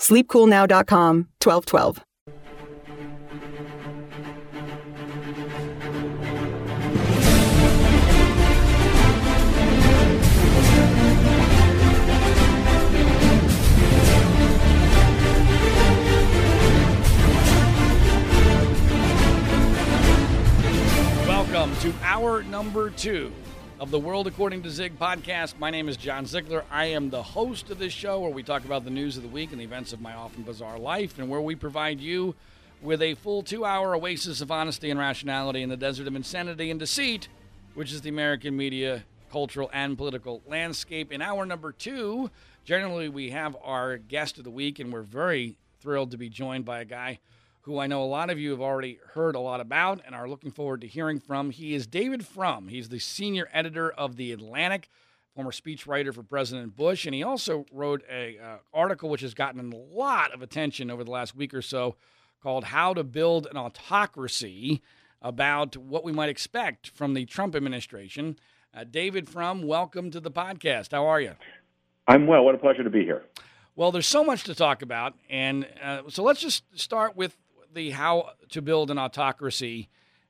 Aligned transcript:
sleepcoolnow.com 0.00 1.28
1212. 1.42 2.02
Welcome 21.26 21.76
to 21.80 21.92
hour 22.02 22.42
number 22.44 22.90
two 22.90 23.32
of 23.80 23.90
the 23.90 23.98
World 23.98 24.26
According 24.26 24.62
to 24.64 24.70
Zig 24.70 24.98
podcast. 24.98 25.58
My 25.58 25.70
name 25.70 25.88
is 25.88 25.96
John 25.96 26.26
Ziegler. 26.26 26.66
I 26.70 26.84
am 26.84 27.08
the 27.08 27.22
host 27.22 27.70
of 27.70 27.78
this 27.78 27.94
show 27.94 28.20
where 28.20 28.30
we 28.30 28.42
talk 28.42 28.66
about 28.66 28.84
the 28.84 28.90
news 28.90 29.16
of 29.16 29.22
the 29.22 29.28
week 29.30 29.52
and 29.52 29.58
the 29.58 29.64
events 29.64 29.94
of 29.94 30.02
my 30.02 30.12
often 30.12 30.42
bizarre 30.42 30.78
life, 30.78 31.18
and 31.18 31.30
where 31.30 31.40
we 31.40 31.54
provide 31.54 31.98
you 31.98 32.34
with 32.82 33.00
a 33.00 33.14
full 33.14 33.42
two 33.42 33.64
hour 33.64 33.96
oasis 33.96 34.42
of 34.42 34.50
honesty 34.50 34.90
and 34.90 35.00
rationality 35.00 35.62
in 35.62 35.70
the 35.70 35.78
desert 35.78 36.06
of 36.06 36.14
insanity 36.14 36.70
and 36.70 36.78
deceit, 36.78 37.28
which 37.72 37.90
is 37.90 38.02
the 38.02 38.10
American 38.10 38.54
media, 38.54 39.02
cultural, 39.32 39.70
and 39.72 39.96
political 39.96 40.42
landscape. 40.46 41.10
In 41.10 41.22
hour 41.22 41.46
number 41.46 41.72
two, 41.72 42.30
generally 42.66 43.08
we 43.08 43.30
have 43.30 43.56
our 43.64 43.96
guest 43.96 44.36
of 44.36 44.44
the 44.44 44.50
week, 44.50 44.78
and 44.78 44.92
we're 44.92 45.00
very 45.00 45.56
thrilled 45.80 46.10
to 46.10 46.18
be 46.18 46.28
joined 46.28 46.66
by 46.66 46.80
a 46.80 46.84
guy 46.84 47.18
who 47.62 47.78
I 47.78 47.86
know 47.86 48.02
a 48.02 48.06
lot 48.06 48.30
of 48.30 48.38
you 48.38 48.50
have 48.50 48.60
already 48.60 48.98
heard 49.12 49.34
a 49.34 49.40
lot 49.40 49.60
about 49.60 50.00
and 50.06 50.14
are 50.14 50.28
looking 50.28 50.50
forward 50.50 50.80
to 50.80 50.86
hearing 50.86 51.20
from. 51.20 51.50
He 51.50 51.74
is 51.74 51.86
David 51.86 52.26
Frum. 52.26 52.68
He's 52.68 52.88
the 52.88 52.98
senior 52.98 53.48
editor 53.52 53.90
of 53.90 54.16
The 54.16 54.32
Atlantic, 54.32 54.88
former 55.34 55.50
speechwriter 55.50 56.14
for 56.14 56.22
President 56.22 56.74
Bush, 56.74 57.04
and 57.04 57.14
he 57.14 57.22
also 57.22 57.66
wrote 57.70 58.02
a 58.10 58.38
uh, 58.38 58.56
article 58.72 59.10
which 59.10 59.20
has 59.20 59.34
gotten 59.34 59.72
a 59.72 59.76
lot 59.76 60.32
of 60.32 60.40
attention 60.40 60.90
over 60.90 61.04
the 61.04 61.10
last 61.10 61.36
week 61.36 61.52
or 61.52 61.62
so 61.62 61.96
called 62.42 62.64
How 62.64 62.94
to 62.94 63.04
Build 63.04 63.46
an 63.50 63.58
Autocracy 63.58 64.80
about 65.20 65.76
what 65.76 66.02
we 66.02 66.12
might 66.12 66.30
expect 66.30 66.88
from 66.88 67.12
the 67.12 67.26
Trump 67.26 67.54
administration. 67.54 68.38
Uh, 68.72 68.84
David 68.84 69.28
Frum, 69.28 69.66
welcome 69.66 70.10
to 70.12 70.20
the 70.20 70.30
podcast. 70.30 70.92
How 70.92 71.06
are 71.06 71.20
you? 71.20 71.34
I'm 72.08 72.26
well. 72.26 72.42
What 72.42 72.54
a 72.54 72.58
pleasure 72.58 72.82
to 72.82 72.90
be 72.90 73.04
here. 73.04 73.22
Well, 73.76 73.92
there's 73.92 74.06
so 74.06 74.24
much 74.24 74.44
to 74.44 74.54
talk 74.54 74.82
about, 74.82 75.14
and 75.28 75.66
uh, 75.82 76.02
so 76.08 76.22
let's 76.22 76.40
just 76.40 76.64
start 76.78 77.16
with 77.16 77.36
the 77.72 77.90
How 77.90 78.30
to 78.50 78.62
Build 78.62 78.90
an 78.90 78.98
Autocracy 78.98 79.88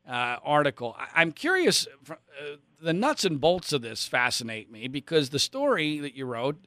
uh, 0.08 0.36
article. 0.42 0.96
I- 0.98 1.22
am 1.22 1.32
curious, 1.32 1.86
uh, 2.10 2.14
the 2.80 2.92
nuts 2.92 3.24
and 3.24 3.40
bolts 3.40 3.72
of 3.72 3.82
this 3.82 4.06
fascinate 4.06 4.70
me 4.70 4.88
because 4.88 5.30
the 5.30 5.38
story 5.38 5.98
that 6.00 6.14
you 6.14 6.26
wrote, 6.26 6.58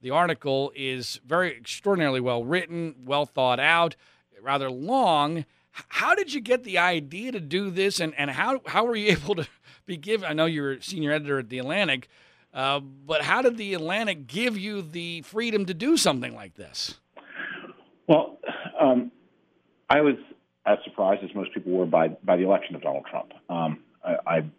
the 0.00 0.10
article, 0.10 0.72
is 0.74 1.20
very 1.26 1.56
extraordinarily 1.56 2.20
well 2.20 2.44
written, 2.44 2.94
well 3.04 3.26
thought 3.26 3.60
out, 3.60 3.96
rather 4.40 4.70
long. 4.70 5.44
How 5.72 6.14
did 6.14 6.32
you 6.32 6.40
get 6.40 6.64
the 6.64 6.78
idea 6.78 7.32
to 7.32 7.40
do 7.40 7.70
this, 7.70 8.00
and, 8.00 8.14
and 8.16 8.30
how, 8.30 8.60
how 8.66 8.84
were 8.84 8.96
you 8.96 9.08
able 9.12 9.34
to 9.36 9.46
be 9.86 9.96
given? 9.96 10.28
I 10.28 10.32
know 10.32 10.46
you're 10.46 10.80
senior 10.80 11.12
editor 11.12 11.38
at 11.38 11.48
The 11.48 11.58
Atlantic, 11.58 12.08
uh, 12.52 12.80
but 12.80 13.22
how 13.22 13.42
did 13.42 13.56
The 13.56 13.74
Atlantic 13.74 14.26
give 14.26 14.58
you 14.58 14.82
the 14.82 15.22
freedom 15.22 15.66
to 15.66 15.74
do 15.74 15.96
something 15.96 16.34
like 16.34 16.54
this? 16.54 16.94
Well, 18.08 18.40
um, 18.80 19.12
I 19.90 20.00
was 20.02 20.14
as 20.64 20.78
surprised 20.84 21.24
as 21.24 21.34
most 21.34 21.52
people 21.52 21.72
were 21.72 21.84
by 21.84 22.08
by 22.24 22.36
the 22.36 22.44
election 22.44 22.76
of 22.76 22.82
Donald 22.82 23.04
Trump. 23.10 23.32
Um, 23.50 23.80
I, 24.04 24.16
I 24.26 24.50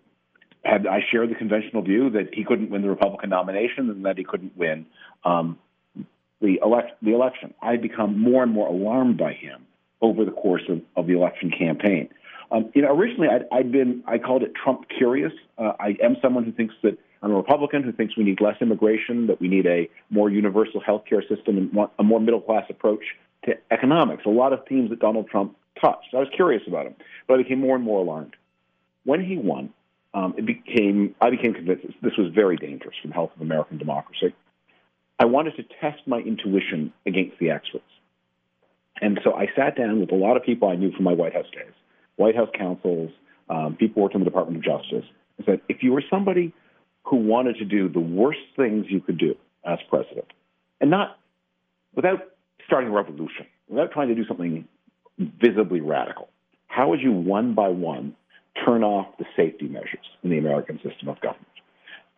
had 0.63 0.85
I 0.85 0.99
shared 1.09 1.31
the 1.31 1.35
conventional 1.35 1.81
view 1.81 2.09
that 2.11 2.33
he 2.33 2.43
couldn't 2.43 2.69
win 2.69 2.81
the 2.81 2.89
Republican 2.89 3.29
nomination 3.29 3.89
and 3.89 4.05
that 4.05 4.17
he 4.17 4.25
couldn't 4.25 4.55
win 4.57 4.85
um, 5.23 5.57
the 6.41 6.59
elect 6.61 7.01
the 7.01 7.13
election. 7.13 7.53
I 7.61 7.77
become 7.77 8.19
more 8.19 8.43
and 8.43 8.51
more 8.51 8.67
alarmed 8.67 9.17
by 9.17 9.33
him 9.33 9.65
over 10.01 10.25
the 10.25 10.31
course 10.31 10.63
of, 10.67 10.81
of 10.97 11.07
the 11.07 11.13
election 11.13 11.49
campaign. 11.49 12.09
Um, 12.51 12.69
you 12.75 12.81
know, 12.81 12.93
originally 12.93 13.29
I'd, 13.29 13.45
I'd 13.53 13.71
been 13.71 14.03
I 14.05 14.17
called 14.17 14.43
it 14.43 14.51
Trump 14.61 14.87
curious. 14.89 15.31
Uh, 15.57 15.71
I 15.79 15.95
am 16.03 16.17
someone 16.21 16.43
who 16.43 16.51
thinks 16.51 16.75
that 16.83 16.97
I'm 17.23 17.31
a 17.31 17.35
Republican 17.35 17.83
who 17.83 17.93
thinks 17.93 18.17
we 18.17 18.25
need 18.25 18.41
less 18.41 18.55
immigration, 18.59 19.27
that 19.27 19.39
we 19.39 19.47
need 19.47 19.65
a 19.65 19.89
more 20.09 20.29
universal 20.29 20.81
health 20.81 21.03
care 21.07 21.21
system 21.21 21.57
and 21.57 21.87
a 21.97 22.03
more 22.03 22.19
middle 22.19 22.41
class 22.41 22.65
approach 22.69 23.03
to 23.45 23.53
economics, 23.71 24.23
a 24.25 24.29
lot 24.29 24.53
of 24.53 24.65
themes 24.67 24.89
that 24.89 24.99
Donald 24.99 25.27
Trump 25.29 25.55
touched. 25.79 26.13
I 26.13 26.17
was 26.17 26.29
curious 26.35 26.63
about 26.67 26.85
him, 26.85 26.95
but 27.27 27.35
I 27.35 27.43
became 27.43 27.59
more 27.59 27.75
and 27.75 27.83
more 27.83 27.99
alarmed. 27.99 28.35
When 29.03 29.23
he 29.23 29.37
won, 29.37 29.73
um, 30.13 30.35
it 30.37 30.45
became 30.45 31.15
I 31.21 31.29
became 31.29 31.53
convinced 31.53 31.87
this 32.01 32.17
was 32.17 32.31
very 32.33 32.57
dangerous 32.57 32.95
for 33.01 33.07
the 33.07 33.13
health 33.13 33.31
of 33.35 33.41
American 33.41 33.77
democracy. 33.77 34.35
I 35.19 35.25
wanted 35.25 35.55
to 35.55 35.63
test 35.79 36.01
my 36.05 36.19
intuition 36.19 36.93
against 37.05 37.37
the 37.39 37.51
experts. 37.51 37.85
And 39.01 39.19
so 39.23 39.33
I 39.33 39.47
sat 39.55 39.77
down 39.77 39.99
with 39.99 40.11
a 40.11 40.15
lot 40.15 40.37
of 40.37 40.43
people 40.43 40.69
I 40.69 40.75
knew 40.75 40.91
from 40.91 41.05
my 41.05 41.13
White 41.13 41.33
House 41.33 41.49
days, 41.51 41.73
White 42.17 42.35
House 42.35 42.49
counsels, 42.57 43.11
um, 43.49 43.75
people 43.75 44.03
worked 44.03 44.15
in 44.15 44.21
the 44.21 44.25
Department 44.25 44.57
of 44.57 44.63
Justice, 44.63 45.05
and 45.37 45.45
said, 45.45 45.61
if 45.69 45.81
you 45.81 45.91
were 45.91 46.03
somebody 46.09 46.53
who 47.03 47.17
wanted 47.17 47.57
to 47.57 47.65
do 47.65 47.89
the 47.89 47.99
worst 47.99 48.39
things 48.55 48.85
you 48.89 48.99
could 48.99 49.17
do 49.17 49.35
as 49.65 49.79
president, 49.89 50.25
and 50.79 50.89
not 50.89 51.17
without 51.95 52.30
starting 52.71 52.89
a 52.89 52.93
revolution, 52.93 53.45
without 53.67 53.91
trying 53.91 54.07
to 54.07 54.15
do 54.15 54.25
something 54.25 54.65
visibly 55.19 55.81
radical, 55.81 56.29
how 56.67 56.87
would 56.87 57.01
you 57.01 57.11
one 57.11 57.53
by 57.53 57.67
one 57.67 58.15
turn 58.65 58.81
off 58.81 59.07
the 59.19 59.25
safety 59.35 59.67
measures 59.67 60.05
in 60.23 60.29
the 60.29 60.37
American 60.37 60.77
system 60.77 61.09
of 61.09 61.19
government? 61.19 61.47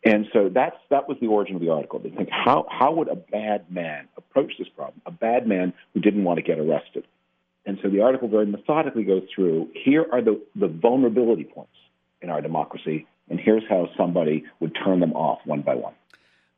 And 0.06 0.28
so 0.32 0.50
that's 0.54 0.76
that 0.92 1.10
was 1.10 1.18
the 1.20 1.28
origin 1.28 1.56
of 1.56 1.62
the 1.62 1.70
article. 1.70 1.98
They 1.98 2.12
think 2.12 2.30
how 2.30 2.68
how 2.70 2.94
would 2.94 3.08
a 3.08 3.16
bad 3.16 3.72
man 3.72 4.08
approach 4.16 4.52
this 4.60 4.68
problem? 4.68 5.02
A 5.08 5.12
bad 5.12 5.48
man 5.48 5.74
who 5.96 6.02
didn't 6.02 6.24
want 6.24 6.38
to 6.38 6.44
get 6.44 6.60
arrested. 6.60 7.08
And 7.66 7.80
so 7.82 7.90
the 7.90 8.02
article 8.02 8.28
very 8.28 8.46
methodically 8.46 9.06
goes 9.06 9.24
through 9.34 9.70
here 9.74 10.06
are 10.12 10.22
the, 10.22 10.40
the 10.56 10.68
vulnerability 10.68 11.46
points 11.46 11.72
in 12.22 12.30
our 12.30 12.42
democracy, 12.42 13.08
and 13.30 13.40
here's 13.40 13.64
how 13.70 13.90
somebody 13.98 14.44
would 14.60 14.78
turn 14.86 15.00
them 15.00 15.14
off 15.14 15.40
one 15.46 15.62
by 15.62 15.74
one. 15.74 15.94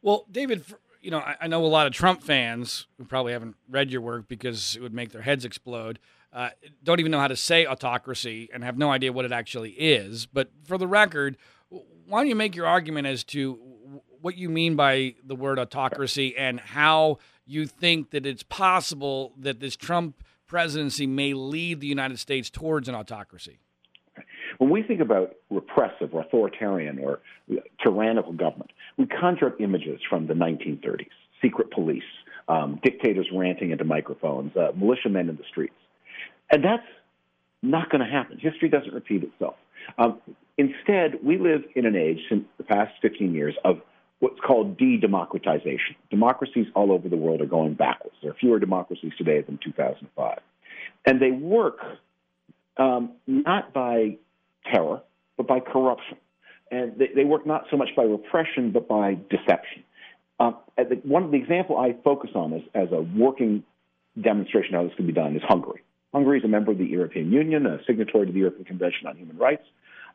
Well, 0.01 0.25
David, 0.31 0.65
you 1.05 1.11
know, 1.11 1.19
I, 1.19 1.35
I, 1.41 1.47
know 1.47 1.63
a 1.63 1.67
lot 1.67 1.85
of 1.85 1.93
Trump 1.93 2.23
fans 2.23 2.87
who 2.97 3.05
probably 3.05 3.31
haven't 3.31 3.55
read 3.69 3.91
your 3.91 4.01
work 4.01 4.27
because 4.27 4.75
it 4.75 4.81
would 4.81 4.93
make 4.93 5.11
their 5.11 5.21
heads 5.21 5.45
explode. 5.45 5.99
Uh, 6.33 6.49
don't 6.83 6.99
even 6.99 7.11
know 7.11 7.19
how 7.19 7.27
to 7.27 7.35
say 7.35 7.67
autocracy 7.67 8.49
and 8.51 8.63
have 8.63 8.75
no 8.75 8.91
idea 8.91 9.13
what 9.13 9.23
it 9.23 9.31
actually 9.31 9.69
is. 9.73 10.25
But 10.25 10.49
for 10.63 10.79
the 10.79 10.87
record, 10.87 11.37
why 11.69 12.21
don't 12.21 12.27
you 12.27 12.35
make 12.35 12.55
your 12.55 12.65
argument 12.65 13.05
as 13.05 13.23
to 13.25 13.59
what 14.19 14.35
you 14.35 14.49
mean 14.49 14.75
by 14.75 15.13
the 15.23 15.35
word 15.35 15.59
autocracy 15.59 16.35
and 16.35 16.59
how 16.59 17.19
you 17.45 17.67
think 17.67 18.09
that 18.09 18.25
it's 18.25 18.41
possible 18.41 19.33
that 19.37 19.59
this 19.59 19.75
Trump 19.75 20.23
presidency 20.47 21.05
may 21.05 21.35
lead 21.35 21.81
the 21.81 21.87
United 21.87 22.17
States 22.17 22.49
towards 22.49 22.89
an 22.89 22.95
autocracy? 22.95 23.59
When 24.57 24.71
we 24.71 24.81
think 24.81 25.01
about 25.01 25.35
repressive 25.51 26.13
or 26.13 26.21
authoritarian 26.21 26.97
or 26.97 27.19
tyrannical 27.83 28.33
government, 28.33 28.71
we 28.97 29.05
conjure 29.05 29.47
up 29.47 29.59
images 29.59 29.99
from 30.09 30.27
the 30.27 30.33
1930s 30.33 31.07
secret 31.41 31.71
police, 31.71 32.03
um, 32.47 32.79
dictators 32.83 33.27
ranting 33.33 33.71
into 33.71 33.83
microphones, 33.83 34.55
uh, 34.55 34.71
militiamen 34.75 35.29
in 35.29 35.35
the 35.35 35.43
streets. 35.49 35.75
And 36.51 36.63
that's 36.63 36.87
not 37.61 37.89
going 37.89 38.01
to 38.01 38.09
happen. 38.11 38.39
History 38.39 38.69
doesn't 38.69 38.93
repeat 38.93 39.23
itself. 39.23 39.55
Um, 39.97 40.21
instead, 40.57 41.23
we 41.23 41.37
live 41.37 41.63
in 41.75 41.85
an 41.85 41.95
age 41.95 42.19
since 42.29 42.45
the 42.57 42.63
past 42.63 42.93
15 43.01 43.33
years 43.33 43.55
of 43.63 43.81
what's 44.19 44.39
called 44.39 44.77
de 44.77 44.97
democratization. 44.97 45.95
Democracies 46.09 46.67
all 46.75 46.91
over 46.91 47.09
the 47.09 47.17
world 47.17 47.41
are 47.41 47.45
going 47.47 47.73
backwards. 47.73 48.15
There 48.21 48.31
are 48.31 48.35
fewer 48.35 48.59
democracies 48.59 49.11
today 49.17 49.41
than 49.41 49.59
2005. 49.63 50.39
and 51.05 51.21
they 51.21 51.31
work 51.31 51.79
um, 52.77 53.11
not 53.27 53.73
by 53.73 54.17
terror, 54.71 55.01
but 55.37 55.47
by 55.47 55.59
corruption. 55.59 56.17
And 56.75 56.97
they, 56.99 57.09
they, 57.15 57.23
work 57.23 57.45
not 57.45 57.65
so 57.71 57.77
much 57.77 57.89
by 57.95 58.03
repression, 58.03 58.71
but 58.71 58.87
by 58.87 59.17
deception. 59.29 59.83
Uh, 60.39 60.51
the, 60.77 60.99
one 61.03 61.23
of 61.23 61.31
the 61.31 61.37
example 61.37 61.77
I 61.77 61.95
focus 62.03 62.31
on 62.35 62.53
as, 62.53 62.61
as 62.73 62.89
a 62.91 63.01
working 63.01 63.63
demonstration 64.21 64.73
how 64.73 64.83
this 64.83 64.93
can 64.95 65.07
be 65.07 65.13
done 65.13 65.35
is 65.35 65.41
Hungary. 65.47 65.83
Hungary 66.13 66.39
is 66.39 66.43
a 66.43 66.49
member 66.49 66.71
of 66.71 66.77
the 66.77 66.85
European 66.85 67.31
Union, 67.31 67.65
a 67.65 67.77
signatory 67.87 68.27
to 68.27 68.33
the 68.33 68.39
European 68.39 68.65
Convention 68.65 69.07
on 69.07 69.15
Human 69.15 69.37
Rights. 69.37 69.63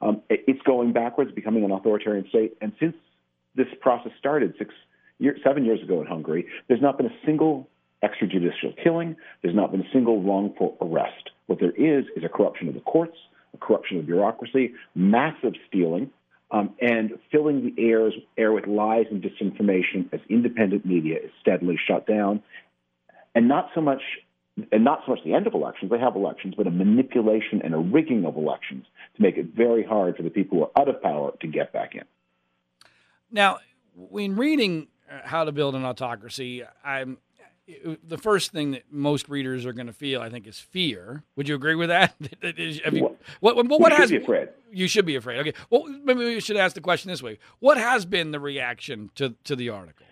Um, 0.03 0.21
it, 0.29 0.45
it's 0.47 0.61
going 0.63 0.93
backwards, 0.93 1.33
becoming 1.33 1.65
an 1.65 1.71
authoritarian 1.71 2.29
state. 2.29 2.57
And 2.61 2.73
since 2.79 2.95
this 3.55 3.67
process 3.81 4.13
started 4.19 4.55
six, 4.59 4.75
year, 5.19 5.37
seven 5.43 5.65
years 5.65 5.83
ago 5.83 6.03
in 6.03 6.07
Hungary, 6.07 6.47
there's 6.69 6.83
not 6.83 6.99
been 6.99 7.07
a 7.07 7.17
single 7.25 7.69
extrajudicial 8.05 8.77
killing. 8.83 9.17
There's 9.43 9.55
not 9.55 9.73
been 9.73 9.81
a 9.81 9.91
single 9.93 10.23
wrongful 10.23 10.77
arrest. 10.83 11.31
What 11.47 11.59
there 11.61 11.73
is 11.73 12.05
is 12.17 12.25
a 12.25 12.29
corruption 12.29 12.69
of 12.69 12.75
the 12.75 12.81
courts, 12.81 13.17
a 13.55 13.59
corruption 13.59 13.99
of 13.99 14.07
bureaucracy, 14.07 14.75
massive 14.95 15.55
stealing, 15.69 16.11
um, 16.53 16.75
and 16.81 17.13
filling 17.31 17.75
the 17.77 18.11
air 18.37 18.53
with 18.53 18.67
lies 18.67 19.07
and 19.11 19.23
disinformation 19.23 20.13
as 20.13 20.21
independent 20.29 20.85
media 20.85 21.17
is 21.17 21.31
steadily 21.41 21.79
shut 21.89 22.07
down. 22.07 22.43
And 23.35 23.47
not 23.47 23.71
so 23.75 23.81
much, 23.81 24.03
and 24.73 24.83
not 24.83 25.03
so 25.07 25.13
much 25.13 25.21
the 25.25 25.35
end 25.35 25.47
of 25.47 25.55
elections. 25.55 25.91
They 25.91 25.99
have 25.99 26.17
elections, 26.17 26.55
but 26.57 26.67
a 26.67 26.71
manipulation 26.71 27.63
and 27.63 27.75
a 27.75 27.79
rigging 27.79 28.25
of 28.25 28.37
elections 28.37 28.87
to 29.17 29.23
make 29.23 29.37
it 29.37 29.55
very 29.57 29.85
hard 29.85 30.17
for 30.17 30.25
the 30.25 30.31
people 30.31 30.59
who 30.59 30.65
are 30.65 30.71
out 30.81 30.89
of 30.89 31.01
power 31.01 31.33
to 31.41 31.47
get 31.47 31.73
back 31.73 31.95
in. 31.95 32.03
Now, 33.31 33.59
when 33.95 34.35
reading 34.35 34.89
uh, 35.09 35.21
How 35.25 35.45
to 35.45 35.53
Build 35.53 35.77
an 35.77 35.85
Autocracy, 35.85 36.65
I'm 36.85 37.19
the 38.03 38.19
first 38.19 38.53
thing 38.53 38.73
that 38.73 38.83
most 38.91 39.29
readers 39.29 39.67
are 39.67 39.73
going 39.73 39.87
to 39.87 39.93
feel, 39.93 40.21
I 40.21 40.31
think, 40.31 40.47
is 40.47 40.59
fear. 40.59 41.23
Would 41.37 41.49
you 41.49 41.55
agree 41.55 41.75
with 41.75 41.89
that? 41.89 42.15
you, 42.57 43.17
what, 43.41 43.57
what, 43.57 43.81
what 43.81 43.93
has, 43.93 44.11
be 44.11 44.17
afraid. 44.17 44.49
You 44.71 44.89
should 44.89 45.07
be 45.07 45.17
afraid. 45.17 45.41
Okay. 45.41 45.55
Well, 45.71 45.85
maybe 46.05 46.25
we 46.25 46.41
should 46.41 46.57
ask 46.57 46.75
the 46.75 46.81
question 46.81 47.11
this 47.11 47.23
way: 47.23 47.39
What 47.59 47.77
has 47.77 48.05
been 48.05 48.31
the 48.31 48.41
reaction 48.41 49.11
to 49.17 49.35
to 49.45 49.57
the 49.57 49.69
article? 49.71 50.07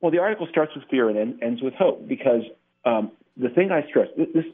Well, 0.00 0.10
the 0.10 0.18
article 0.18 0.46
starts 0.50 0.74
with 0.74 0.84
fear 0.90 1.08
and 1.08 1.42
ends 1.42 1.62
with 1.62 1.74
hope 1.74 2.08
because 2.08 2.42
um, 2.84 3.12
the 3.36 3.50
thing 3.50 3.70
I 3.70 3.86
stress 3.88 4.08
this. 4.16 4.44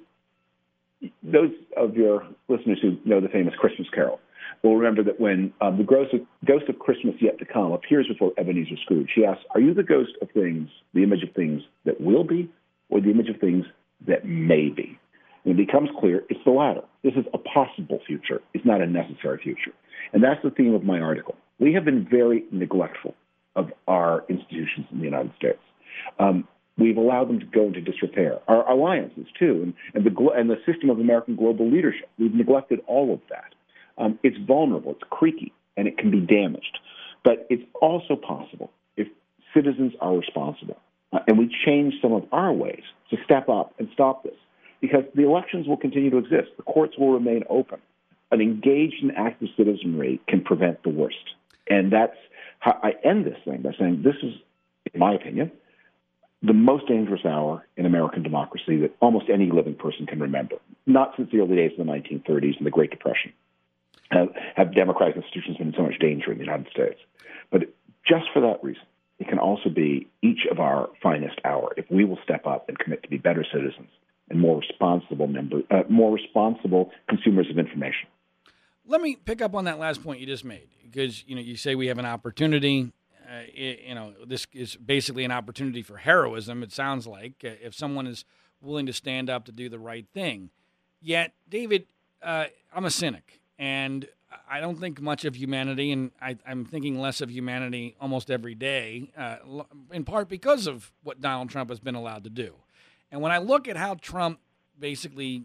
Those 1.23 1.51
of 1.77 1.95
your 1.95 2.27
listeners 2.49 2.79
who 2.81 2.97
know 3.05 3.21
the 3.21 3.29
famous 3.29 3.55
Christmas 3.59 3.87
Carol 3.93 4.19
will 4.63 4.77
remember 4.77 5.03
that 5.05 5.21
when 5.21 5.53
um, 5.61 5.79
the 5.79 5.85
ghost 5.85 6.15
of, 6.15 6.21
ghost 6.45 6.69
of 6.69 6.79
Christmas 6.79 7.15
Yet 7.21 7.39
to 7.39 7.45
Come 7.45 7.73
appears 7.73 8.07
before 8.09 8.33
Ebenezer 8.39 8.77
Scrooge, 8.83 9.11
he 9.15 9.25
asks, 9.25 9.45
Are 9.55 9.61
you 9.61 9.75
the 9.75 9.83
ghost 9.83 10.13
of 10.23 10.31
things, 10.33 10.69
the 10.95 11.03
image 11.03 11.23
of 11.23 11.35
things 11.35 11.63
that 11.85 12.01
will 12.01 12.25
be, 12.25 12.51
or 12.89 13.01
the 13.01 13.11
image 13.11 13.29
of 13.29 13.41
things 13.41 13.65
that 14.07 14.25
may 14.25 14.69
be? 14.69 14.99
And 15.45 15.59
it 15.59 15.67
becomes 15.67 15.91
clear 16.01 16.25
it's 16.29 16.41
the 16.45 16.51
latter. 16.51 16.83
This 17.05 17.15
is 17.15 17.25
a 17.33 17.39
possible 17.39 18.01
future, 18.07 18.41
it's 18.55 18.65
not 18.65 18.81
a 18.81 18.87
necessary 18.87 19.39
future. 19.43 19.73
And 20.13 20.23
that's 20.23 20.43
the 20.43 20.51
theme 20.51 20.75
of 20.75 20.85
my 20.85 21.01
article. 21.01 21.37
We 21.59 21.73
have 21.75 21.85
been 21.85 22.07
very 22.09 22.45
neglectful 22.51 23.15
of 23.55 23.73
our 23.89 24.25
institutions 24.29 24.87
in 24.93 24.99
the 24.99 25.05
United 25.05 25.33
States. 25.37 25.59
Um, 26.19 26.47
we've 26.79 26.97
allowed 26.97 27.29
them 27.29 27.41
to 27.41 27.47
go 27.47 27.67
into 27.67 27.81
disrepair. 27.81 28.39
Our 28.49 28.69
alliances, 28.71 29.27
too, 29.39 29.63
and, 29.63 29.75
and, 29.95 30.05
the, 30.05 30.29
and 30.31 30.51
the 30.51 30.59
system 30.71 30.91
of 30.91 31.01
American 31.01 31.37
global 31.37 31.71
leadership. 31.71 32.09
We've 32.19 32.35
neglected 32.35 32.81
all 32.87 33.13
of 33.13 33.21
that. 33.31 33.55
Um, 33.99 34.19
it's 34.23 34.37
vulnerable, 34.47 34.93
it's 34.93 35.03
creaky, 35.11 35.53
and 35.77 35.89
it 35.89 35.99
can 35.99 36.11
be 36.11 36.21
damaged. 36.21 36.79
But 37.25 37.47
it's 37.51 37.65
also 37.81 38.17
possible 38.17 38.71
if 38.97 39.09
citizens 39.55 39.93
are 40.01 40.17
responsible 40.17 40.79
uh, 41.13 41.21
and 41.27 41.39
we 41.39 41.55
change 41.65 41.95
some 42.03 42.13
of 42.13 42.25
our 42.33 42.53
ways 42.53 42.83
to 43.11 43.17
step 43.25 43.49
up 43.49 43.75
and 43.79 43.89
stop 43.93 44.23
this. 44.23 44.37
Because 44.81 45.05
the 45.15 45.23
elections 45.23 45.67
will 45.67 45.77
continue 45.77 46.11
to 46.11 46.19
exist, 46.19 46.51
the 46.57 46.63
courts 46.63 46.99
will 46.99 47.13
remain 47.13 47.45
open. 47.49 47.81
An 48.31 48.41
engaged 48.41 49.03
and 49.03 49.13
active 49.17 49.49
citizenry 49.57 50.21
can 50.29 50.43
prevent 50.43 50.83
the 50.83 50.91
worst. 50.91 51.17
And 51.69 51.93
that's 51.93 52.17
how 52.59 52.79
I 52.83 52.93
end 53.03 53.25
this 53.25 53.39
thing 53.45 53.63
by 53.63 53.71
saying 53.79 54.03
this 54.03 54.17
is, 54.23 54.35
in 54.93 55.01
my 55.01 55.15
opinion, 55.15 55.51
the 56.43 56.53
most 56.53 56.87
dangerous 56.87 57.25
hour 57.25 57.67
in 57.77 57.87
American 57.87 58.23
democracy 58.23 58.77
that 58.81 58.95
almost 59.01 59.27
any 59.33 59.51
living 59.51 59.75
person 59.75 60.07
can 60.07 60.21
remember. 60.21 60.57
Not 60.87 61.15
since 61.17 61.31
the 61.33 61.41
early 61.41 61.57
days 61.57 61.73
of 61.79 61.87
the 61.87 61.93
1930s 61.93 62.59
and 62.59 62.67
the 62.67 62.71
Great 62.71 62.91
Depression 62.91 63.33
have, 64.11 64.29
have 64.57 64.75
democratic 64.75 65.17
institutions 65.17 65.57
been 65.57 65.69
in 65.69 65.75
so 65.77 65.83
much 65.83 65.99
danger 65.99 66.33
in 66.33 66.39
the 66.39 66.45
United 66.45 66.69
States. 66.71 66.99
But 67.51 67.63
just 68.07 68.27
for 68.33 68.41
that 68.41 68.63
reason, 68.63 68.83
it 69.19 69.29
can 69.29 69.39
also 69.39 69.71
be 69.71 70.09
each 70.23 70.47
of 70.51 70.61
our 70.61 70.89
finest 71.03 71.41
hour 71.45 71.73
if 71.77 71.87
we 71.91 72.05
will 72.05 72.19
step 72.23 72.47
up 72.47 72.69
and 72.69 72.79
commit 72.79 73.03
to 73.03 73.09
be 73.09 73.17
better 73.17 73.45
citizens 73.51 73.89
and 74.29 74.41
more 74.41 74.59
responsible 74.59 75.27
members, 75.27 75.65
uh, 75.71 75.83
more 75.89 76.13
responsible 76.13 76.91
consumers 77.09 77.49
of 77.51 77.59
information. 77.59 78.09
Let 78.87 79.01
me 79.01 79.17
pick 79.17 79.41
up 79.41 79.55
on 79.55 79.65
that 79.65 79.79
last 79.79 80.03
point 80.03 80.21
you 80.21 80.27
just 80.27 80.45
made 80.45 80.69
because 80.85 81.25
you 81.27 81.35
know 81.35 81.41
you 81.41 81.57
say 81.57 81.75
we 81.75 81.89
have 81.89 81.99
an 81.99 82.07
opportunity. 82.07 82.93
Uh, 83.29 83.43
it, 83.53 83.81
you 83.89 83.95
know 83.95 84.13
this 84.25 84.47
is 84.53 84.77
basically 84.77 85.25
an 85.25 85.33
opportunity 85.33 85.83
for 85.83 85.97
heroism. 85.97 86.63
It 86.63 86.73
sounds 86.73 87.07
like 87.07 87.35
uh, 87.45 87.51
if 87.61 87.75
someone 87.75 88.07
is 88.07 88.25
willing 88.61 88.87
to 88.87 88.93
stand 88.93 89.29
up 89.29 89.45
to 89.47 89.53
do 89.53 89.69
the 89.69 89.79
right 89.79 90.07
thing. 90.15 90.51
Yet, 91.01 91.35
David, 91.49 91.87
uh, 92.23 92.47
I'm 92.75 92.85
a 92.85 92.91
cynic, 92.91 93.41
and 93.59 94.07
I 94.49 94.61
don't 94.61 94.79
think 94.79 95.01
much 95.01 95.25
of 95.25 95.37
humanity, 95.37 95.93
and 95.93 96.11
I, 96.21 96.37
am 96.47 96.65
thinking 96.65 96.99
less 96.99 97.21
of 97.21 97.31
humanity 97.31 97.97
almost 98.01 98.31
every 98.31 98.55
day, 98.55 99.13
uh, 99.17 99.37
in 99.93 100.05
part 100.05 100.29
because 100.29 100.67
of 100.67 100.93
what 101.03 101.21
Donald 101.21 101.51
Trump 101.51 101.71
has 101.71 101.81
been 101.81 101.95
allowed 101.95 102.25
to 102.25 102.31
do. 102.31 102.55
And 103.11 103.21
when 103.21 103.33
I 103.33 103.39
look 103.39 103.69
at 103.69 103.77
how 103.77 103.95
Trump 103.95 104.41
basically 104.79 105.45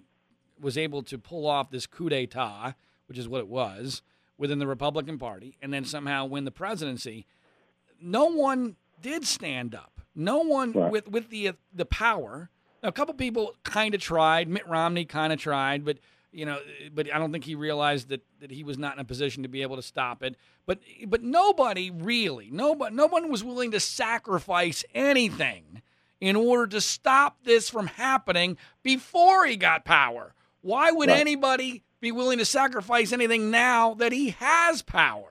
was 0.60 0.78
able 0.78 1.04
to 1.04 1.18
pull 1.18 1.48
off 1.48 1.69
this 1.69 1.86
coup 1.86 2.10
d'etat, 2.10 2.74
which 3.08 3.18
is 3.18 3.28
what 3.28 3.40
it 3.40 3.48
was, 3.48 4.02
within 4.38 4.60
the 4.60 4.68
Republican 4.68 5.18
Party, 5.18 5.57
and 5.62 5.74
then 5.74 5.86
somehow 5.86 6.25
win 6.25 6.46
the 6.46 6.52
presidency, 6.52 7.25
no 8.02 8.25
one 8.25 8.75
did 9.02 9.25
stand 9.25 9.75
up. 9.75 10.02
No 10.16 10.40
one 10.40 10.74
right. 10.74 10.92
with 10.92 11.07
with 11.07 11.30
the 11.30 11.52
the 11.74 11.86
power. 11.86 12.50
Now, 12.84 12.90
a 12.90 12.92
couple 12.92 13.14
people 13.14 13.56
kind 13.64 13.94
of 13.94 14.02
tried. 14.02 14.50
Mitt 14.50 14.68
Romney 14.68 15.06
kind 15.06 15.31
of 15.31 15.40
tried, 15.40 15.86
but 15.86 16.00
you 16.31 16.45
know, 16.45 16.60
but 16.94 17.13
I 17.13 17.18
don't 17.18 17.31
think 17.31 17.44
he 17.44 17.56
realized 17.56 18.10
that, 18.10 18.22
that 18.39 18.51
he 18.51 18.63
was 18.63 18.78
not 18.78 18.95
in 18.95 19.00
a 19.00 19.06
position 19.06 19.44
to 19.44 19.50
be 19.50 19.62
able 19.62 19.75
to 19.75 19.81
stop 19.81 20.24
it. 20.24 20.36
But 20.66 20.80
but 21.07 21.24
nobody 21.24 21.92
really, 21.92 22.50
nobody, 22.51 22.95
no 22.95 23.07
one 23.07 23.30
was 23.30 23.44
willing 23.44 23.72
to 23.72 23.80
sacrifice 23.80 24.83
anything 24.94 25.81
in 26.19 26.36
order 26.36 26.68
to 26.68 26.81
stop 26.81 27.44
this 27.44 27.69
from 27.69 27.88
happening 27.88 28.57
before 28.83 29.45
he 29.45 29.57
got 29.57 29.83
power. 29.83 30.33
Why 30.62 30.92
would 30.92 31.10
right. 31.10 31.19
anybody 31.19 31.83
be 32.00 32.11
willing 32.11 32.38
to 32.38 32.45
sacrifice 32.45 33.11
anything 33.11 33.52
now 33.52 33.95
that 33.95 34.11
he 34.11 34.30
has 34.31 34.81
power? 34.81 35.28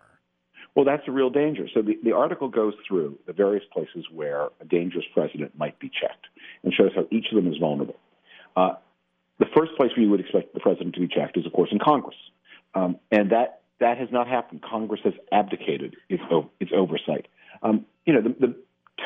Well, 0.75 0.85
that's 0.85 1.03
a 1.09 1.13
real 1.13 1.31
danger. 1.31 1.67
So 1.75 1.83
the, 1.83 1.99
the 2.03 2.13
article 2.13 2.49
goes 2.49 2.75
through 2.87 3.19
the 3.27 3.33
various 3.33 3.65
places 3.73 4.05
where 4.13 4.49
a 4.61 4.65
dangerous 4.65 5.05
president 5.15 5.57
might 5.57 5.79
be 5.79 5.89
checked 5.89 6.27
and 6.63 6.73
shows 6.73 6.91
how 6.95 7.07
each 7.11 7.27
of 7.33 7.37
them 7.37 7.53
is 7.53 7.59
vulnerable. 7.59 7.97
Uh, 8.57 8.75
the 9.41 9.47
first 9.57 9.73
place 9.77 9.91
where 9.97 10.05
you 10.05 10.11
would 10.11 10.21
expect 10.21 10.55
the 10.55 10.61
president 10.61 10.95
to 10.95 11.01
be 11.01 11.09
checked 11.09 11.37
is, 11.37 11.47
of 11.47 11.53
course, 11.53 11.71
in 11.73 11.79
Congress. 11.79 12.17
Um, 12.75 12.99
and 13.11 13.33
that, 13.33 13.63
that 13.81 13.99
has 13.99 14.09
not 14.13 14.29
happened. 14.29 14.63
Congress 14.63 15.01
has 15.03 15.15
abdicated 15.33 15.97
its, 16.09 16.23
its 16.61 16.71
oversight. 16.77 17.27
Um, 17.63 17.87
you 18.07 18.13
know, 18.13 18.21
the, 18.21 18.35
the 18.39 18.55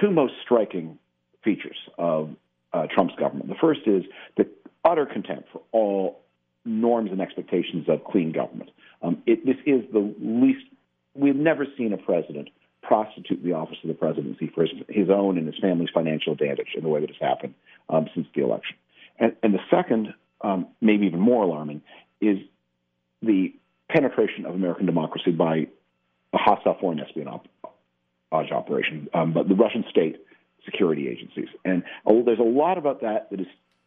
two 0.00 0.10
most 0.10 0.34
striking 0.42 0.98
features 1.42 1.76
of 1.96 2.30
uh, 2.72 2.86
Trump's 2.92 3.14
government 3.14 3.48
the 3.48 3.54
first 3.60 3.82
is 3.86 4.02
the 4.36 4.48
utter 4.84 5.06
contempt 5.06 5.48
for 5.52 5.62
all 5.70 6.20
norms 6.64 7.10
and 7.12 7.20
expectations 7.20 7.88
of 7.88 8.02
clean 8.04 8.32
government. 8.32 8.70
Um, 9.02 9.22
it, 9.26 9.46
this 9.46 9.56
is 9.66 9.84
the 9.92 10.14
least, 10.20 10.64
we've 11.14 11.36
never 11.36 11.66
seen 11.78 11.92
a 11.92 11.98
president 11.98 12.48
prostitute 12.82 13.42
the 13.42 13.52
office 13.52 13.76
of 13.82 13.88
the 13.88 13.94
presidency 13.94 14.50
for 14.54 14.62
his, 14.62 14.72
his 14.88 15.08
own 15.10 15.38
and 15.38 15.46
his 15.46 15.56
family's 15.60 15.90
financial 15.94 16.32
advantage 16.32 16.68
in 16.76 16.82
the 16.82 16.88
way 16.88 17.00
that 17.00 17.10
has 17.10 17.18
happened 17.20 17.54
um, 17.88 18.08
since 18.14 18.26
the 18.34 18.42
election. 18.42 18.76
And, 19.18 19.36
and 19.42 19.54
the 19.54 19.60
second 19.70 20.14
um, 20.44 20.68
maybe 20.80 21.06
even 21.06 21.20
more 21.20 21.42
alarming, 21.42 21.82
is 22.20 22.38
the 23.22 23.54
penetration 23.90 24.46
of 24.46 24.54
American 24.54 24.86
democracy 24.86 25.30
by 25.30 25.66
a 26.32 26.38
hostile 26.38 26.76
foreign 26.80 27.00
espionage 27.00 27.40
operation, 28.32 29.08
um, 29.14 29.32
but 29.32 29.48
the 29.48 29.54
Russian 29.54 29.84
state 29.90 30.16
security 30.64 31.08
agencies. 31.08 31.48
And 31.64 31.82
oh, 32.06 32.22
there's 32.24 32.38
a 32.38 32.42
lot 32.42 32.78
about 32.78 33.00
that 33.02 33.30
that 33.30 33.40
is 33.40 33.46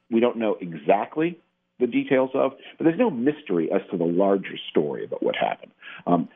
we 0.10 0.20
don't 0.20 0.38
know 0.38 0.58
exactly 0.60 1.40
the 1.80 1.88
details 1.88 2.32
of, 2.34 2.54
but 2.78 2.86
there's 2.86 3.00
no 3.00 3.10
mystery 3.10 3.70
as 3.72 3.82
to 3.92 3.98
the 3.98 4.06
larger 4.06 4.58
story 4.70 5.04
about 5.04 5.22
what 5.22 5.36
happened. 5.36 5.72
Um, 6.08 6.30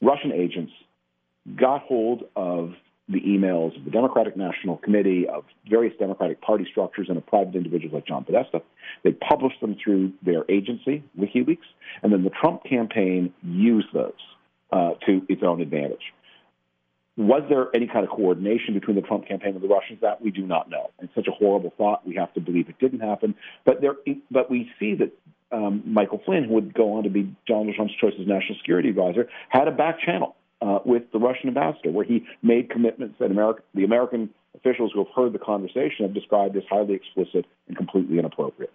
Russian 0.00 0.32
agents 0.32 0.72
got 1.56 1.82
hold 1.82 2.24
of 2.34 2.72
the 3.08 3.20
emails 3.20 3.76
of 3.76 3.84
the 3.84 3.90
Democratic 3.90 4.36
National 4.36 4.76
Committee, 4.76 5.26
of 5.28 5.44
various 5.68 5.94
Democratic 5.98 6.40
Party 6.40 6.66
structures, 6.70 7.06
and 7.08 7.16
of 7.16 7.26
private 7.26 7.54
individuals 7.54 7.94
like 7.94 8.06
John 8.06 8.24
Podesta. 8.24 8.62
They 9.02 9.12
published 9.12 9.60
them 9.60 9.76
through 9.82 10.12
their 10.22 10.44
agency, 10.50 11.02
WikiLeaks, 11.18 11.58
and 12.02 12.12
then 12.12 12.22
the 12.22 12.30
Trump 12.30 12.64
campaign 12.64 13.32
used 13.42 13.88
those 13.94 14.12
uh, 14.72 14.90
to 15.06 15.22
its 15.28 15.42
own 15.42 15.60
advantage. 15.62 16.12
was 17.16 17.42
there 17.48 17.68
any 17.74 17.86
kind 17.86 18.04
of 18.04 18.10
coordination 18.10 18.74
between 18.74 18.96
the 18.96 19.02
Trump 19.02 19.26
campaign 19.26 19.54
and 19.54 19.62
the 19.62 19.68
Russians? 19.68 20.00
That 20.02 20.20
we 20.20 20.30
do 20.30 20.46
not 20.46 20.68
know. 20.68 20.90
It's 21.00 21.14
such 21.14 21.26
a 21.26 21.32
horrible 21.32 21.72
thought. 21.78 22.06
We 22.06 22.14
have 22.16 22.32
to 22.34 22.40
believe 22.40 22.68
it 22.68 22.78
didn't 22.78 23.00
happen. 23.00 23.34
But 23.64 23.80
there, 23.80 23.94
but 24.30 24.50
we 24.50 24.70
see 24.78 24.94
that 24.96 25.12
um, 25.50 25.82
Michael 25.86 26.20
Flynn, 26.24 26.44
who 26.44 26.54
would 26.54 26.74
go 26.74 26.94
on 26.94 27.04
to 27.04 27.10
be 27.10 27.34
Donald 27.46 27.74
Trump's 27.74 27.94
choice 28.00 28.12
as 28.20 28.26
national 28.26 28.58
security 28.58 28.90
advisor, 28.90 29.28
had 29.48 29.66
a 29.66 29.72
back 29.72 30.00
channel 30.00 30.36
uh, 30.60 30.80
with 30.84 31.04
the 31.12 31.18
Russian 31.18 31.48
ambassador 31.48 31.90
where 31.90 32.04
he 32.04 32.26
made 32.42 32.70
commitments 32.70 33.16
that 33.20 33.30
America, 33.30 33.62
the 33.74 33.84
American 33.84 34.30
officials 34.56 34.90
who 34.92 35.04
have 35.04 35.12
heard 35.14 35.32
the 35.32 35.38
conversation 35.38 36.02
have 36.02 36.14
described 36.14 36.56
as 36.56 36.62
highly 36.68 36.94
explicit 36.94 37.46
and 37.68 37.76
completely 37.76 38.18
inappropriate. 38.18 38.74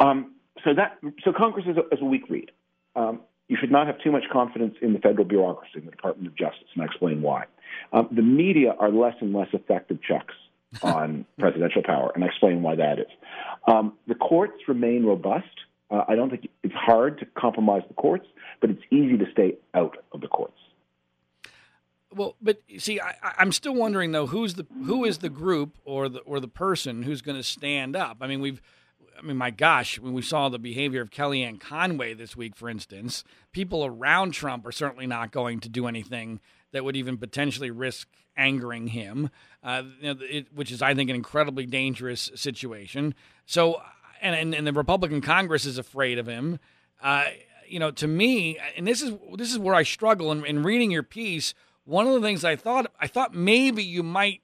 Um, 0.00 0.32
so 0.64 0.74
that 0.74 0.98
so 1.24 1.32
Congress 1.32 1.66
is 1.68 1.76
a, 1.76 1.94
is 1.94 2.00
a 2.00 2.04
weak 2.04 2.28
read. 2.28 2.50
Um, 2.96 3.20
you 3.48 3.56
should 3.60 3.70
not 3.70 3.86
have 3.86 3.98
too 4.00 4.10
much 4.10 4.24
confidence 4.32 4.74
in 4.80 4.92
the 4.92 4.98
federal 4.98 5.24
bureaucracy, 5.24 5.78
in 5.78 5.84
the 5.84 5.90
Department 5.90 6.26
of 6.28 6.36
Justice, 6.36 6.68
and 6.74 6.82
I 6.82 6.86
explain 6.86 7.20
why. 7.22 7.44
Um, 7.92 8.08
the 8.10 8.22
media 8.22 8.74
are 8.78 8.90
less 8.90 9.14
and 9.20 9.34
less 9.34 9.48
effective 9.52 9.98
checks 10.02 10.34
on 10.82 11.26
presidential 11.38 11.82
power, 11.82 12.10
and 12.14 12.24
I 12.24 12.28
explain 12.28 12.62
why 12.62 12.76
that 12.76 12.98
is. 12.98 13.06
Um, 13.66 13.94
the 14.06 14.14
courts 14.14 14.54
remain 14.66 15.04
robust. 15.04 15.46
Uh, 15.90 16.04
I 16.08 16.14
don't 16.14 16.30
think 16.30 16.48
it's 16.62 16.74
hard 16.74 17.18
to 17.18 17.26
compromise 17.38 17.82
the 17.88 17.94
courts, 17.94 18.26
but 18.60 18.70
it's 18.70 18.82
easy 18.90 19.18
to 19.18 19.26
stay 19.32 19.56
out 19.74 19.98
of 20.12 20.22
the 20.22 20.28
courts. 20.28 20.58
Well, 22.14 22.36
but 22.40 22.60
see, 22.78 23.00
I, 23.00 23.14
am 23.38 23.52
still 23.52 23.74
wondering 23.74 24.12
though, 24.12 24.26
who's 24.26 24.54
the 24.54 24.66
who 24.84 25.04
is 25.04 25.18
the 25.18 25.28
group 25.28 25.76
or 25.84 26.08
the 26.08 26.20
or 26.20 26.40
the 26.40 26.48
person 26.48 27.02
who's 27.02 27.22
going 27.22 27.36
to 27.36 27.42
stand 27.42 27.96
up? 27.96 28.18
I 28.20 28.26
mean, 28.26 28.40
we've 28.40 28.60
I 29.18 29.22
mean, 29.22 29.36
my 29.36 29.50
gosh, 29.50 29.98
when 29.98 30.12
we 30.12 30.22
saw 30.22 30.48
the 30.48 30.58
behavior 30.58 31.00
of 31.00 31.10
Kellyanne 31.10 31.60
Conway 31.60 32.14
this 32.14 32.36
week, 32.36 32.56
for 32.56 32.68
instance, 32.68 33.24
people 33.52 33.84
around 33.84 34.32
Trump 34.32 34.66
are 34.66 34.72
certainly 34.72 35.06
not 35.06 35.30
going 35.30 35.60
to 35.60 35.68
do 35.68 35.86
anything 35.86 36.40
that 36.72 36.84
would 36.84 36.96
even 36.96 37.16
potentially 37.16 37.70
risk 37.70 38.08
angering 38.36 38.88
him, 38.88 39.30
uh, 39.62 39.82
you 40.00 40.14
know, 40.14 40.20
it, 40.22 40.52
which 40.52 40.72
is, 40.72 40.82
I 40.82 40.94
think, 40.94 41.08
an 41.08 41.16
incredibly 41.16 41.66
dangerous 41.66 42.30
situation. 42.34 43.14
So, 43.46 43.80
and, 44.20 44.34
and, 44.34 44.54
and 44.54 44.66
the 44.66 44.72
Republican 44.72 45.20
Congress 45.20 45.64
is 45.64 45.78
afraid 45.78 46.18
of 46.18 46.26
him. 46.26 46.58
Uh, 47.00 47.26
you 47.68 47.78
know, 47.78 47.90
to 47.92 48.06
me, 48.06 48.58
and 48.76 48.86
this 48.86 49.02
is 49.02 49.14
this 49.36 49.52
is 49.52 49.58
where 49.58 49.74
I 49.74 49.84
struggle 49.84 50.32
in, 50.32 50.44
in 50.44 50.62
reading 50.62 50.90
your 50.90 51.02
piece. 51.02 51.54
One 51.84 52.06
of 52.06 52.14
the 52.14 52.20
things 52.20 52.44
I 52.44 52.56
thought 52.56 52.90
I 52.98 53.06
thought 53.06 53.34
maybe 53.34 53.84
you 53.84 54.02
might 54.02 54.40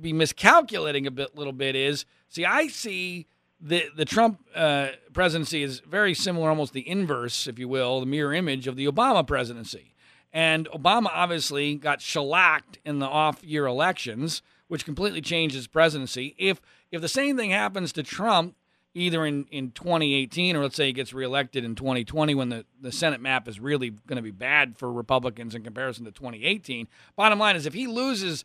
be 0.00 0.12
miscalculating 0.12 1.06
a 1.06 1.10
bit, 1.10 1.36
little 1.36 1.52
bit 1.52 1.76
is 1.76 2.04
see, 2.28 2.44
I 2.44 2.68
see 2.68 3.26
the 3.60 3.84
the 3.96 4.04
Trump 4.04 4.40
uh, 4.54 4.88
presidency 5.12 5.62
is 5.62 5.80
very 5.80 6.14
similar, 6.14 6.48
almost 6.48 6.72
the 6.72 6.88
inverse, 6.88 7.46
if 7.46 7.58
you 7.58 7.68
will, 7.68 8.00
the 8.00 8.06
mirror 8.06 8.34
image 8.34 8.66
of 8.66 8.76
the 8.76 8.86
Obama 8.86 9.26
presidency. 9.26 9.94
And 10.32 10.68
Obama 10.70 11.10
obviously 11.12 11.76
got 11.76 12.00
shellacked 12.00 12.80
in 12.84 12.98
the 12.98 13.06
off-year 13.06 13.66
elections, 13.66 14.42
which 14.66 14.84
completely 14.84 15.20
changed 15.20 15.54
his 15.54 15.68
presidency. 15.68 16.34
If 16.38 16.60
if 16.90 17.00
the 17.00 17.08
same 17.08 17.36
thing 17.36 17.50
happens 17.50 17.92
to 17.92 18.02
Trump, 18.02 18.56
either 18.94 19.26
in, 19.26 19.44
in 19.50 19.72
2018 19.72 20.56
or 20.56 20.62
let's 20.62 20.76
say 20.76 20.86
he 20.86 20.92
gets 20.92 21.12
reelected 21.12 21.64
in 21.64 21.74
2020 21.74 22.34
when 22.34 22.48
the, 22.48 22.64
the 22.80 22.92
Senate 22.92 23.20
map 23.20 23.48
is 23.48 23.58
really 23.58 23.90
going 23.90 24.16
to 24.16 24.22
be 24.22 24.30
bad 24.30 24.78
for 24.78 24.90
Republicans 24.92 25.54
in 25.54 25.62
comparison 25.62 26.04
to 26.04 26.12
2018. 26.12 26.86
Bottom 27.16 27.38
line 27.38 27.56
is 27.56 27.66
if 27.66 27.74
he 27.74 27.86
loses 27.86 28.44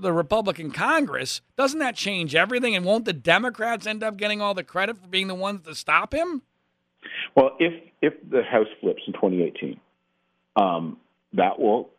the 0.00 0.12
Republican 0.12 0.70
Congress, 0.70 1.42
doesn't 1.56 1.80
that 1.80 1.96
change 1.96 2.34
everything? 2.34 2.74
And 2.76 2.84
won't 2.84 3.04
the 3.04 3.12
Democrats 3.12 3.86
end 3.86 4.02
up 4.02 4.16
getting 4.16 4.40
all 4.40 4.54
the 4.54 4.64
credit 4.64 4.98
for 4.98 5.08
being 5.08 5.26
the 5.26 5.34
ones 5.34 5.62
to 5.66 5.74
stop 5.74 6.14
him? 6.14 6.42
Well, 7.34 7.56
if 7.58 7.72
if 8.00 8.14
the 8.28 8.42
House 8.42 8.68
flips 8.80 9.02
in 9.06 9.12
2018, 9.12 9.80
um, 10.56 10.98
that 11.32 11.58
will 11.58 11.90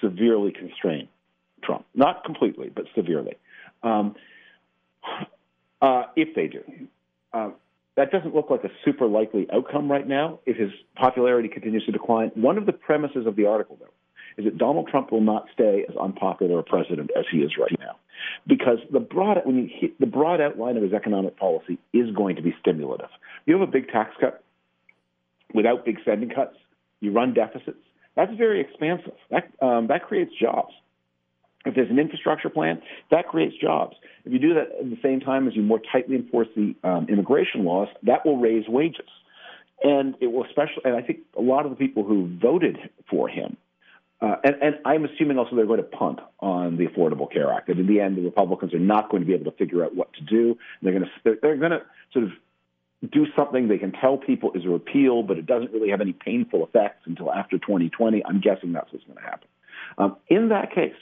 severely 0.00 0.52
constrain 0.52 1.08
Trump. 1.62 1.84
Not 1.94 2.24
completely, 2.24 2.70
but 2.72 2.84
severely. 2.94 3.36
Um, 3.82 4.14
uh, 5.80 6.04
if 6.14 6.34
they 6.34 6.46
do, 6.46 6.62
uh, 7.32 7.50
that 7.96 8.10
doesn't 8.10 8.34
look 8.34 8.50
like 8.50 8.64
a 8.64 8.70
super 8.84 9.06
likely 9.06 9.46
outcome 9.52 9.90
right 9.90 10.06
now. 10.06 10.38
If 10.46 10.56
his 10.56 10.70
popularity 10.96 11.48
continues 11.48 11.84
to 11.86 11.92
decline, 11.92 12.30
one 12.34 12.56
of 12.56 12.66
the 12.66 12.72
premises 12.72 13.26
of 13.26 13.36
the 13.36 13.46
article, 13.46 13.76
though, 13.78 13.92
is 14.38 14.46
that 14.46 14.56
Donald 14.56 14.88
Trump 14.88 15.12
will 15.12 15.20
not 15.20 15.46
stay 15.52 15.84
as 15.88 15.94
unpopular 15.96 16.58
a 16.58 16.62
president 16.62 17.10
as 17.18 17.24
he 17.30 17.38
is 17.38 17.52
right 17.60 17.78
now, 17.78 17.96
because 18.46 18.78
the 18.90 19.00
broad 19.00 19.38
when 19.44 19.56
you 19.56 19.68
hit, 19.70 20.00
the 20.00 20.06
broad 20.06 20.40
outline 20.40 20.76
of 20.76 20.82
his 20.82 20.92
economic 20.92 21.36
policy 21.36 21.78
is 21.92 22.10
going 22.14 22.36
to 22.36 22.42
be 22.42 22.54
stimulative. 22.60 23.10
You 23.44 23.58
have 23.58 23.68
a 23.68 23.70
big 23.70 23.88
tax 23.88 24.14
cut 24.18 24.42
without 25.52 25.84
big 25.84 26.00
spending 26.00 26.30
cuts. 26.30 26.56
You 27.00 27.12
run 27.12 27.34
deficits. 27.34 27.78
That's 28.16 28.32
very 28.36 28.60
expansive. 28.60 29.14
That 29.30 29.50
um, 29.60 29.88
that 29.88 30.06
creates 30.06 30.32
jobs. 30.40 30.72
If 31.64 31.74
there's 31.74 31.90
an 31.90 31.98
infrastructure 31.98 32.48
plan, 32.48 32.82
that 33.10 33.28
creates 33.28 33.54
jobs. 33.60 33.96
If 34.24 34.32
you 34.32 34.38
do 34.38 34.54
that 34.54 34.68
at 34.80 34.90
the 34.90 34.98
same 35.02 35.20
time 35.20 35.46
as 35.46 35.54
you 35.54 35.62
more 35.62 35.80
tightly 35.92 36.16
enforce 36.16 36.48
the 36.56 36.74
um, 36.84 37.06
immigration 37.08 37.64
laws, 37.64 37.88
that 38.02 38.24
will 38.26 38.38
raise 38.38 38.68
wages. 38.68 39.08
And 39.84 40.14
it 40.20 40.28
will 40.28 40.44
especially, 40.44 40.82
and 40.84 40.96
I 40.96 41.02
think 41.02 41.20
a 41.36 41.42
lot 41.42 41.64
of 41.64 41.70
the 41.70 41.76
people 41.76 42.04
who 42.04 42.30
voted 42.40 42.78
for 43.08 43.28
him 43.28 43.56
uh, 44.22 44.36
and, 44.44 44.54
and, 44.62 44.74
I'm 44.84 45.04
assuming 45.04 45.36
also 45.36 45.56
they're 45.56 45.66
going 45.66 45.78
to 45.78 45.82
punt 45.82 46.20
on 46.38 46.76
the 46.76 46.86
Affordable 46.86 47.30
Care 47.30 47.52
Act. 47.52 47.66
That 47.66 47.78
in 47.78 47.88
the 47.88 47.98
end, 47.98 48.16
the 48.16 48.22
Republicans 48.22 48.72
are 48.72 48.78
not 48.78 49.10
going 49.10 49.20
to 49.20 49.26
be 49.26 49.34
able 49.34 49.50
to 49.50 49.56
figure 49.56 49.84
out 49.84 49.96
what 49.96 50.12
to 50.12 50.20
do. 50.20 50.56
They're 50.80 50.92
going 50.92 51.04
to 51.04 51.10
they're, 51.24 51.38
they're 51.42 51.56
going 51.56 51.72
to 51.72 51.82
sort 52.12 52.26
of 52.26 52.30
do 53.10 53.26
something 53.34 53.66
they 53.66 53.78
can 53.78 53.90
tell 53.90 54.16
people 54.16 54.52
is 54.52 54.64
a 54.64 54.68
repeal, 54.68 55.24
but 55.24 55.38
it 55.38 55.46
doesn't 55.46 55.72
really 55.72 55.90
have 55.90 56.00
any 56.00 56.12
painful 56.12 56.64
effects 56.64 57.02
until 57.06 57.32
after 57.32 57.58
2020. 57.58 58.24
I'm 58.24 58.40
guessing 58.40 58.72
that's 58.72 58.92
what's 58.92 59.04
going 59.06 59.18
to 59.18 59.24
happen. 59.24 59.48
Um, 59.98 60.16
in 60.28 60.50
that 60.50 60.72
case, 60.72 60.94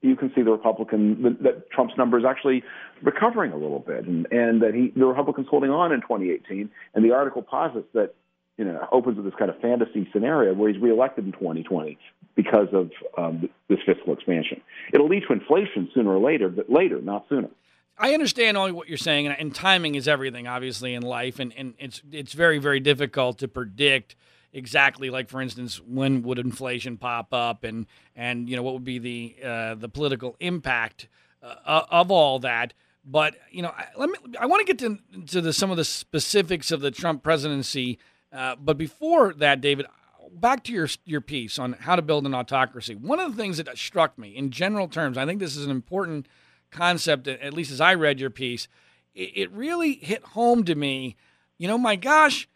you 0.00 0.16
can 0.16 0.32
see 0.34 0.42
the 0.42 0.50
Republican 0.50 1.38
that, 1.42 1.70
Trump's 1.70 1.94
number 1.98 2.18
is 2.18 2.24
actually 2.24 2.62
recovering 3.02 3.52
a 3.52 3.56
little 3.56 3.80
bit, 3.80 4.06
and, 4.06 4.26
and 4.30 4.62
that 4.62 4.74
he 4.74 4.92
the 4.98 5.06
Republicans 5.06 5.48
holding 5.50 5.70
on 5.70 5.92
in 5.92 6.00
2018. 6.00 6.70
And 6.94 7.04
the 7.04 7.12
article 7.12 7.42
posits 7.42 7.88
that 7.94 8.14
you 8.58 8.64
know, 8.64 8.86
opens 8.90 9.16
with 9.16 9.24
this 9.24 9.34
kind 9.38 9.50
of 9.50 9.60
fantasy 9.60 10.08
scenario 10.12 10.52
where 10.52 10.70
he's 10.70 10.82
reelected 10.82 11.24
in 11.24 11.32
2020 11.32 11.96
because 12.34 12.66
of 12.72 12.90
um, 13.16 13.48
this 13.68 13.78
fiscal 13.86 14.12
expansion. 14.12 14.60
It'll 14.92 15.08
lead 15.08 15.22
to 15.28 15.32
inflation 15.32 15.88
sooner 15.94 16.10
or 16.10 16.18
later, 16.18 16.48
but 16.48 16.68
later, 16.68 17.00
not 17.00 17.26
sooner. 17.28 17.48
I 17.96 18.14
understand 18.14 18.56
all 18.56 18.72
what 18.72 18.88
you're 18.88 18.96
saying, 18.96 19.26
and 19.26 19.54
timing 19.54 19.94
is 19.94 20.06
everything, 20.06 20.46
obviously, 20.46 20.94
in 20.94 21.02
life, 21.02 21.40
and, 21.40 21.52
and 21.56 21.74
it's 21.78 22.00
it's 22.12 22.32
very 22.32 22.58
very 22.58 22.78
difficult 22.78 23.38
to 23.38 23.48
predict 23.48 24.14
exactly. 24.52 25.10
Like 25.10 25.28
for 25.28 25.40
instance, 25.40 25.80
when 25.80 26.22
would 26.22 26.38
inflation 26.38 26.96
pop 26.96 27.32
up, 27.32 27.64
and 27.64 27.86
and 28.16 28.48
you 28.48 28.56
know 28.56 28.62
what 28.62 28.74
would 28.74 28.84
be 28.84 28.98
the 28.98 29.36
uh, 29.44 29.74
the 29.74 29.88
political 29.88 30.36
impact 30.40 31.08
uh, 31.42 31.82
of 31.90 32.10
all 32.10 32.38
that. 32.40 32.74
But 33.04 33.36
you 33.50 33.62
know, 33.62 33.72
let 33.96 34.10
me. 34.10 34.16
I 34.38 34.46
want 34.46 34.66
to 34.66 34.72
get 34.72 34.78
to, 34.80 35.24
to 35.26 35.40
the, 35.40 35.52
some 35.52 35.70
of 35.70 35.76
the 35.76 35.84
specifics 35.84 36.70
of 36.70 36.80
the 36.80 36.90
Trump 36.90 37.22
presidency 37.22 37.98
uh, 38.32 38.56
but 38.56 38.76
before 38.76 39.32
that, 39.34 39.60
David, 39.60 39.86
back 40.32 40.62
to 40.64 40.72
your 40.72 40.88
your 41.04 41.20
piece 41.20 41.58
on 41.58 41.74
how 41.74 41.96
to 41.96 42.02
build 42.02 42.26
an 42.26 42.34
autocracy. 42.34 42.94
One 42.94 43.20
of 43.20 43.34
the 43.34 43.42
things 43.42 43.56
that 43.56 43.78
struck 43.78 44.18
me, 44.18 44.36
in 44.36 44.50
general 44.50 44.88
terms, 44.88 45.16
I 45.16 45.24
think 45.26 45.40
this 45.40 45.56
is 45.56 45.64
an 45.64 45.70
important 45.70 46.28
concept. 46.70 47.26
At 47.26 47.54
least 47.54 47.70
as 47.70 47.80
I 47.80 47.94
read 47.94 48.20
your 48.20 48.30
piece, 48.30 48.68
it, 49.14 49.32
it 49.34 49.52
really 49.52 49.94
hit 49.94 50.22
home 50.22 50.64
to 50.64 50.74
me. 50.74 51.16
You 51.56 51.68
know, 51.68 51.78
my 51.78 51.96
gosh, 51.96 52.48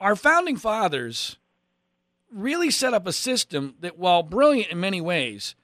our 0.00 0.16
founding 0.16 0.56
fathers 0.56 1.36
really 2.32 2.70
set 2.70 2.94
up 2.94 3.06
a 3.06 3.12
system 3.12 3.74
that, 3.80 3.98
while 3.98 4.22
brilliant 4.22 4.70
in 4.70 4.80
many 4.80 5.00
ways, 5.00 5.54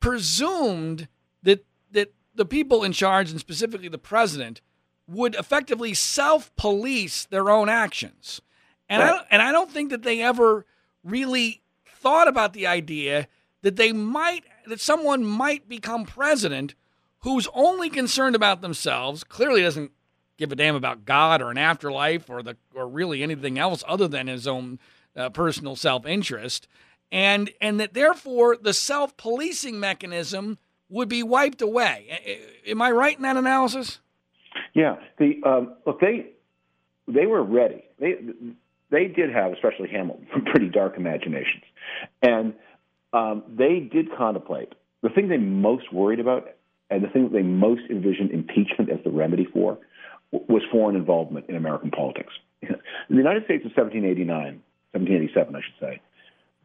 presumed 0.00 1.08
that 1.42 1.64
that 1.92 2.12
the 2.34 2.44
people 2.44 2.84
in 2.84 2.92
charge, 2.92 3.30
and 3.30 3.40
specifically 3.40 3.88
the 3.88 3.98
president, 3.98 4.60
would 5.08 5.34
effectively 5.36 5.94
self-police 5.94 7.24
their 7.26 7.48
own 7.48 7.68
actions. 7.68 8.40
And 8.88 9.02
right. 9.02 9.20
I 9.20 9.26
and 9.30 9.42
I 9.42 9.52
don't 9.52 9.70
think 9.70 9.90
that 9.90 10.02
they 10.02 10.20
ever 10.20 10.66
really 11.02 11.62
thought 11.86 12.28
about 12.28 12.52
the 12.52 12.66
idea 12.66 13.28
that 13.62 13.76
they 13.76 13.92
might 13.92 14.44
that 14.66 14.80
someone 14.80 15.24
might 15.24 15.68
become 15.68 16.04
president 16.04 16.74
who's 17.20 17.48
only 17.54 17.88
concerned 17.88 18.36
about 18.36 18.60
themselves, 18.60 19.24
clearly 19.24 19.62
doesn't 19.62 19.90
give 20.38 20.52
a 20.52 20.56
damn 20.56 20.74
about 20.74 21.04
God 21.04 21.40
or 21.40 21.50
an 21.50 21.58
afterlife 21.58 22.28
or 22.28 22.42
the 22.42 22.56
or 22.74 22.86
really 22.88 23.22
anything 23.22 23.58
else 23.58 23.82
other 23.86 24.08
than 24.08 24.26
his 24.26 24.46
own 24.46 24.78
uh, 25.16 25.30
personal 25.30 25.76
self-interest 25.76 26.68
and 27.12 27.50
and 27.60 27.80
that 27.80 27.94
therefore 27.94 28.56
the 28.56 28.74
self-policing 28.74 29.78
mechanism 29.78 30.58
would 30.88 31.08
be 31.08 31.22
wiped 31.22 31.62
away. 31.62 32.50
Am 32.66 32.80
I 32.80 32.90
right 32.90 33.16
in 33.16 33.22
that 33.22 33.36
analysis? 33.36 34.00
Yeah. 34.74 34.96
The 35.18 35.40
um, 35.44 35.74
look 35.86 36.00
they 36.00 36.30
they 37.08 37.26
were 37.26 37.42
ready. 37.42 37.84
They 37.98 38.16
they 38.90 39.06
did 39.06 39.30
have, 39.30 39.52
especially 39.52 39.88
Hamilton, 39.88 40.26
pretty 40.46 40.68
dark 40.68 40.96
imaginations. 40.96 41.64
And 42.22 42.54
um, 43.12 43.42
they 43.48 43.80
did 43.80 44.08
contemplate 44.16 44.74
the 45.02 45.08
thing 45.08 45.28
they 45.28 45.38
most 45.38 45.92
worried 45.92 46.20
about 46.20 46.48
and 46.90 47.02
the 47.02 47.08
thing 47.08 47.24
that 47.24 47.32
they 47.32 47.42
most 47.42 47.82
envisioned 47.90 48.30
impeachment 48.30 48.90
as 48.90 48.98
the 49.04 49.10
remedy 49.10 49.46
for 49.52 49.78
was 50.32 50.62
foreign 50.70 50.96
involvement 50.96 51.46
in 51.48 51.56
American 51.56 51.90
politics. 51.90 52.32
In 52.62 52.76
the 53.10 53.16
United 53.16 53.44
States 53.44 53.64
of 53.64 53.72
1789, 53.76 54.62
1787, 54.92 55.54
I 55.54 55.60
should 55.60 55.80
say, 55.80 56.00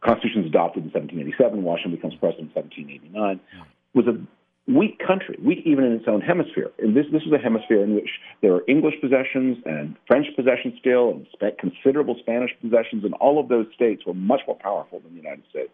Constitution 0.01 0.41
is 0.41 0.49
adopted 0.49 0.83
in 0.83 0.89
1787. 0.89 1.61
Washington 1.61 1.95
becomes 1.95 2.15
president 2.17 2.49
in 2.49 2.57
1789. 2.57 3.39
Was 3.93 4.07
a 4.07 4.17
weak 4.71 4.97
country, 5.05 5.37
weak 5.43 5.59
even 5.65 5.83
in 5.83 5.93
its 5.93 6.05
own 6.07 6.21
hemisphere. 6.21 6.71
And 6.79 6.95
this 6.95 7.05
this 7.11 7.21
was 7.23 7.33
a 7.37 7.41
hemisphere 7.41 7.83
in 7.83 7.93
which 7.93 8.09
there 8.41 8.53
were 8.53 8.63
English 8.67 8.95
possessions 9.01 9.57
and 9.65 9.95
French 10.07 10.27
possessions 10.35 10.73
still, 10.79 11.11
and 11.11 11.27
sp- 11.29 11.57
considerable 11.59 12.15
Spanish 12.19 12.51
possessions, 12.61 13.03
and 13.03 13.13
all 13.15 13.39
of 13.39 13.49
those 13.49 13.67
states 13.75 14.05
were 14.05 14.13
much 14.13 14.41
more 14.47 14.57
powerful 14.57 14.99
than 14.99 15.11
the 15.11 15.21
United 15.21 15.43
States. 15.49 15.71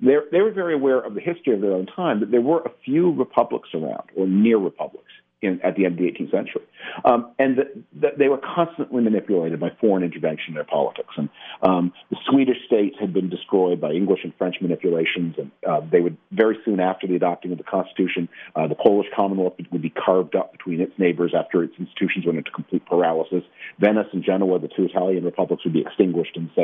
They're, 0.00 0.24
they 0.32 0.40
were 0.40 0.50
very 0.50 0.74
aware 0.74 1.00
of 1.00 1.14
the 1.14 1.20
history 1.20 1.54
of 1.54 1.60
their 1.60 1.72
own 1.72 1.86
time, 1.86 2.20
but 2.20 2.30
there 2.30 2.40
were 2.40 2.60
a 2.62 2.70
few 2.84 3.12
republics 3.12 3.70
around, 3.74 4.10
or 4.16 4.26
near 4.26 4.58
republics 4.58 5.12
in, 5.42 5.60
at 5.62 5.76
the 5.76 5.84
end 5.84 5.98
of 5.98 5.98
the 5.98 6.10
18th 6.10 6.30
century. 6.30 6.62
Um, 7.04 7.32
and 7.38 7.58
the, 7.58 7.64
the, 8.00 8.08
they 8.16 8.28
were 8.28 8.38
constantly 8.38 9.02
manipulated 9.02 9.58
by 9.58 9.70
foreign 9.80 10.04
intervention 10.04 10.48
in 10.48 10.54
their 10.54 10.64
politics. 10.64 11.12
And 11.16 11.28
um, 11.62 11.92
the 12.10 12.16
Swedish 12.30 12.58
states 12.66 12.96
had 13.00 13.12
been 13.12 13.28
destroyed 13.28 13.80
by 13.80 13.90
English 13.92 14.20
and 14.22 14.32
French 14.38 14.56
manipulations, 14.60 15.34
and 15.36 15.50
uh, 15.68 15.80
they 15.90 16.00
would, 16.00 16.16
very 16.30 16.56
soon 16.64 16.80
after 16.80 17.06
the 17.06 17.16
adopting 17.16 17.52
of 17.52 17.58
the 17.58 17.64
Constitution, 17.64 18.28
uh, 18.54 18.68
the 18.68 18.76
Polish 18.76 19.08
Commonwealth 19.14 19.54
would 19.70 19.82
be 19.82 19.90
carved 19.90 20.36
up 20.36 20.52
between 20.52 20.80
its 20.80 20.92
neighbors 20.96 21.34
after 21.36 21.62
its 21.64 21.74
institutions 21.78 22.24
went 22.24 22.38
into 22.38 22.50
complete 22.52 22.86
paralysis. 22.86 23.42
Venice 23.80 24.06
and 24.12 24.24
Genoa, 24.24 24.58
the 24.60 24.68
two 24.68 24.84
Italian 24.84 25.24
republics, 25.24 25.64
would 25.64 25.74
be 25.74 25.80
extinguished 25.80 26.36
in 26.36 26.50
the 26.54 26.62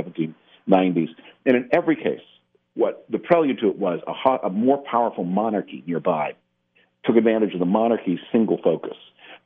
1790s. 0.68 1.08
And 1.46 1.56
in 1.56 1.68
every 1.72 1.96
case, 1.96 2.20
what 2.74 3.04
the 3.10 3.18
prelude 3.18 3.58
to 3.58 3.68
it 3.70 3.78
was 3.78 4.00
a, 4.06 4.12
hot, 4.12 4.40
a 4.44 4.50
more 4.50 4.78
powerful 4.88 5.24
monarchy 5.24 5.82
nearby 5.86 6.34
took 7.08 7.16
advantage 7.16 7.54
of 7.54 7.60
the 7.60 7.66
monarchy's 7.66 8.18
single 8.30 8.58
focus 8.62 8.96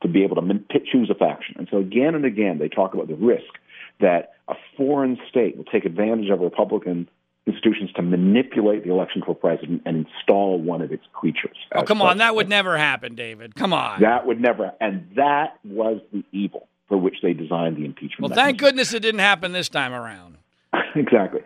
to 0.01 0.07
be 0.09 0.23
able 0.23 0.35
to 0.35 0.43
choose 0.91 1.09
a 1.09 1.15
faction. 1.15 1.55
And 1.57 1.67
so 1.71 1.77
again 1.77 2.13
and 2.13 2.25
again, 2.25 2.59
they 2.59 2.67
talk 2.67 2.93
about 2.93 3.07
the 3.07 3.15
risk 3.15 3.53
that 4.01 4.33
a 4.49 4.55
foreign 4.75 5.17
state 5.29 5.55
will 5.55 5.63
take 5.63 5.85
advantage 5.85 6.29
of 6.29 6.41
Republican 6.41 7.07
institutions 7.47 7.91
to 7.95 8.01
manipulate 8.01 8.83
the 8.83 8.91
election 8.91 9.21
for 9.25 9.33
president 9.33 9.81
and 9.85 10.05
install 10.05 10.59
one 10.59 10.81
of 10.81 10.91
its 10.91 11.03
creatures. 11.13 11.55
Oh, 11.73 11.83
come 11.83 12.01
on. 12.01 12.17
That 12.17 12.35
would 12.35 12.49
never 12.49 12.77
happen, 12.77 13.15
David. 13.15 13.55
Come 13.55 13.73
on. 13.73 14.01
That 14.01 14.25
would 14.25 14.41
never. 14.41 14.73
And 14.81 15.09
that 15.15 15.57
was 15.63 16.01
the 16.11 16.23
evil 16.31 16.67
for 16.89 16.97
which 16.97 17.15
they 17.23 17.33
designed 17.33 17.77
the 17.77 17.85
impeachment. 17.85 18.21
Well, 18.21 18.29
mechanism. 18.29 18.45
thank 18.45 18.59
goodness 18.59 18.93
it 18.93 19.01
didn't 19.01 19.19
happen 19.19 19.53
this 19.53 19.69
time 19.69 19.93
around. 19.93 20.37
exactly. 20.95 21.41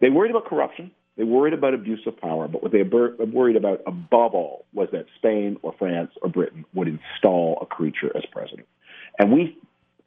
They 0.00 0.10
worried 0.10 0.30
about 0.30 0.46
corruption. 0.46 0.90
They 1.16 1.24
worried 1.24 1.54
about 1.54 1.74
abuse 1.74 2.00
of 2.06 2.16
power, 2.16 2.48
but 2.48 2.62
what 2.62 2.72
they 2.72 2.82
were 2.82 3.14
worried 3.16 3.56
about 3.56 3.80
above 3.86 4.34
all 4.34 4.64
was 4.72 4.88
that 4.92 5.06
Spain 5.16 5.58
or 5.62 5.74
France 5.78 6.10
or 6.22 6.28
Britain 6.28 6.64
would 6.74 6.88
install 6.88 7.58
a 7.62 7.66
creature 7.66 8.10
as 8.16 8.24
president. 8.32 8.66
And 9.18 9.32
we 9.32 9.56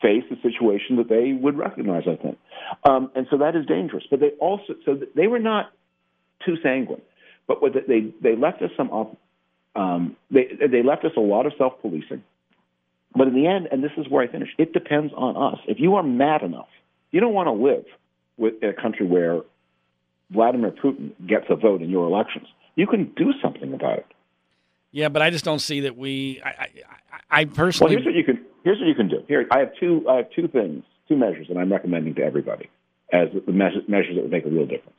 face 0.01 0.23
a 0.31 0.35
situation 0.41 0.97
that 0.97 1.07
they 1.09 1.33
would 1.33 1.57
recognize, 1.57 2.03
I 2.07 2.21
think. 2.21 2.37
Um, 2.83 3.09
and 3.15 3.25
so 3.31 3.37
that 3.37 3.55
is 3.55 3.65
dangerous. 3.65 4.03
But 4.09 4.19
they 4.19 4.31
also, 4.39 4.75
so 4.85 4.99
they 5.15 5.27
were 5.27 5.39
not 5.39 5.71
too 6.45 6.55
sanguine. 6.61 7.01
But 7.47 7.61
what 7.61 7.73
they, 7.73 8.13
they 8.21 8.35
left 8.35 8.61
us 8.61 8.71
some, 8.75 9.15
um, 9.75 10.17
they, 10.29 10.49
they 10.59 10.83
left 10.83 11.05
us 11.05 11.11
a 11.15 11.21
lot 11.21 11.45
of 11.45 11.53
self 11.57 11.79
policing. 11.81 12.23
But 13.15 13.29
in 13.29 13.33
the 13.33 13.47
end, 13.47 13.69
and 13.71 13.83
this 13.83 13.91
is 13.97 14.07
where 14.09 14.23
I 14.23 14.31
finish, 14.31 14.49
it 14.57 14.73
depends 14.73 15.13
on 15.15 15.53
us. 15.53 15.59
If 15.67 15.79
you 15.79 15.95
are 15.95 16.03
mad 16.03 16.43
enough, 16.43 16.67
you 17.11 17.21
don't 17.21 17.33
want 17.33 17.47
to 17.47 17.53
live 17.53 17.85
with 18.35 18.55
a 18.61 18.79
country 18.79 19.07
where 19.07 19.41
Vladimir 20.31 20.71
Putin 20.71 21.11
gets 21.27 21.45
a 21.49 21.55
vote 21.55 21.81
in 21.81 21.89
your 21.89 22.05
elections. 22.05 22.47
You 22.75 22.87
can 22.87 23.11
do 23.15 23.33
something 23.41 23.73
about 23.73 23.99
it. 23.99 24.05
Yeah, 24.91 25.09
but 25.09 25.21
I 25.21 25.29
just 25.29 25.45
don't 25.45 25.59
see 25.59 25.81
that 25.81 25.97
we. 25.97 26.41
I, 26.43 26.49
I, 26.49 26.69
I 27.29 27.45
personally. 27.45 27.95
Well, 27.95 28.03
here's 28.03 28.05
what 28.05 28.15
you 28.15 28.23
can. 28.23 28.45
Here's 28.63 28.79
what 28.79 28.87
you 28.87 28.95
can 28.95 29.07
do. 29.07 29.23
Here, 29.27 29.45
I 29.51 29.59
have 29.59 29.71
two. 29.79 30.05
I 30.09 30.17
have 30.17 30.31
two 30.31 30.47
things, 30.47 30.83
two 31.07 31.17
measures 31.17 31.47
that 31.49 31.57
I'm 31.57 31.71
recommending 31.71 32.15
to 32.15 32.23
everybody 32.23 32.69
as 33.11 33.29
the 33.45 33.51
measures, 33.51 33.83
measures 33.87 34.15
that 34.15 34.23
would 34.23 34.31
make 34.31 34.45
a 34.45 34.49
real 34.49 34.65
difference. 34.65 34.97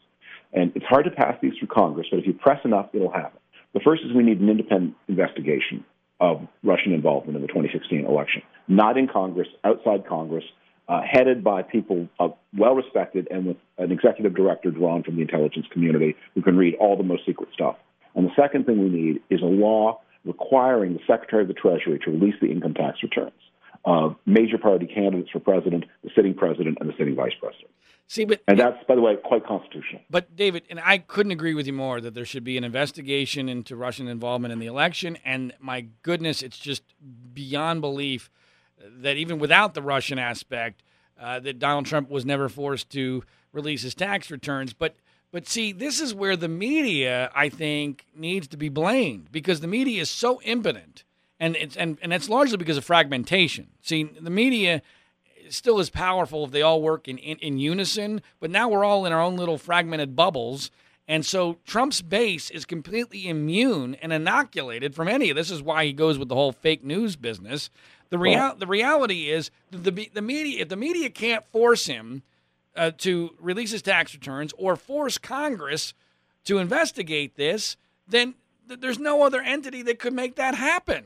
And 0.53 0.73
it's 0.75 0.87
hard 0.87 1.05
to 1.05 1.11
pass 1.11 1.37
these 1.43 1.53
through 1.59 1.69
Congress, 1.69 2.07
but 2.11 2.19
if 2.19 2.27
you 2.27 2.33
press 2.33 2.59
enough, 2.65 2.89
it'll 2.95 3.13
happen. 3.13 3.39
The 3.75 3.81
first 3.81 4.03
is 4.03 4.15
we 4.15 4.23
need 4.23 4.41
an 4.41 4.49
independent 4.49 4.95
investigation 5.07 5.85
of 6.21 6.41
Russian 6.65 6.93
involvement 6.93 7.37
in 7.37 7.43
the 7.43 7.49
2016 7.49 8.07
election, 8.07 8.43
not 8.67 8.97
in 8.97 9.09
Congress, 9.09 9.49
outside 9.65 10.07
Congress, 10.07 10.45
uh, 10.89 11.03
headed 11.03 11.45
by 11.45 11.63
people 11.63 12.09
uh, 12.19 12.29
well 12.57 12.75
respected 12.75 13.29
and 13.31 13.47
with 13.47 13.57
an 13.77 13.93
executive 13.93 14.35
director 14.35 14.71
drawn 14.71 15.03
from 15.03 15.17
the 15.17 15.23
intelligence 15.23 15.67
community 15.71 16.17
who 16.35 16.43
can 16.43 16.57
read 16.57 16.75
all 16.77 16.97
the 16.97 17.03
most 17.03 17.25
secret 17.27 17.49
stuff. 17.53 17.77
And 18.15 18.27
the 18.27 18.33
second 18.35 18.67
thing 18.67 18.83
we 18.83 18.89
need 18.89 19.21
is 19.31 19.43
a 19.43 19.47
law 19.47 20.01
requiring 20.25 20.95
the 20.95 21.01
Secretary 21.07 21.43
of 21.43 21.49
the 21.49 21.55
Treasury 21.55 21.99
to 22.05 22.11
release 22.11 22.35
the 22.41 22.51
income 22.51 22.75
tax 22.75 23.03
returns 23.03 23.33
of 23.85 24.17
major 24.27 24.59
party 24.59 24.87
candidates 24.87 25.31
for 25.31 25.41
president, 25.41 25.85
the 26.03 26.11
sitting 26.15 26.35
president, 26.35 26.79
and 26.81 26.89
the 26.89 26.95
sitting 26.99 27.15
vice 27.15 27.33
president. 27.39 27.71
See, 28.07 28.25
but 28.25 28.41
and 28.49 28.59
that's, 28.59 28.83
by 28.89 28.95
the 28.95 29.03
way, 29.03 29.17
quite 29.23 29.47
constitutional. 29.47 30.01
But 30.09 30.35
David, 30.35 30.63
and 30.71 30.81
I 30.83 30.99
couldn't 30.99 31.33
agree 31.33 31.53
with 31.53 31.67
you 31.67 31.75
more 31.75 32.01
that 32.01 32.15
there 32.15 32.25
should 32.25 32.43
be 32.43 32.57
an 32.57 32.65
investigation 32.65 33.51
into 33.51 33.77
Russian 33.77 34.09
involvement 34.09 34.53
in 34.53 34.59
the 34.59 34.67
election. 34.67 35.19
And 35.25 35.53
my 35.61 35.87
goodness, 36.03 36.43
it's 36.43 36.59
just 36.59 36.83
beyond 37.35 37.83
belief 37.83 38.31
that 39.01 39.17
even 39.17 39.39
without 39.39 39.75
the 39.75 39.83
Russian 39.83 40.19
aspect, 40.19 40.83
uh, 41.21 41.41
that 41.41 41.59
Donald 41.59 41.87
Trump 41.87 42.11
was 42.11 42.25
never 42.25 42.49
forced 42.49 42.91
to 42.91 43.25
release 43.53 43.83
his 43.83 43.95
tax 43.95 44.31
returns. 44.31 44.73
But 44.73 44.97
but 45.31 45.47
see, 45.47 45.73
this 45.73 46.01
is 46.01 46.15
where 46.15 46.37
the 46.37 46.49
media, 46.49 47.31
I 47.35 47.51
think, 47.51 48.07
needs 48.17 48.49
to 48.49 48.57
be 48.57 48.71
blamed 48.71 49.31
because 49.31 49.61
the 49.61 49.67
media 49.67 50.01
is 50.01 50.11
so 50.11 50.41
impotent, 50.43 51.05
and 51.39 51.55
it's 51.57 51.77
and 51.77 51.99
and 52.01 52.13
it's 52.13 52.29
largely 52.29 52.57
because 52.57 52.77
of 52.77 52.85
fragmentation. 52.85 53.69
See, 53.83 54.05
the 54.05 54.31
media 54.31 54.83
still 55.51 55.81
is 55.81 55.91
powerful 55.91 56.45
if 56.45 56.51
they 56.51 56.63
all 56.63 56.83
work 56.83 57.09
in, 57.09 57.19
in, 57.19 57.39
in 57.39 57.59
unison, 57.59 58.23
but 58.41 58.51
now 58.51 58.69
we're 58.69 58.85
all 58.85 59.07
in 59.07 59.13
our 59.13 59.21
own 59.21 59.37
little 59.37 59.59
fragmented 59.59 60.15
bubbles. 60.15 60.71
And 61.07 61.25
so 61.25 61.57
Trump's 61.65 62.03
base 62.03 62.51
is 62.51 62.67
completely 62.67 63.29
immune 63.29 63.95
and 63.97 64.13
inoculated 64.13 64.95
from 64.95 65.09
any 65.09 65.31
of 65.31 65.37
this. 65.37 65.51
is 65.51 65.63
why 65.63 65.87
he 65.87 65.93
goes 65.95 66.19
with 66.19 66.29
the 66.29 66.35
whole 66.35 66.53
fake 66.53 66.85
news 66.85 67.17
business. 67.17 67.71
The 68.11 68.19
real 68.19 68.55
the 68.57 68.67
reality 68.67 69.31
is 69.31 69.51
the, 69.71 69.91
the, 69.91 70.11
the 70.15 70.23
media 70.23 70.63
if 70.63 70.69
the 70.69 70.77
media 70.77 71.11
can't 71.11 71.45
force 71.47 71.87
him 71.87 72.23
uh, 72.77 72.93
to 72.99 73.35
release 73.41 73.73
his 73.73 73.83
tax 73.83 74.15
returns 74.15 74.53
or 74.57 74.77
force 74.77 75.19
Congress 75.19 75.95
to 76.45 76.59
investigate 76.59 77.37
this, 77.37 77.77
then 78.07 78.35
th- 78.69 78.81
there's 78.81 78.99
no 78.99 79.23
other 79.23 79.43
entity 79.43 79.83
that 79.83 79.99
could 79.99 80.15
make 80.15 80.37
that 80.37 80.55
happen 80.55 81.05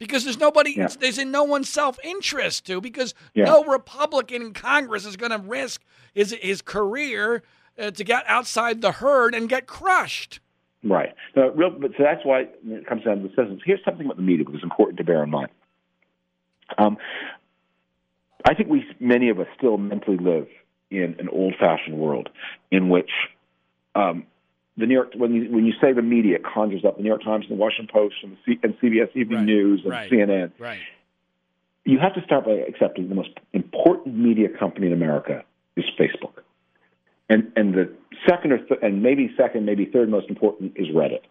because 0.00 0.24
there's 0.24 0.38
nobody 0.38 0.74
yeah. 0.76 0.88
there's 0.98 1.18
in 1.18 1.30
no 1.30 1.44
one's 1.44 1.68
self-interest 1.68 2.66
to 2.66 2.80
because 2.80 3.14
yeah. 3.34 3.44
no 3.44 3.62
republican 3.64 4.42
in 4.42 4.52
congress 4.52 5.06
is 5.06 5.16
going 5.16 5.30
to 5.30 5.38
risk 5.38 5.82
his 6.14 6.36
his 6.40 6.60
career 6.60 7.44
uh, 7.78 7.92
to 7.92 8.02
get 8.02 8.24
outside 8.26 8.80
the 8.80 8.92
herd 8.92 9.34
and 9.34 9.48
get 9.48 9.66
crushed 9.68 10.40
right 10.82 11.14
so, 11.34 11.52
real, 11.54 11.70
but, 11.70 11.92
so 11.96 12.02
that's 12.02 12.24
why 12.24 12.46
it 12.66 12.86
comes 12.86 13.04
down 13.04 13.18
to 13.18 13.28
the 13.28 13.34
citizens 13.36 13.60
here's 13.64 13.84
something 13.84 14.06
about 14.06 14.16
the 14.16 14.22
media 14.22 14.44
is 14.52 14.62
important 14.64 14.98
to 14.98 15.04
bear 15.04 15.22
in 15.22 15.30
mind 15.30 15.50
um, 16.78 16.96
I 18.44 18.54
think 18.54 18.68
we, 18.68 18.84
many 18.98 19.28
of 19.28 19.38
us, 19.38 19.46
still 19.56 19.76
mentally 19.76 20.16
live 20.16 20.48
in 20.90 21.16
an 21.18 21.28
old-fashioned 21.28 21.96
world 21.96 22.28
in 22.70 22.88
which 22.88 23.10
um, 23.94 24.26
the 24.76 24.86
New 24.86 24.94
York, 24.94 25.12
when 25.14 25.34
you, 25.34 25.50
when 25.50 25.66
you 25.66 25.72
say 25.80 25.92
the 25.92 26.02
media 26.02 26.38
conjures 26.38 26.84
up 26.84 26.96
the 26.96 27.02
New 27.02 27.08
York 27.08 27.22
Times 27.22 27.46
and 27.48 27.58
the 27.58 27.60
Washington 27.60 27.88
Post 27.92 28.16
and, 28.22 28.32
the 28.32 28.54
C, 28.54 28.60
and 28.62 28.78
CBS 28.80 29.14
Evening 29.14 29.38
right. 29.38 29.46
News 29.46 29.80
and 29.84 29.92
right. 29.92 30.10
CNN, 30.10 30.52
right. 30.58 30.80
you 31.84 31.98
have 31.98 32.14
to 32.14 32.22
start 32.24 32.44
by 32.44 32.52
accepting 32.52 33.08
the 33.08 33.14
most 33.14 33.30
important 33.52 34.16
media 34.16 34.48
company 34.48 34.86
in 34.86 34.92
America 34.92 35.44
is 35.76 35.84
Facebook, 35.98 36.42
and 37.28 37.52
and 37.56 37.74
the 37.74 37.92
second 38.28 38.52
or 38.52 38.58
th- 38.58 38.80
and 38.82 39.02
maybe 39.02 39.32
second, 39.36 39.64
maybe 39.66 39.84
third 39.86 40.08
most 40.08 40.28
important 40.28 40.72
is 40.76 40.88
Reddit, 40.88 41.22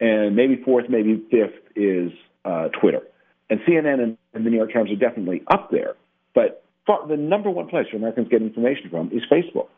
and 0.00 0.36
maybe 0.36 0.62
fourth, 0.62 0.88
maybe 0.88 1.22
fifth 1.30 1.54
is 1.74 2.12
uh, 2.44 2.68
Twitter. 2.68 3.02
And 3.50 3.60
CNN 3.60 4.02
and, 4.02 4.18
and 4.32 4.46
the 4.46 4.50
New 4.50 4.56
York 4.56 4.72
Times 4.72 4.90
are 4.90 4.96
definitely 4.96 5.42
up 5.48 5.70
there. 5.70 5.94
But 6.34 6.64
the 7.08 7.16
number 7.16 7.50
one 7.50 7.68
place 7.68 7.86
where 7.92 7.96
Americans 7.96 8.28
get 8.30 8.42
information 8.42 8.90
from 8.90 9.10
is 9.12 9.22
Facebook. 9.30 9.68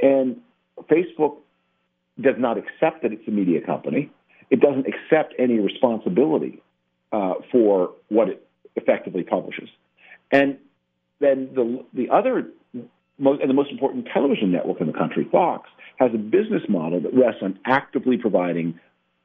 And 0.00 0.40
Facebook 0.90 1.36
does 2.20 2.36
not 2.38 2.58
accept 2.58 3.02
that 3.02 3.12
it's 3.12 3.26
a 3.26 3.30
media 3.30 3.60
company. 3.60 4.10
It 4.50 4.60
doesn't 4.60 4.86
accept 4.86 5.34
any 5.38 5.58
responsibility 5.58 6.62
uh, 7.12 7.34
for 7.50 7.92
what 8.08 8.28
it 8.28 8.46
effectively 8.76 9.22
publishes. 9.22 9.68
And 10.30 10.58
then 11.20 11.50
the 11.54 11.84
the 11.92 12.10
other 12.10 12.48
most, 13.18 13.40
and 13.40 13.48
the 13.48 13.54
most 13.54 13.70
important 13.70 14.08
television 14.12 14.52
network 14.52 14.80
in 14.80 14.86
the 14.86 14.92
country, 14.92 15.26
Fox, 15.30 15.68
has 15.96 16.10
a 16.14 16.18
business 16.18 16.62
model 16.68 17.00
that 17.00 17.14
rests 17.14 17.40
on 17.42 17.58
actively 17.64 18.16
providing 18.16 18.78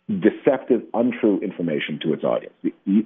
deceptive, 0.09 0.81
untrue 0.93 1.39
information 1.41 1.99
to 2.01 2.13
its 2.13 2.23
audience. 2.23 2.53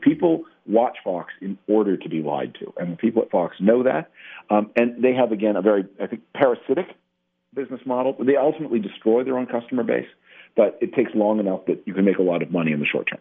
People 0.01 0.45
watch 0.65 0.97
Fox 1.03 1.33
in 1.41 1.57
order 1.67 1.97
to 1.97 2.09
be 2.09 2.21
lied 2.21 2.55
to, 2.59 2.73
and 2.77 2.93
the 2.93 2.97
people 2.97 3.21
at 3.21 3.29
Fox 3.29 3.57
know 3.59 3.83
that. 3.83 4.09
Um, 4.49 4.71
and 4.77 5.03
they 5.03 5.13
have, 5.13 5.33
again, 5.33 5.57
a 5.57 5.61
very, 5.61 5.85
I 6.01 6.07
think, 6.07 6.21
parasitic 6.33 6.95
business 7.53 7.81
model. 7.85 8.15
They 8.19 8.37
ultimately 8.37 8.79
destroy 8.79 9.23
their 9.23 9.37
own 9.37 9.47
customer 9.47 9.83
base, 9.83 10.07
but 10.55 10.77
it 10.81 10.93
takes 10.93 11.11
long 11.13 11.39
enough 11.39 11.65
that 11.67 11.83
you 11.85 11.93
can 11.93 12.05
make 12.05 12.17
a 12.17 12.23
lot 12.23 12.41
of 12.41 12.51
money 12.51 12.71
in 12.71 12.79
the 12.79 12.85
short 12.85 13.07
term. 13.09 13.19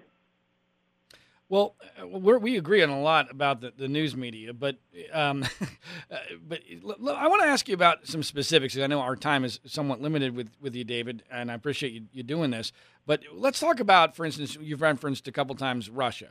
Well, 1.52 1.74
uh, 2.00 2.06
we 2.06 2.56
agree 2.56 2.82
on 2.82 2.88
a 2.88 3.02
lot 3.02 3.30
about 3.30 3.60
the, 3.60 3.74
the 3.76 3.86
news 3.86 4.16
media, 4.16 4.54
but 4.54 4.76
um, 5.12 5.42
uh, 6.10 6.16
but 6.48 6.62
I 6.80 7.28
want 7.28 7.42
to 7.42 7.46
ask 7.46 7.68
you 7.68 7.74
about 7.74 8.06
some 8.06 8.22
specifics. 8.22 8.78
I 8.78 8.86
know 8.86 9.00
our 9.00 9.16
time 9.16 9.44
is 9.44 9.60
somewhat 9.66 10.00
limited 10.00 10.34
with, 10.34 10.48
with 10.62 10.74
you, 10.74 10.82
David, 10.82 11.24
and 11.30 11.50
I 11.50 11.54
appreciate 11.54 11.92
you, 11.92 12.06
you 12.10 12.22
doing 12.22 12.52
this. 12.52 12.72
But 13.04 13.24
let's 13.34 13.60
talk 13.60 13.80
about, 13.80 14.16
for 14.16 14.24
instance, 14.24 14.56
you've 14.62 14.80
referenced 14.80 15.28
a 15.28 15.32
couple 15.32 15.54
times 15.54 15.90
Russia. 15.90 16.30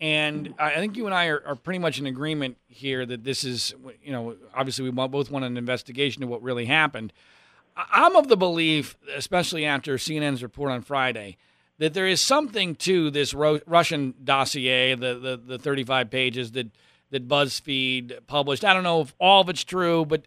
And 0.00 0.54
I 0.58 0.76
think 0.76 0.96
you 0.96 1.04
and 1.04 1.14
I 1.14 1.26
are, 1.26 1.42
are, 1.44 1.54
pretty 1.54 1.80
much 1.80 1.98
in 1.98 2.06
agreement 2.06 2.56
here 2.68 3.04
that 3.04 3.24
this 3.24 3.44
is, 3.44 3.74
you 4.02 4.12
know, 4.12 4.34
obviously 4.54 4.88
we 4.88 4.90
both 4.90 5.30
want 5.30 5.44
an 5.44 5.58
investigation 5.58 6.22
of 6.22 6.30
what 6.30 6.42
really 6.42 6.64
happened. 6.64 7.12
I'm 7.76 8.16
of 8.16 8.28
the 8.28 8.36
belief, 8.36 8.96
especially 9.14 9.66
after 9.66 9.96
CNN's 9.96 10.42
report 10.42 10.70
on 10.70 10.80
Friday, 10.80 11.36
that 11.78 11.94
there 11.94 12.06
is 12.06 12.20
something 12.20 12.74
to 12.74 13.10
this 13.10 13.32
Ro- 13.32 13.60
Russian 13.66 14.14
dossier, 14.22 14.94
the, 14.94 15.14
the, 15.14 15.36
the 15.36 15.58
35 15.58 16.10
pages 16.10 16.52
that, 16.52 16.68
that 17.10 17.28
BuzzFeed 17.28 18.26
published. 18.26 18.64
I 18.64 18.74
don't 18.74 18.82
know 18.82 19.02
if 19.02 19.14
all 19.18 19.40
of 19.40 19.48
it's 19.48 19.64
true, 19.64 20.04
but 20.04 20.22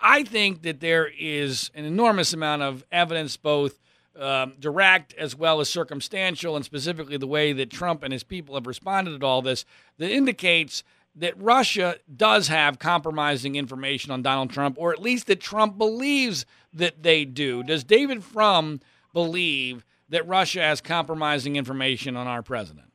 I 0.00 0.24
think 0.24 0.62
that 0.62 0.80
there 0.80 1.10
is 1.18 1.70
an 1.74 1.84
enormous 1.84 2.32
amount 2.32 2.62
of 2.62 2.84
evidence, 2.92 3.36
both 3.36 3.78
um, 4.18 4.54
direct 4.58 5.14
as 5.14 5.34
well 5.34 5.60
as 5.60 5.70
circumstantial, 5.70 6.56
and 6.56 6.64
specifically 6.64 7.16
the 7.16 7.26
way 7.26 7.52
that 7.52 7.70
Trump 7.70 8.02
and 8.02 8.12
his 8.12 8.22
people 8.22 8.54
have 8.54 8.66
responded 8.66 9.18
to 9.18 9.26
all 9.26 9.42
this, 9.42 9.64
that 9.98 10.10
indicates 10.10 10.84
that 11.16 11.40
Russia 11.40 11.96
does 12.14 12.48
have 12.48 12.78
compromising 12.78 13.56
information 13.56 14.12
on 14.12 14.22
Donald 14.22 14.50
Trump, 14.50 14.76
or 14.78 14.92
at 14.92 15.00
least 15.00 15.26
that 15.26 15.40
Trump 15.40 15.76
believes 15.76 16.44
that 16.72 17.02
they 17.02 17.24
do. 17.24 17.62
Does 17.62 17.82
David 17.82 18.22
Frum 18.22 18.80
believe 19.12 19.84
that 20.10 20.26
Russia 20.28 20.60
has 20.60 20.80
compromising 20.80 21.56
information 21.56 22.16
on 22.16 22.26
our 22.26 22.42
president? 22.42 22.86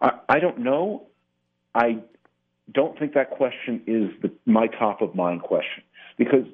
I, 0.00 0.12
I 0.28 0.38
don't 0.40 0.58
know. 0.58 1.06
I 1.74 1.98
don't 2.72 2.98
think 2.98 3.14
that 3.14 3.30
question 3.30 3.82
is 3.86 4.10
the, 4.22 4.32
my 4.46 4.66
top 4.66 5.02
of 5.02 5.14
mind 5.14 5.42
question 5.42 5.82
because 6.16 6.46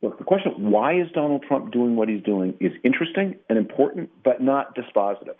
look, 0.00 0.18
the 0.18 0.24
question 0.24 0.52
of 0.52 0.60
why 0.60 1.00
is 1.00 1.08
Donald 1.12 1.44
Trump 1.46 1.72
doing 1.72 1.96
what 1.96 2.08
he's 2.08 2.22
doing 2.22 2.54
is 2.60 2.72
interesting 2.84 3.36
and 3.48 3.58
important, 3.58 4.10
but 4.24 4.40
not 4.40 4.74
dispositive. 4.76 5.36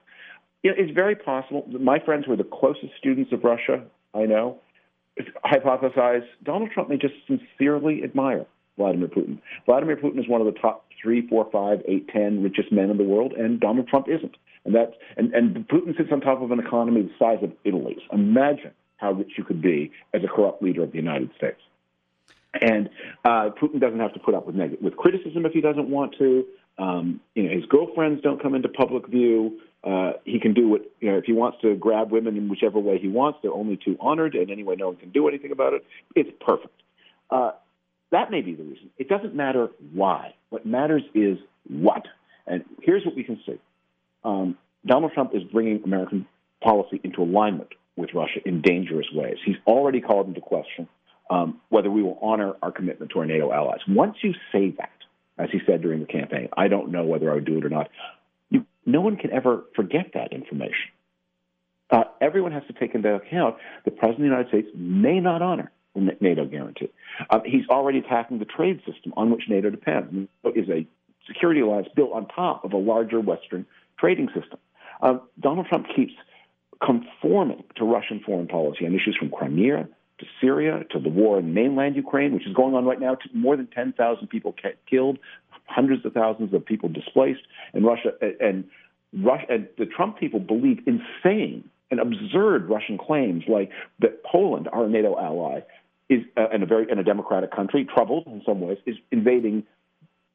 it's 0.62 0.92
very 0.92 1.16
possible. 1.16 1.66
That 1.72 1.80
my 1.80 1.98
friends 1.98 2.26
who 2.26 2.32
are 2.32 2.36
the 2.36 2.44
closest 2.44 2.92
students 2.98 3.32
of 3.32 3.42
Russia 3.44 3.84
I 4.14 4.26
know 4.26 4.58
hypothesize 5.44 6.24
Donald 6.42 6.70
Trump 6.72 6.88
may 6.88 6.96
just 6.96 7.14
sincerely 7.26 8.02
admire 8.02 8.46
Vladimir 8.76 9.08
Putin. 9.08 9.38
Vladimir 9.66 9.96
Putin 9.96 10.18
is 10.18 10.28
one 10.28 10.40
of 10.40 10.52
the 10.52 10.58
top 10.58 10.86
three, 11.00 11.26
four, 11.28 11.48
five, 11.52 11.82
eight, 11.86 12.08
ten 12.08 12.42
richest 12.42 12.72
men 12.72 12.90
in 12.90 12.96
the 12.96 13.04
world, 13.04 13.32
and 13.32 13.60
Donald 13.60 13.88
Trump 13.88 14.08
isn't. 14.08 14.36
And 14.64 14.74
that's 14.74 14.92
and, 15.16 15.34
and 15.34 15.68
Putin 15.68 15.96
sits 15.96 16.10
on 16.12 16.20
top 16.20 16.40
of 16.40 16.50
an 16.50 16.60
economy 16.60 17.02
the 17.02 17.10
size 17.18 17.42
of 17.42 17.52
Italy's. 17.64 18.00
Imagine 18.12 18.72
how 18.96 19.12
rich 19.12 19.32
you 19.36 19.44
could 19.44 19.60
be 19.60 19.90
as 20.14 20.22
a 20.22 20.28
corrupt 20.28 20.62
leader 20.62 20.84
of 20.84 20.92
the 20.92 20.98
United 20.98 21.30
States. 21.36 21.60
And 22.60 22.90
uh, 23.24 23.50
Putin 23.60 23.80
doesn't 23.80 23.98
have 23.98 24.12
to 24.14 24.20
put 24.20 24.34
up 24.34 24.46
with 24.46 24.54
neg- 24.54 24.78
with 24.80 24.96
criticism 24.96 25.46
if 25.46 25.52
he 25.52 25.60
doesn't 25.60 25.88
want 25.88 26.14
to. 26.18 26.46
Um, 26.78 27.20
you 27.34 27.42
know, 27.44 27.54
his 27.54 27.64
girlfriends 27.66 28.22
don't 28.22 28.40
come 28.40 28.54
into 28.54 28.68
public 28.68 29.08
view. 29.08 29.60
Uh, 29.82 30.12
he 30.24 30.38
can 30.38 30.54
do 30.54 30.68
what 30.68 30.82
you 31.00 31.10
know 31.10 31.18
if 31.18 31.24
he 31.24 31.32
wants 31.32 31.58
to 31.62 31.74
grab 31.74 32.12
women 32.12 32.36
in 32.36 32.48
whichever 32.48 32.78
way 32.78 32.98
he 32.98 33.08
wants. 33.08 33.40
They're 33.42 33.52
only 33.52 33.76
too 33.76 33.96
honored, 34.00 34.34
and 34.34 34.50
anyway, 34.50 34.76
no 34.76 34.88
one 34.88 34.96
can 34.96 35.10
do 35.10 35.28
anything 35.28 35.50
about 35.50 35.72
it. 35.72 35.84
It's 36.14 36.30
perfect. 36.40 36.74
Uh, 37.30 37.52
that 38.12 38.30
may 38.30 38.42
be 38.42 38.54
the 38.54 38.62
reason. 38.62 38.90
It 38.98 39.08
doesn't 39.08 39.34
matter 39.34 39.68
why. 39.92 40.34
What 40.50 40.64
matters 40.64 41.02
is 41.14 41.38
what. 41.68 42.06
And 42.46 42.64
here's 42.82 43.04
what 43.04 43.16
we 43.16 43.24
can 43.24 43.40
see 43.44 43.58
um, 44.24 44.56
Donald 44.86 45.12
Trump 45.12 45.34
is 45.34 45.42
bringing 45.44 45.82
American 45.84 46.26
policy 46.62 47.00
into 47.02 47.22
alignment 47.22 47.70
with 47.96 48.10
Russia 48.14 48.40
in 48.44 48.62
dangerous 48.62 49.06
ways. 49.12 49.36
He's 49.44 49.56
already 49.66 50.00
called 50.00 50.28
into 50.28 50.40
question 50.40 50.88
um, 51.30 51.60
whether 51.70 51.90
we 51.90 52.02
will 52.02 52.18
honor 52.20 52.54
our 52.62 52.70
commitment 52.70 53.12
to 53.12 53.20
our 53.20 53.26
NATO 53.26 53.52
allies. 53.52 53.80
Once 53.88 54.16
you 54.22 54.34
say 54.52 54.74
that, 54.78 54.90
as 55.38 55.48
he 55.50 55.60
said 55.66 55.82
during 55.82 56.00
the 56.00 56.06
campaign, 56.06 56.48
I 56.56 56.68
don't 56.68 56.90
know 56.90 57.04
whether 57.04 57.30
I 57.30 57.34
would 57.34 57.44
do 57.44 57.58
it 57.58 57.64
or 57.64 57.70
not, 57.70 57.88
you, 58.50 58.66
no 58.84 59.00
one 59.00 59.16
can 59.16 59.32
ever 59.32 59.64
forget 59.74 60.12
that 60.14 60.32
information. 60.32 60.90
Uh, 61.90 62.04
everyone 62.20 62.52
has 62.52 62.62
to 62.66 62.72
take 62.72 62.94
into 62.94 63.14
account 63.14 63.56
the 63.84 63.90
President 63.90 64.14
of 64.14 64.18
the 64.18 64.24
United 64.24 64.48
States 64.48 64.68
may 64.74 65.20
not 65.20 65.42
honor 65.42 65.70
NATO 65.94 66.46
guarantee. 66.46 66.90
Uh, 67.30 67.40
he's 67.44 67.68
already 67.68 67.98
attacking 67.98 68.38
the 68.38 68.44
trade 68.44 68.80
system 68.86 69.12
on 69.16 69.30
which 69.30 69.42
NATO 69.48 69.70
depends. 69.70 70.28
Is 70.54 70.68
a 70.68 70.86
security 71.26 71.60
alliance 71.60 71.88
built 71.94 72.12
on 72.12 72.26
top 72.28 72.64
of 72.64 72.72
a 72.72 72.76
larger 72.76 73.20
Western 73.20 73.66
trading 73.98 74.28
system. 74.28 74.58
Uh, 75.00 75.18
Donald 75.38 75.66
Trump 75.66 75.86
keeps 75.94 76.12
conforming 76.84 77.64
to 77.76 77.84
Russian 77.84 78.20
foreign 78.24 78.48
policy 78.48 78.86
on 78.86 78.94
issues 78.94 79.16
from 79.18 79.30
Crimea 79.30 79.88
to 80.18 80.26
Syria 80.40 80.84
to 80.90 80.98
the 80.98 81.08
war 81.08 81.38
in 81.38 81.54
mainland 81.54 81.96
Ukraine, 81.96 82.32
which 82.32 82.46
is 82.46 82.54
going 82.54 82.74
on 82.74 82.84
right 82.84 83.00
now. 83.00 83.16
More 83.34 83.56
than 83.56 83.66
10,000 83.68 84.26
people 84.28 84.54
killed, 84.88 85.18
hundreds 85.66 86.04
of 86.04 86.12
thousands 86.12 86.52
of 86.54 86.64
people 86.64 86.88
displaced, 86.88 87.42
and 87.72 87.84
Russia 87.84 88.12
and 88.40 88.64
Russia 89.12 89.46
and 89.48 89.68
the 89.78 89.86
Trump 89.86 90.18
people 90.18 90.40
believe 90.40 90.80
insane 90.86 91.68
and 91.90 92.00
absurd 92.00 92.68
Russian 92.68 92.98
claims 92.98 93.44
like 93.46 93.70
that 94.00 94.24
Poland, 94.24 94.68
our 94.72 94.88
NATO 94.88 95.18
ally, 95.18 95.60
is 96.12 96.22
uh, 96.36 96.48
in 96.54 96.62
a 96.62 96.66
very 96.66 96.86
in 96.90 96.98
a 96.98 97.04
democratic 97.04 97.50
country, 97.58 97.86
troubled 97.94 98.24
in 98.26 98.42
some 98.46 98.60
ways, 98.60 98.78
is 98.86 98.96
invading 99.10 99.64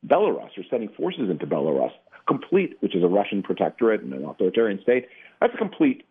Belarus 0.06 0.52
or 0.58 0.64
sending 0.70 0.90
forces 0.90 1.30
into 1.30 1.46
Belarus, 1.46 1.92
complete, 2.28 2.78
which 2.82 2.96
is 2.96 3.04
a 3.04 3.08
Russian 3.08 3.44
protectorate 3.44 4.02
and 4.02 4.14
an 4.14 4.26
authoritarian 4.26 4.80
state. 4.82 5.08
That's 5.40 5.54
a 5.54 5.58
complete 5.58 6.06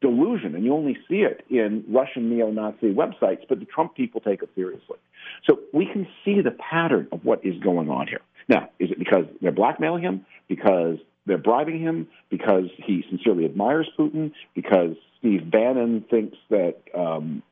delusion, 0.00 0.54
and 0.54 0.64
you 0.64 0.72
only 0.72 0.96
see 1.08 1.20
it 1.30 1.44
in 1.50 1.84
Russian 1.88 2.30
neo-Nazi 2.30 2.94
websites. 2.94 3.42
But 3.48 3.60
the 3.60 3.66
Trump 3.66 3.94
people 3.94 4.20
take 4.20 4.42
it 4.42 4.50
seriously, 4.54 4.98
so 5.46 5.60
we 5.72 5.86
can 5.86 6.06
see 6.24 6.40
the 6.40 6.52
pattern 6.52 7.08
of 7.12 7.24
what 7.24 7.44
is 7.44 7.56
going 7.62 7.90
on 7.90 8.06
here. 8.06 8.22
Now, 8.48 8.70
is 8.78 8.90
it 8.90 8.98
because 8.98 9.26
they're 9.40 9.52
blackmailing 9.52 10.02
him? 10.02 10.26
Because 10.48 10.96
they're 11.26 11.38
bribing 11.38 11.80
him? 11.80 12.08
Because 12.30 12.64
he 12.76 13.04
sincerely 13.08 13.44
admires 13.44 13.88
Putin? 13.98 14.32
Because 14.54 14.96
Steve 15.18 15.50
Bannon 15.50 16.04
thinks 16.10 16.36
that 16.48 16.76
um, 16.94 17.42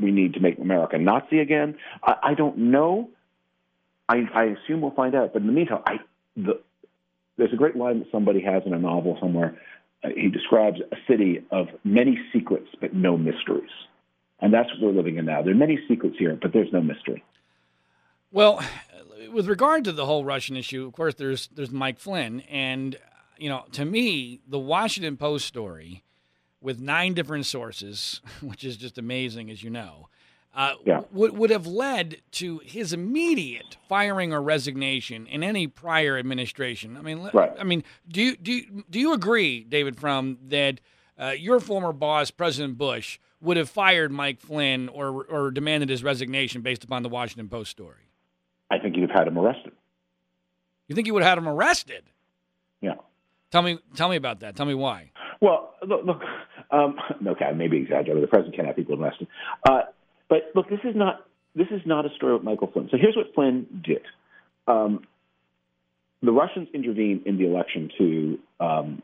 we 0.00 0.10
need 0.10 0.34
to 0.34 0.40
make 0.40 0.58
America 0.58 0.98
Nazi 0.98 1.38
again. 1.40 1.76
I, 2.02 2.14
I 2.22 2.34
don't 2.34 2.58
know. 2.58 3.10
I, 4.08 4.22
I 4.34 4.44
assume 4.44 4.80
we'll 4.80 4.90
find 4.90 5.14
out. 5.14 5.32
But 5.32 5.42
in 5.42 5.46
the 5.46 5.52
meantime, 5.52 5.82
I, 5.86 5.96
the, 6.36 6.60
there's 7.36 7.52
a 7.52 7.56
great 7.56 7.76
line 7.76 8.00
that 8.00 8.08
somebody 8.12 8.40
has 8.40 8.62
in 8.66 8.72
a 8.72 8.78
novel 8.78 9.16
somewhere. 9.20 9.58
Uh, 10.02 10.08
he 10.16 10.28
describes 10.28 10.80
a 10.92 10.96
city 11.08 11.44
of 11.50 11.68
many 11.84 12.18
secrets 12.32 12.68
but 12.80 12.94
no 12.94 13.16
mysteries. 13.16 13.70
And 14.40 14.52
that's 14.52 14.68
what 14.70 14.82
we're 14.82 14.92
living 14.92 15.16
in 15.16 15.24
now. 15.26 15.42
There 15.42 15.52
are 15.52 15.56
many 15.56 15.78
secrets 15.88 16.16
here, 16.18 16.38
but 16.40 16.52
there's 16.52 16.72
no 16.72 16.82
mystery. 16.82 17.24
Well, 18.30 18.62
with 19.32 19.46
regard 19.46 19.84
to 19.84 19.92
the 19.92 20.06
whole 20.06 20.24
Russian 20.24 20.56
issue, 20.56 20.86
of 20.86 20.92
course, 20.92 21.14
there's 21.14 21.48
there's 21.54 21.70
Mike 21.70 21.98
Flynn, 21.98 22.40
and 22.50 22.96
you 23.38 23.48
know, 23.48 23.64
to 23.72 23.84
me, 23.84 24.40
the 24.46 24.58
Washington 24.58 25.16
Post 25.16 25.46
story 25.46 26.02
with 26.64 26.80
nine 26.80 27.12
different 27.12 27.46
sources, 27.46 28.20
which 28.40 28.64
is 28.64 28.76
just 28.76 28.98
amazing, 28.98 29.50
as 29.50 29.62
you 29.62 29.70
know, 29.70 30.08
uh, 30.56 30.74
yeah. 30.84 31.02
would 31.12 31.36
would 31.36 31.50
have 31.50 31.66
led 31.66 32.22
to 32.32 32.58
his 32.64 32.92
immediate 32.92 33.76
firing 33.88 34.32
or 34.32 34.40
resignation 34.40 35.26
in 35.26 35.42
any 35.42 35.66
prior 35.66 36.16
administration. 36.16 36.96
I 36.96 37.02
mean, 37.02 37.28
right. 37.32 37.52
I 37.58 37.64
mean, 37.64 37.84
do 38.08 38.22
you 38.22 38.36
do 38.36 38.52
you, 38.52 38.84
do 38.88 38.98
you 38.98 39.12
agree, 39.12 39.62
David, 39.62 39.98
Frum 39.98 40.38
that 40.48 40.80
uh, 41.18 41.34
your 41.36 41.60
former 41.60 41.92
boss, 41.92 42.30
President 42.30 42.78
Bush, 42.78 43.18
would 43.40 43.56
have 43.56 43.68
fired 43.68 44.10
Mike 44.10 44.40
Flynn 44.40 44.88
or 44.88 45.24
or 45.24 45.50
demanded 45.50 45.88
his 45.88 46.02
resignation 46.02 46.62
based 46.62 46.82
upon 46.82 47.02
the 47.02 47.08
Washington 47.08 47.48
Post 47.48 47.70
story? 47.70 48.08
I 48.70 48.78
think 48.78 48.96
you'd 48.96 49.10
have 49.10 49.18
had 49.18 49.28
him 49.28 49.38
arrested. 49.38 49.72
You 50.88 50.94
think 50.94 51.06
you 51.06 51.14
would 51.14 51.22
have 51.22 51.30
had 51.30 51.38
him 51.38 51.48
arrested? 51.48 52.04
Yeah. 52.80 52.94
Tell 53.50 53.62
me, 53.62 53.78
tell 53.94 54.08
me 54.08 54.16
about 54.16 54.40
that. 54.40 54.56
Tell 54.56 54.66
me 54.66 54.74
why. 54.74 55.10
Well, 55.40 55.74
look, 55.86 56.04
look 56.04 56.22
um, 56.74 56.96
okay, 57.26 57.52
maybe 57.54 57.78
exaggerated. 57.78 58.22
The 58.22 58.28
president 58.28 58.56
can't 58.56 58.66
have 58.66 58.76
people 58.76 59.00
arrested. 59.00 59.28
Uh, 59.68 59.82
but 60.28 60.50
look, 60.54 60.68
this 60.68 60.80
is 60.84 60.96
not 60.96 61.26
this 61.54 61.68
is 61.70 61.82
not 61.86 62.04
a 62.04 62.14
story 62.16 62.34
with 62.34 62.42
Michael 62.42 62.70
Flynn. 62.72 62.88
So 62.90 62.96
here's 63.00 63.16
what 63.16 63.32
Flynn 63.34 63.82
did. 63.84 64.02
Um, 64.66 65.06
the 66.22 66.32
Russians 66.32 66.68
intervened 66.74 67.26
in 67.26 67.38
the 67.38 67.46
election 67.46 67.90
to 67.98 68.38
um, 68.58 69.02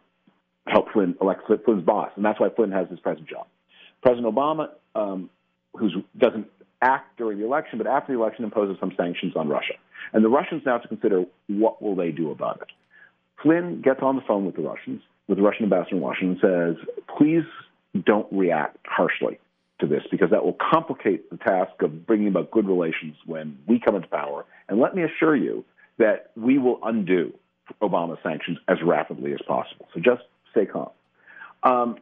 help 0.66 0.90
Flynn 0.92 1.14
elect 1.20 1.42
Flynn's 1.46 1.84
boss, 1.84 2.10
and 2.16 2.24
that's 2.24 2.40
why 2.40 2.48
Flynn 2.54 2.72
has 2.72 2.88
his 2.88 2.98
present 2.98 3.28
job. 3.28 3.46
President 4.02 4.34
Obama, 4.34 4.70
um, 4.94 5.30
who 5.76 5.88
doesn't 6.18 6.46
act 6.82 7.18
during 7.18 7.38
the 7.38 7.44
election, 7.44 7.78
but 7.78 7.86
after 7.86 8.12
the 8.12 8.18
election 8.18 8.44
imposes 8.44 8.76
some 8.80 8.92
sanctions 8.96 9.34
on 9.36 9.48
Russia, 9.48 9.74
and 10.12 10.24
the 10.24 10.28
Russians 10.28 10.62
now 10.64 10.72
have 10.72 10.82
to 10.82 10.88
consider 10.88 11.24
what 11.46 11.82
will 11.82 11.94
they 11.94 12.10
do 12.10 12.30
about 12.30 12.62
it. 12.62 12.68
Flynn 13.42 13.82
gets 13.82 14.00
on 14.02 14.16
the 14.16 14.22
phone 14.26 14.46
with 14.46 14.56
the 14.56 14.62
Russians, 14.62 15.02
with 15.30 15.38
the 15.38 15.44
Russian 15.44 15.62
ambassador 15.62 15.94
in 15.94 16.02
Washington, 16.02 16.38
says, 16.42 17.04
please 17.16 17.44
don't 18.04 18.26
react 18.32 18.78
harshly 18.84 19.38
to 19.78 19.86
this 19.86 20.02
because 20.10 20.30
that 20.30 20.44
will 20.44 20.56
complicate 20.72 21.30
the 21.30 21.36
task 21.36 21.70
of 21.82 22.04
bringing 22.04 22.26
about 22.26 22.50
good 22.50 22.66
relations 22.66 23.14
when 23.26 23.56
we 23.66 23.78
come 23.78 23.94
into 23.94 24.08
power. 24.08 24.44
And 24.68 24.80
let 24.80 24.94
me 24.94 25.04
assure 25.04 25.36
you 25.36 25.64
that 25.98 26.32
we 26.36 26.58
will 26.58 26.80
undo 26.82 27.32
Obama's 27.80 28.18
sanctions 28.24 28.58
as 28.66 28.78
rapidly 28.84 29.32
as 29.32 29.38
possible. 29.46 29.86
So 29.94 30.00
just 30.00 30.22
stay 30.50 30.66
calm. 30.66 30.90
Um, 31.62 31.98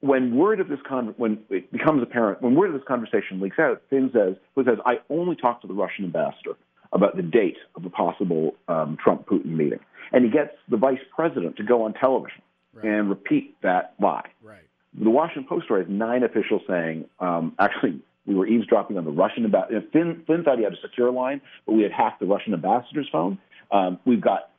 when 0.00 0.36
word 0.36 0.60
of 0.60 0.68
this 0.68 0.78
con- 0.86 1.14
when 1.16 1.38
it 1.48 1.72
becomes 1.72 2.02
apparent, 2.02 2.42
when 2.42 2.54
word 2.54 2.68
of 2.68 2.74
this 2.74 2.86
conversation 2.86 3.40
leaks 3.40 3.58
out, 3.58 3.80
Flynn 3.88 4.10
says, 4.12 4.36
Flynn 4.52 4.66
says, 4.66 4.78
I 4.84 4.98
only 5.08 5.34
talked 5.34 5.62
to 5.62 5.68
the 5.68 5.74
Russian 5.74 6.04
ambassador 6.04 6.56
about 6.92 7.16
the 7.16 7.22
date 7.22 7.56
of 7.74 7.86
a 7.86 7.90
possible 7.90 8.54
um, 8.68 8.98
Trump-Putin 9.02 9.46
meeting, 9.46 9.80
and 10.12 10.24
he 10.24 10.30
gets 10.30 10.52
the 10.68 10.76
vice 10.76 11.00
president 11.14 11.56
to 11.56 11.62
go 11.62 11.82
on 11.82 11.94
television 11.94 12.42
right. 12.76 12.84
and 12.84 13.08
repeat 13.08 13.56
that 13.62 13.94
lie. 14.00 14.28
Right. 14.42 14.60
The 14.98 15.10
Washington 15.10 15.44
Post 15.48 15.66
story 15.66 15.82
has 15.82 15.90
nine 15.90 16.22
officials 16.22 16.62
saying, 16.66 17.06
um, 17.20 17.54
actually, 17.58 18.00
we 18.26 18.34
were 18.34 18.46
eavesdropping 18.46 18.98
on 18.98 19.04
the 19.04 19.10
Russian 19.10 19.44
ambassador. 19.44 19.82
Flynn, 19.92 20.22
Flynn 20.26 20.44
thought 20.44 20.58
he 20.58 20.64
had 20.64 20.72
a 20.72 20.80
secure 20.80 21.10
line, 21.10 21.40
but 21.64 21.72
we 21.72 21.82
had 21.82 21.92
hacked 21.92 22.20
the 22.20 22.26
Russian 22.26 22.54
ambassador's 22.54 23.08
phone. 23.10 23.38
Um, 23.70 23.98
we've 24.04 24.20
got 24.20 24.50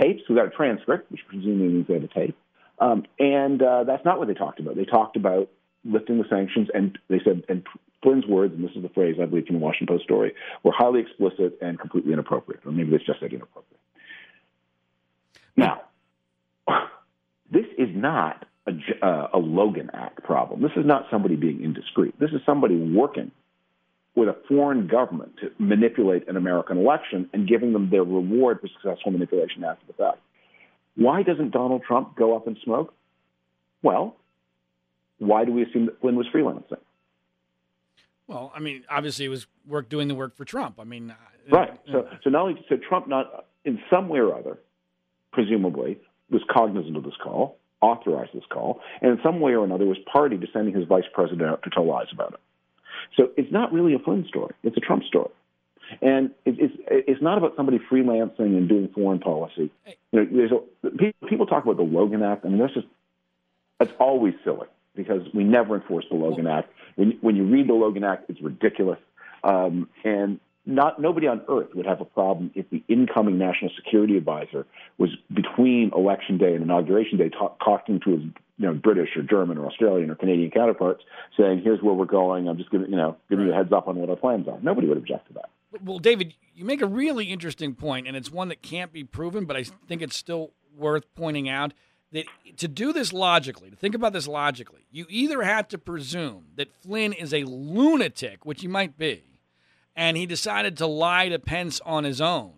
tapes. 0.00 0.22
We've 0.28 0.36
got 0.36 0.46
a 0.46 0.50
transcript, 0.50 1.10
which 1.10 1.20
presumably 1.28 1.68
means 1.68 1.86
they 1.86 1.94
have 1.94 2.04
a 2.04 2.08
tape. 2.08 2.36
Um, 2.78 3.06
and 3.18 3.62
uh, 3.62 3.84
that's 3.84 4.04
not 4.04 4.18
what 4.18 4.28
they 4.28 4.34
talked 4.34 4.60
about. 4.60 4.76
They 4.76 4.84
talked 4.84 5.16
about 5.16 5.48
lifting 5.84 6.18
the 6.18 6.28
sanctions, 6.28 6.68
and 6.74 6.98
they 7.08 7.20
said, 7.24 7.44
and 7.48 7.66
Flynn's 8.02 8.26
words, 8.26 8.54
and 8.54 8.62
this 8.62 8.76
is 8.76 8.82
the 8.82 8.88
phrase 8.90 9.16
I 9.20 9.26
believe 9.26 9.46
from 9.46 9.56
the 9.56 9.64
Washington 9.64 9.94
Post 9.94 10.04
story, 10.04 10.34
were 10.62 10.72
highly 10.72 11.00
explicit 11.00 11.58
and 11.62 11.78
completely 11.78 12.12
inappropriate, 12.12 12.60
or 12.66 12.72
maybe 12.72 12.94
it's 12.94 13.06
just 13.06 13.20
said 13.20 13.32
inappropriate. 13.32 13.80
Now, 15.56 15.82
this 17.50 17.66
is 17.78 17.88
not 17.94 18.44
a, 18.66 18.72
uh, 19.06 19.28
a 19.34 19.38
Logan 19.38 19.90
Act 19.94 20.22
problem. 20.24 20.62
This 20.62 20.72
is 20.76 20.84
not 20.84 21.06
somebody 21.10 21.36
being 21.36 21.62
indiscreet. 21.62 22.18
This 22.18 22.30
is 22.30 22.40
somebody 22.44 22.76
working 22.76 23.30
with 24.14 24.28
a 24.28 24.36
foreign 24.48 24.86
government 24.88 25.32
to 25.40 25.50
manipulate 25.58 26.26
an 26.28 26.36
American 26.36 26.78
election 26.78 27.28
and 27.32 27.46
giving 27.46 27.72
them 27.72 27.90
their 27.90 28.02
reward 28.02 28.60
for 28.60 28.68
successful 28.68 29.12
manipulation 29.12 29.62
after 29.62 29.86
the 29.86 29.92
fact. 29.92 30.18
Why 30.96 31.22
doesn't 31.22 31.50
Donald 31.50 31.82
Trump 31.86 32.16
go 32.16 32.34
up 32.34 32.46
in 32.46 32.56
smoke? 32.64 32.94
Well, 33.82 34.16
why 35.18 35.44
do 35.44 35.52
we 35.52 35.62
assume 35.62 35.86
that 35.86 36.00
Flynn 36.00 36.16
was 36.16 36.26
freelancing? 36.34 36.78
Well, 38.26 38.50
I 38.54 38.60
mean, 38.60 38.84
obviously, 38.90 39.26
it 39.26 39.28
was 39.28 39.46
work 39.66 39.88
doing 39.88 40.08
the 40.08 40.14
work 40.14 40.34
for 40.34 40.44
Trump. 40.44 40.80
I 40.80 40.84
mean, 40.84 41.10
uh, 41.10 41.14
right. 41.56 41.78
So, 41.92 42.08
so 42.24 42.30
not 42.30 42.42
only 42.42 42.64
so 42.68 42.76
Trump, 42.76 43.06
not 43.06 43.46
in 43.64 43.78
some 43.88 44.08
way 44.08 44.18
or 44.18 44.34
other, 44.34 44.58
presumably 45.32 45.98
was 46.30 46.42
cognizant 46.50 46.96
of 46.96 47.04
this 47.04 47.16
call, 47.22 47.56
authorized 47.80 48.32
this 48.34 48.44
call, 48.50 48.80
and 49.00 49.12
in 49.12 49.18
some 49.22 49.40
way 49.40 49.52
or 49.52 49.64
another 49.64 49.86
was 49.86 49.98
party 50.10 50.36
to 50.38 50.46
sending 50.52 50.74
his 50.74 50.86
vice 50.86 51.04
president 51.12 51.42
out 51.42 51.62
to 51.62 51.70
tell 51.70 51.86
lies 51.86 52.08
about 52.12 52.34
it. 52.34 52.40
So 53.16 53.30
it's 53.36 53.52
not 53.52 53.72
really 53.72 53.94
a 53.94 53.98
Flynn 53.98 54.26
story; 54.28 54.54
it's 54.62 54.76
a 54.76 54.80
Trump 54.80 55.04
story. 55.04 55.30
And 56.02 56.30
it's 56.44 56.74
it's 56.88 57.22
not 57.22 57.38
about 57.38 57.54
somebody 57.56 57.78
freelancing 57.78 58.56
and 58.56 58.68
doing 58.68 58.88
foreign 58.88 59.20
policy. 59.20 59.70
You 60.10 60.24
know, 60.24 60.26
there's 60.32 60.50
a, 60.50 61.26
people 61.26 61.46
talk 61.46 61.62
about 61.64 61.76
the 61.76 61.84
Logan 61.84 62.22
Act. 62.22 62.44
I 62.44 62.48
mean, 62.48 62.58
that's 62.58 62.74
just 62.74 62.88
that's 63.78 63.92
always 64.00 64.34
silly 64.42 64.66
because 64.96 65.22
we 65.32 65.44
never 65.44 65.76
enforce 65.76 66.04
the 66.10 66.16
Logan 66.16 66.46
Act. 66.48 66.72
When 66.96 67.18
when 67.20 67.36
you 67.36 67.44
read 67.44 67.68
the 67.68 67.74
Logan 67.74 68.02
Act, 68.02 68.28
it's 68.28 68.40
ridiculous. 68.40 68.98
Um, 69.44 69.88
and 70.02 70.40
not 70.66 71.00
nobody 71.00 71.28
on 71.28 71.42
earth 71.48 71.68
would 71.74 71.86
have 71.86 72.00
a 72.00 72.04
problem 72.04 72.50
if 72.54 72.68
the 72.70 72.82
incoming 72.88 73.38
national 73.38 73.70
security 73.76 74.16
advisor 74.16 74.66
was 74.98 75.10
between 75.32 75.92
election 75.94 76.38
day 76.38 76.54
and 76.54 76.62
inauguration 76.62 77.18
day 77.18 77.28
talk, 77.28 77.58
talking 77.64 78.00
to 78.00 78.10
his 78.10 78.20
you 78.58 78.66
know 78.66 78.74
British 78.74 79.10
or 79.16 79.22
German 79.22 79.58
or 79.58 79.66
Australian 79.66 80.10
or 80.10 80.16
Canadian 80.16 80.50
counterparts, 80.50 81.04
saying, 81.36 81.62
"Here's 81.62 81.80
where 81.80 81.94
we're 81.94 82.04
going. 82.04 82.48
I'm 82.48 82.58
just 82.58 82.70
giving 82.70 82.90
you 82.90 82.96
know 82.96 83.16
giving 83.30 83.46
you 83.46 83.52
a 83.52 83.56
heads 83.56 83.72
up 83.72 83.86
on 83.86 83.96
what 83.96 84.10
our 84.10 84.16
plans 84.16 84.48
are." 84.48 84.58
Nobody 84.60 84.88
would 84.88 84.98
object 84.98 85.28
to 85.28 85.34
that. 85.34 85.50
Well, 85.84 85.98
David, 85.98 86.34
you 86.54 86.64
make 86.64 86.82
a 86.82 86.86
really 86.86 87.26
interesting 87.26 87.74
point, 87.74 88.08
and 88.08 88.16
it's 88.16 88.30
one 88.30 88.48
that 88.48 88.62
can't 88.62 88.92
be 88.92 89.04
proven, 89.04 89.44
but 89.44 89.56
I 89.56 89.64
think 89.64 90.02
it's 90.02 90.16
still 90.16 90.52
worth 90.76 91.04
pointing 91.14 91.48
out 91.48 91.74
that 92.12 92.26
to 92.56 92.68
do 92.68 92.92
this 92.92 93.12
logically, 93.12 93.70
to 93.70 93.76
think 93.76 93.94
about 93.94 94.12
this 94.12 94.26
logically, 94.26 94.86
you 94.90 95.06
either 95.08 95.42
had 95.42 95.68
to 95.70 95.78
presume 95.78 96.46
that 96.56 96.72
Flynn 96.72 97.12
is 97.12 97.34
a 97.34 97.44
lunatic, 97.44 98.44
which 98.44 98.62
he 98.62 98.68
might 98.68 98.96
be, 98.96 99.35
and 99.96 100.16
he 100.16 100.26
decided 100.26 100.76
to 100.76 100.86
lie 100.86 101.28
to 101.28 101.38
Pence 101.38 101.80
on 101.84 102.04
his 102.04 102.20
own, 102.20 102.52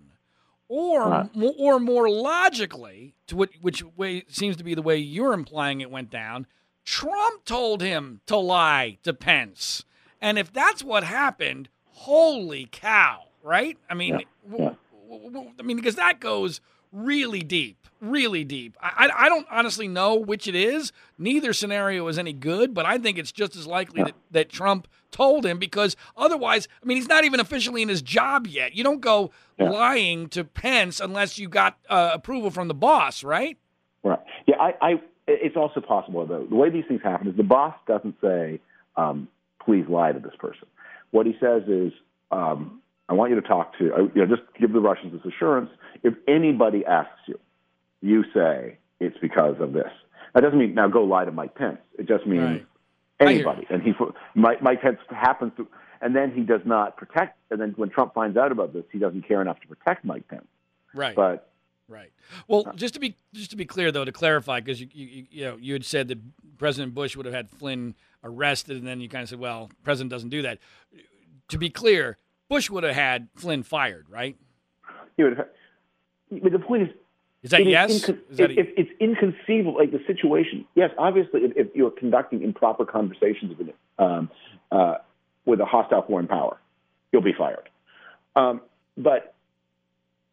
or 0.69 1.31
or 1.59 1.79
more 1.79 2.11
logically, 2.11 3.15
to 3.29 3.37
which, 3.37 3.55
which 3.61 3.83
way 3.97 4.25
seems 4.29 4.57
to 4.57 4.65
be 4.65 4.75
the 4.75 4.83
way 4.83 4.97
you're 4.99 5.33
implying 5.33 5.81
it 5.81 5.91
went 5.91 6.11
down, 6.11 6.47
Trump 6.85 7.45
told 7.45 7.81
him 7.81 8.21
to 8.27 8.37
lie 8.37 8.99
to 9.05 9.15
Pence, 9.15 9.85
and 10.21 10.39
if 10.39 10.53
that's 10.53 10.83
what 10.83 11.05
happened 11.05 11.69
holy 11.93 12.69
cow, 12.71 13.25
right? 13.43 13.77
I 13.91 13.95
mean, 13.95 14.21
yeah. 14.57 14.75
Yeah. 15.11 15.41
I 15.59 15.63
mean, 15.63 15.77
because 15.77 15.97
that 15.97 16.21
goes 16.21 16.61
really 16.93 17.41
deep, 17.41 17.87
really 18.01 18.45
deep. 18.45 18.77
I, 18.81 19.11
I 19.17 19.29
don't 19.29 19.47
honestly 19.51 19.89
know 19.89 20.15
which 20.15 20.47
it 20.47 20.55
is. 20.55 20.93
Neither 21.19 21.53
scenario 21.53 22.07
is 22.09 22.19
any 22.19 22.33
good, 22.33 22.75
but 22.75 22.87
I 22.87 22.99
think 22.99 23.19
it's 23.19 23.33
just 23.33 23.57
as 23.57 23.67
likely 23.67 24.01
yeah. 24.01 24.05
that, 24.07 24.15
that 24.31 24.49
Trump 24.49 24.89
told 25.11 25.45
him 25.47 25.59
because 25.59 25.97
otherwise, 26.17 26.69
I 26.83 26.87
mean, 26.87 26.97
he's 26.97 27.09
not 27.09 27.25
even 27.25 27.41
officially 27.41 27.83
in 27.83 27.89
his 27.89 28.03
job 28.03 28.47
yet. 28.47 28.75
You 28.75 28.85
don't 28.85 29.01
go 29.01 29.31
lying 29.59 30.29
to 30.31 30.45
Pence 30.45 31.01
unless 31.01 31.39
you 31.39 31.49
got 31.49 31.79
uh, 31.89 32.11
approval 32.13 32.51
from 32.51 32.69
the 32.69 32.75
boss, 32.75 33.25
right? 33.25 33.57
Right. 34.05 34.21
Yeah, 34.47 34.57
I, 34.61 34.75
I. 34.81 34.95
It's 35.27 35.57
also 35.57 35.81
possible 35.81 36.27
though. 36.27 36.47
The 36.49 36.55
way 36.55 36.71
these 36.71 36.85
things 36.89 37.03
happen 37.03 37.29
is 37.29 37.37
the 37.37 37.43
boss 37.43 37.75
doesn't 37.87 38.15
say, 38.21 38.61
um, 38.97 39.29
"Please 39.65 39.85
lie 39.89 40.13
to 40.13 40.21
this 40.21 40.35
person." 40.39 40.69
What 41.11 41.27
he 41.27 41.37
says 41.41 41.63
is, 41.67 41.93
um, 42.31 42.81
I 43.09 43.15
want 43.15 43.31
you 43.31 43.41
to 43.41 43.47
talk 43.47 43.77
to, 43.79 43.93
uh, 43.95 43.99
you 44.15 44.27
know, 44.27 44.27
just 44.27 44.43
give 44.59 44.73
the 44.73 44.81
Russians 44.81 45.13
this 45.13 45.33
assurance. 45.33 45.71
If 46.03 46.15
anybody 46.27 46.85
asks 46.85 47.21
you, 47.27 47.39
you 48.01 48.25
say 48.35 48.79
it's 49.01 49.17
because 49.21 49.57
of 49.61 49.73
this. 49.73 49.91
That 50.35 50.43
doesn't 50.43 50.59
mean 50.59 50.75
now 50.75 50.89
go 50.89 51.05
lie 51.05 51.25
to 51.25 51.33
Mike 51.33 51.55
Pence. 51.55 51.79
It 51.99 52.07
just 52.07 52.27
means 52.27 52.43
right. 52.45 52.67
anybody. 53.21 53.67
And 53.71 53.83
he, 53.83 53.93
Mike, 54.35 54.63
Mike 54.63 54.83
Pence 54.83 54.99
happens 55.11 55.53
to, 55.57 55.67
and 56.01 56.15
then 56.15 56.33
he 56.33 56.43
does 56.43 56.61
not 56.65 56.97
protect. 56.97 57.39
And 57.51 57.61
then 57.61 57.73
when 57.77 57.89
Trump 57.89 58.15
finds 58.15 58.37
out 58.37 58.53
about 58.53 58.73
this, 58.73 58.85
he 58.93 58.99
doesn't 58.99 59.27
care 59.27 59.41
enough 59.41 59.59
to 59.61 59.67
protect 59.67 60.05
Mike 60.05 60.29
Pence. 60.29 60.47
Right. 60.95 61.17
But 61.17 61.49
Right. 61.89 62.13
Well, 62.49 62.71
just 62.75 62.93
to 62.95 63.01
be 63.01 63.17
just 63.33 63.51
to 63.51 63.57
be 63.57 63.65
clear, 63.65 63.91
though, 63.91 64.05
to 64.05 64.13
clarify, 64.13 64.61
because 64.61 64.79
you, 64.79 64.89
you 64.93 65.27
you 65.31 65.45
know 65.45 65.57
you 65.57 65.73
had 65.73 65.87
said 65.87 66.09
that 66.09 66.19
President 66.59 66.95
Bush 66.95 67.17
would 67.17 67.25
have 67.25 67.35
had 67.35 67.49
Flynn 67.49 67.95
arrested, 68.23 68.77
and 68.77 68.87
then 68.87 69.01
you 69.01 69.09
kind 69.09 69.23
of 69.23 69.29
said, 69.31 69.39
well, 69.39 69.71
president 69.85 70.11
doesn't 70.11 70.29
do 70.29 70.43
that. 70.43 70.59
To 71.49 71.57
be 71.57 71.71
clear, 71.71 72.19
Bush 72.49 72.71
would 72.71 72.85
have 72.85 72.95
had 72.95 73.29
Flynn 73.35 73.63
fired, 73.63 74.07
right? 74.09 74.37
He 75.17 75.25
would 75.25 75.37
have. 75.37 75.49
But 76.31 76.53
the 76.53 76.59
point 76.59 76.83
is, 76.83 76.89
is 77.43 77.51
that 77.51 77.65
yes? 77.65 77.91
Is 77.91 78.03
inco- 78.03 78.37
that 78.37 78.51
it, 78.51 78.75
it's 78.77 78.91
inconceivable, 79.01 79.77
like 79.77 79.93
the 79.93 80.01
situation. 80.07 80.67
Yes, 80.75 80.91
obviously, 80.99 81.43
if, 81.43 81.53
if 81.57 81.67
you're 81.75 81.91
conducting 81.91 82.43
improper 82.43 82.85
conversations 82.85 83.57
with, 83.57 83.69
um, 83.99 84.31
uh, 84.73 84.97
with 85.45 85.61
a 85.61 85.65
hostile 85.65 86.03
foreign 86.03 86.27
power, 86.27 86.59
you'll 87.13 87.23
be 87.23 87.35
fired. 87.37 87.69
Um, 88.35 88.61
but 88.97 89.35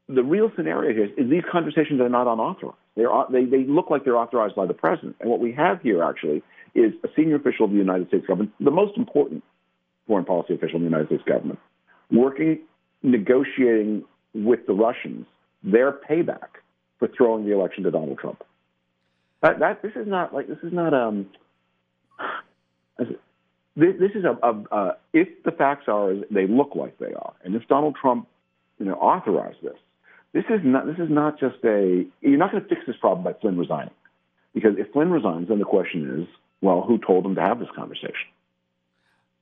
the 0.07 0.23
real 0.23 0.51
scenario 0.55 0.93
here 0.93 1.05
is 1.17 1.29
these 1.29 1.43
conversations 1.51 2.01
are 2.01 2.09
not 2.09 2.27
unauthorized. 2.27 2.77
They're, 2.95 3.09
they, 3.29 3.45
they 3.45 3.63
look 3.65 3.89
like 3.89 4.05
they're 4.05 4.17
authorized 4.17 4.55
by 4.55 4.65
the 4.65 4.73
president. 4.73 5.17
And 5.19 5.29
what 5.29 5.39
we 5.39 5.51
have 5.53 5.81
here 5.81 6.03
actually 6.03 6.43
is 6.73 6.93
a 7.03 7.07
senior 7.15 7.35
official 7.35 7.65
of 7.65 7.71
the 7.71 7.77
United 7.77 8.07
States 8.07 8.25
government, 8.25 8.53
the 8.59 8.71
most 8.71 8.97
important 8.97 9.43
foreign 10.07 10.25
policy 10.25 10.53
official 10.53 10.77
in 10.77 10.83
the 10.83 10.89
United 10.89 11.07
States 11.07 11.23
government, 11.27 11.59
working, 12.11 12.59
negotiating 13.03 14.03
with 14.33 14.65
the 14.67 14.73
Russians 14.73 15.25
their 15.63 15.91
payback 15.91 16.59
for 16.99 17.07
throwing 17.07 17.45
the 17.45 17.53
election 17.53 17.83
to 17.83 17.91
Donald 17.91 18.19
Trump. 18.19 18.43
That, 19.41 19.59
that 19.59 19.81
this 19.81 19.91
is 19.95 20.07
not 20.07 20.33
like 20.33 20.47
this 20.47 20.59
is 20.63 20.71
not 20.73 20.93
um. 20.93 21.27
This, 23.77 23.93
this 23.99 24.11
is 24.15 24.23
a, 24.23 24.37
a 24.41 24.63
uh, 24.71 24.93
if 25.11 25.27
the 25.43 25.51
facts 25.51 25.89
are 25.89 26.11
as 26.11 26.23
they 26.31 26.47
look 26.47 26.75
like 26.75 26.97
they 26.97 27.13
are, 27.13 27.33
and 27.43 27.55
if 27.55 27.67
Donald 27.67 27.97
Trump, 28.01 28.25
you 28.79 28.85
know, 28.85 28.93
authorized 28.93 29.57
this, 29.61 29.75
this 30.31 30.45
is 30.49 30.61
not 30.63 30.85
this 30.85 30.97
is 30.97 31.09
not 31.09 31.37
just 31.39 31.57
a 31.65 32.05
you're 32.21 32.37
not 32.37 32.51
going 32.51 32.63
to 32.63 32.69
fix 32.69 32.81
this 32.87 32.95
problem 32.95 33.25
by 33.25 33.33
Flynn 33.39 33.57
resigning, 33.57 33.93
because 34.53 34.75
if 34.77 34.91
Flynn 34.93 35.11
resigns, 35.11 35.49
then 35.49 35.59
the 35.59 35.65
question 35.65 36.21
is, 36.21 36.27
well, 36.61 36.83
who 36.83 36.97
told 36.97 37.25
him 37.25 37.35
to 37.35 37.41
have 37.41 37.59
this 37.59 37.67
conversation? 37.75 38.29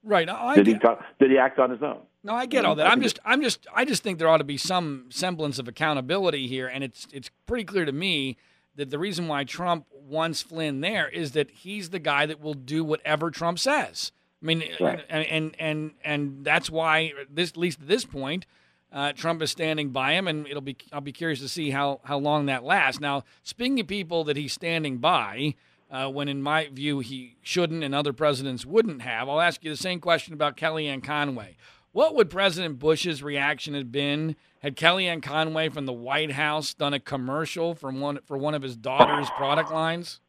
Right. 0.03 0.27
I 0.27 0.55
did 0.55 0.65
he 0.65 0.73
did 1.19 1.29
he 1.29 1.37
act 1.37 1.59
on 1.59 1.69
his 1.69 1.83
own? 1.83 1.99
No, 2.23 2.33
I 2.33 2.45
get 2.45 2.63
all 2.63 2.75
that. 2.75 2.87
I'm 2.87 3.01
just 3.01 3.19
I'm 3.25 3.41
just 3.41 3.67
I 3.73 3.83
just 3.85 4.01
think 4.01 4.17
there 4.17 4.29
ought 4.29 4.37
to 4.37 4.43
be 4.43 4.57
some 4.57 5.07
semblance 5.09 5.59
of 5.59 5.67
accountability 5.67 6.47
here, 6.47 6.67
and 6.67 6.83
it's 6.83 7.07
it's 7.11 7.29
pretty 7.45 7.65
clear 7.65 7.85
to 7.85 7.91
me 7.91 8.37
that 8.75 8.89
the 8.89 8.99
reason 8.99 9.27
why 9.27 9.43
Trump 9.43 9.85
wants 9.91 10.41
Flynn 10.41 10.81
there 10.81 11.07
is 11.09 11.33
that 11.33 11.51
he's 11.51 11.89
the 11.89 11.99
guy 11.99 12.25
that 12.25 12.39
will 12.39 12.53
do 12.53 12.83
whatever 12.83 13.29
Trump 13.29 13.59
says. 13.59 14.11
I 14.41 14.45
mean, 14.45 14.63
right. 14.79 15.03
and, 15.09 15.25
and 15.25 15.55
and 15.59 15.91
and 16.03 16.45
that's 16.45 16.69
why 16.69 17.11
this 17.29 17.51
at 17.51 17.57
least 17.57 17.81
at 17.81 17.87
this 17.87 18.05
point, 18.05 18.45
uh, 18.91 19.11
Trump 19.13 19.41
is 19.41 19.51
standing 19.51 19.89
by 19.89 20.13
him, 20.13 20.27
and 20.27 20.47
it'll 20.47 20.61
be 20.61 20.77
I'll 20.93 21.01
be 21.01 21.11
curious 21.11 21.39
to 21.41 21.49
see 21.49 21.71
how 21.71 21.99
how 22.05 22.17
long 22.17 22.45
that 22.45 22.63
lasts. 22.63 23.01
Now, 23.01 23.23
speaking 23.43 23.81
of 23.81 23.87
people 23.87 24.23
that 24.25 24.37
he's 24.37 24.53
standing 24.53 24.99
by 24.99 25.55
uh, 25.93 26.09
when 26.09 26.27
in 26.27 26.41
my 26.41 26.67
view 26.71 26.99
he 26.99 27.35
shouldn't 27.41 27.83
and 27.83 27.93
other 27.93 28.11
presidents 28.11 28.65
wouldn't 28.65 29.03
have. 29.03 29.29
I'll 29.29 29.39
ask 29.39 29.63
you 29.63 29.69
the 29.69 29.77
same 29.77 29.99
question 29.99 30.33
about 30.33 30.57
Kellyanne 30.57 31.03
Conway. 31.03 31.55
What 31.93 32.15
would 32.15 32.31
President 32.31 32.79
Bush's 32.79 33.21
reaction 33.21 33.75
have 33.75 33.91
been 33.91 34.35
had 34.63 34.75
Kellyanne 34.75 35.21
Conway 35.21 35.69
from 35.69 35.85
the 35.85 35.93
White 35.93 36.31
House 36.31 36.73
done 36.73 36.93
a 36.93 36.99
commercial 36.99 37.75
for 37.75 37.91
one 37.91 38.19
for 38.25 38.35
one 38.35 38.55
of 38.55 38.63
his 38.63 38.75
daughter's 38.75 39.29
product 39.37 39.71
lines? 39.71 40.19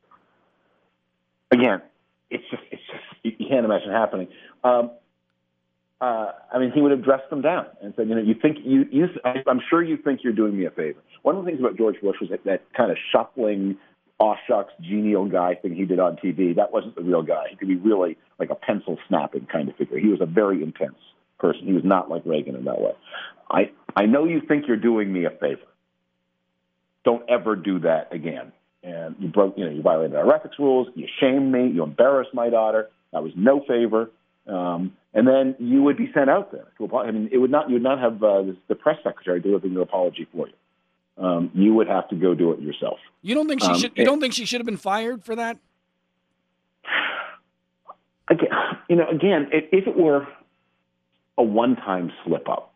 Again, 1.51 1.81
it's 2.31 2.45
just 2.51 2.63
it's 2.71 2.83
just 2.83 3.39
you 3.41 3.47
can't 3.49 3.65
imagine 3.65 3.91
happening. 3.91 4.29
Um, 4.63 4.91
uh, 6.03 6.33
I 6.53 6.59
mean, 6.59 6.71
he 6.75 6.83
would 6.83 6.91
have 6.91 7.03
dressed 7.03 7.31
them 7.31 7.41
down 7.41 7.65
and 7.81 7.95
said, 7.97 8.09
you 8.11 8.15
know, 8.15 8.21
you 8.21 8.35
think 8.35 8.59
you, 8.63 8.85
you 8.93 9.07
I'm 9.25 9.61
sure 9.71 9.83
you 9.83 9.97
think 9.97 10.21
you're 10.23 10.35
doing 10.35 10.59
me 10.59 10.67
a 10.67 10.71
favor. 10.71 11.01
One 11.23 11.35
of 11.35 11.45
the 11.45 11.51
things 11.51 11.61
about 11.61 11.79
George 11.79 11.97
Bush 12.03 12.17
was 12.21 12.29
that, 12.29 12.45
that 12.45 12.63
kind 12.77 12.91
of 12.91 12.99
shuffling, 13.11 13.79
aw 14.19 14.35
shucks, 14.47 14.75
genial 14.83 15.27
guy 15.27 15.55
thing 15.55 15.75
he 15.75 15.87
did 15.87 15.99
on 15.99 16.17
TV. 16.17 16.55
That 16.55 16.73
wasn't 16.73 16.97
the 16.97 17.03
real 17.03 17.23
guy. 17.23 17.45
He 17.49 17.57
could 17.57 17.69
be 17.69 17.77
really 17.77 18.19
like 18.39 18.51
a 18.51 18.55
pencil 18.55 18.99
snapping 19.09 19.47
kind 19.51 19.71
of 19.71 19.77
figure. 19.77 19.99
He 19.99 20.09
was 20.09 20.21
a 20.21 20.27
very 20.27 20.63
intense 20.63 20.97
person. 21.45 21.67
He 21.67 21.73
was 21.73 21.85
not 21.85 22.09
like 22.09 22.23
Reagan 22.25 22.57
in 22.57 22.65
that 22.65 22.81
way. 22.81 22.93
I 23.51 23.71
I 23.95 24.07
know 24.07 24.25
you 24.25 24.41
think 24.47 24.65
you're 24.67 24.77
doing 24.77 25.13
me 25.13 25.27
a 25.27 25.31
favor. 25.31 25.69
Don't 27.05 27.29
ever 27.29 27.55
do 27.55 27.81
that 27.81 28.13
again. 28.13 28.53
And 28.83 29.17
you 29.19 29.29
broke, 29.29 29.57
you 29.57 29.65
know, 29.65 29.71
you 29.71 29.83
violated 29.83 30.17
our 30.17 30.35
ethics 30.35 30.57
rules. 30.59 30.89
You 30.95 31.07
shamed 31.21 31.53
me. 31.53 31.69
You 31.69 31.83
embarrassed 31.83 32.35
my 32.35 32.49
daughter. 32.49 32.89
That 33.13 33.23
was 33.23 33.33
no 33.37 33.63
favor. 33.67 34.11
Um, 34.47 34.95
and 35.15 35.27
then 35.27 35.55
you 35.59 35.83
would 35.83 35.97
be 35.97 36.11
sent 36.13 36.29
out 36.29 36.51
there 36.51 36.67
to 36.79 36.85
apologize. 36.85 37.15
I 37.15 37.19
mean, 37.19 37.29
it 37.33 37.39
would 37.39 37.51
not 37.51 37.69
you 37.69 37.75
would 37.75 37.83
not 37.83 37.99
have 38.01 38.23
uh, 38.23 38.43
the 38.69 38.75
press 38.75 38.97
secretary 39.03 39.41
delivering 39.41 39.75
your 39.75 39.83
apology 39.83 40.27
for 40.33 40.49
you. 40.49 40.55
Um, 41.17 41.51
you 41.55 41.75
would 41.75 41.87
have 41.87 42.09
to 42.09 42.17
go 42.17 42.35
do 42.35 42.53
it 42.53 42.61
yourself. 42.61 42.99
You 43.23 43.35
don't 43.35 43.49
think 43.49 43.61
she 43.61 43.69
um, 43.69 43.79
should? 43.79 43.93
You 43.97 44.05
don't 44.05 44.21
think 44.21 44.33
she 44.33 44.47
should 44.47 44.61
have 44.61 44.67
been 44.67 44.77
fired 44.77 45.23
for 45.25 45.37
that? 45.37 45.59
Again, 48.29 48.49
you 48.89 48.97
know, 48.97 49.09
again, 49.09 49.49
if 49.53 49.87
it 49.87 49.97
were 49.97 50.27
a 51.39 51.43
one-time 51.43 52.13
slip-up, 52.25 52.73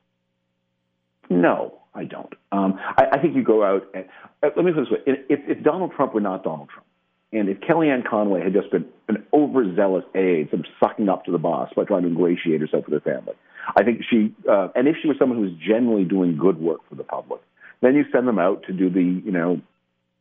no, 1.30 1.78
I 1.94 2.04
don't. 2.04 2.32
Um, 2.52 2.78
I, 2.96 3.06
I, 3.12 3.18
think 3.20 3.36
you 3.36 3.42
go 3.42 3.62
out 3.62 3.82
and 3.92 4.06
uh, 4.42 4.48
let 4.56 4.64
me 4.64 4.72
put 4.72 4.84
this 4.84 4.90
way: 4.90 4.98
if, 5.28 5.40
if 5.58 5.62
Donald 5.62 5.92
Trump 5.94 6.14
were 6.14 6.20
not 6.20 6.42
Donald 6.42 6.70
Trump, 6.70 6.86
and 7.32 7.48
if 7.48 7.58
Kellyanne 7.60 8.08
Conway 8.08 8.42
had 8.42 8.54
just 8.54 8.70
been 8.70 8.86
an 9.08 9.24
overzealous 9.32 10.04
aide, 10.14 10.48
some 10.50 10.64
sucking 10.80 11.08
up 11.08 11.26
to 11.26 11.32
the 11.32 11.38
boss 11.38 11.70
by 11.76 11.84
trying 11.84 12.02
to 12.02 12.08
ingratiate 12.08 12.60
herself 12.60 12.84
with 12.88 13.02
her 13.02 13.12
family, 13.12 13.34
I 13.76 13.82
think 13.82 14.02
she, 14.08 14.34
uh, 14.50 14.68
and 14.74 14.88
if 14.88 14.96
she 15.02 15.08
was 15.08 15.18
someone 15.18 15.38
who 15.38 15.44
was 15.44 15.54
generally 15.66 16.04
doing 16.04 16.36
good 16.38 16.58
work 16.58 16.80
for 16.88 16.94
the 16.94 17.04
public, 17.04 17.42
then 17.82 17.94
you 17.94 18.04
send 18.10 18.26
them 18.26 18.38
out 18.38 18.64
to 18.64 18.72
do 18.72 18.88
the, 18.88 19.02
you 19.02 19.30
know, 19.30 19.60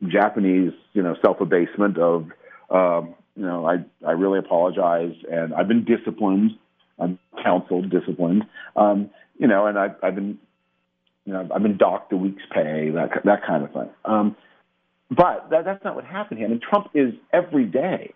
Japanese, 0.06 0.73
you 0.93 1.02
know, 1.02 1.15
self-abasement 1.23 1.97
of, 1.97 2.28
um, 2.69 3.15
you 3.36 3.43
know, 3.43 3.65
I, 3.65 3.78
I 4.06 4.12
really 4.12 4.39
apologize 4.39 5.13
and 5.32 5.54
I've 5.54 5.67
been 5.67 5.86
disciplined, 5.86 6.52
I'm 7.00 7.20
counseled, 7.44 7.90
disciplined, 7.90 8.44
um, 8.76 9.10
you 9.38 9.48
know, 9.48 9.68
and 9.68 9.78
I've, 9.78 9.96
I've 10.02 10.16
been, 10.16 10.40
you 11.26 11.34
know, 11.34 11.48
I've 11.54 11.62
been 11.62 11.78
docked 11.78 12.12
a 12.14 12.18
week's 12.18 12.44
pay, 12.54 12.90
that, 12.92 13.24
that 13.26 13.46
kind 13.46 13.64
of 13.64 13.72
thing. 13.72 13.90
Um, 14.06 14.36
but 15.10 15.50
that, 15.52 15.66
that's 15.66 15.84
not 15.84 15.96
what 15.96 16.06
happened 16.06 16.40
here. 16.40 16.48
I 16.48 16.52
mean, 16.52 16.62
Trump 16.68 16.90
is 16.94 17.14
every 17.32 17.66
day 17.66 18.14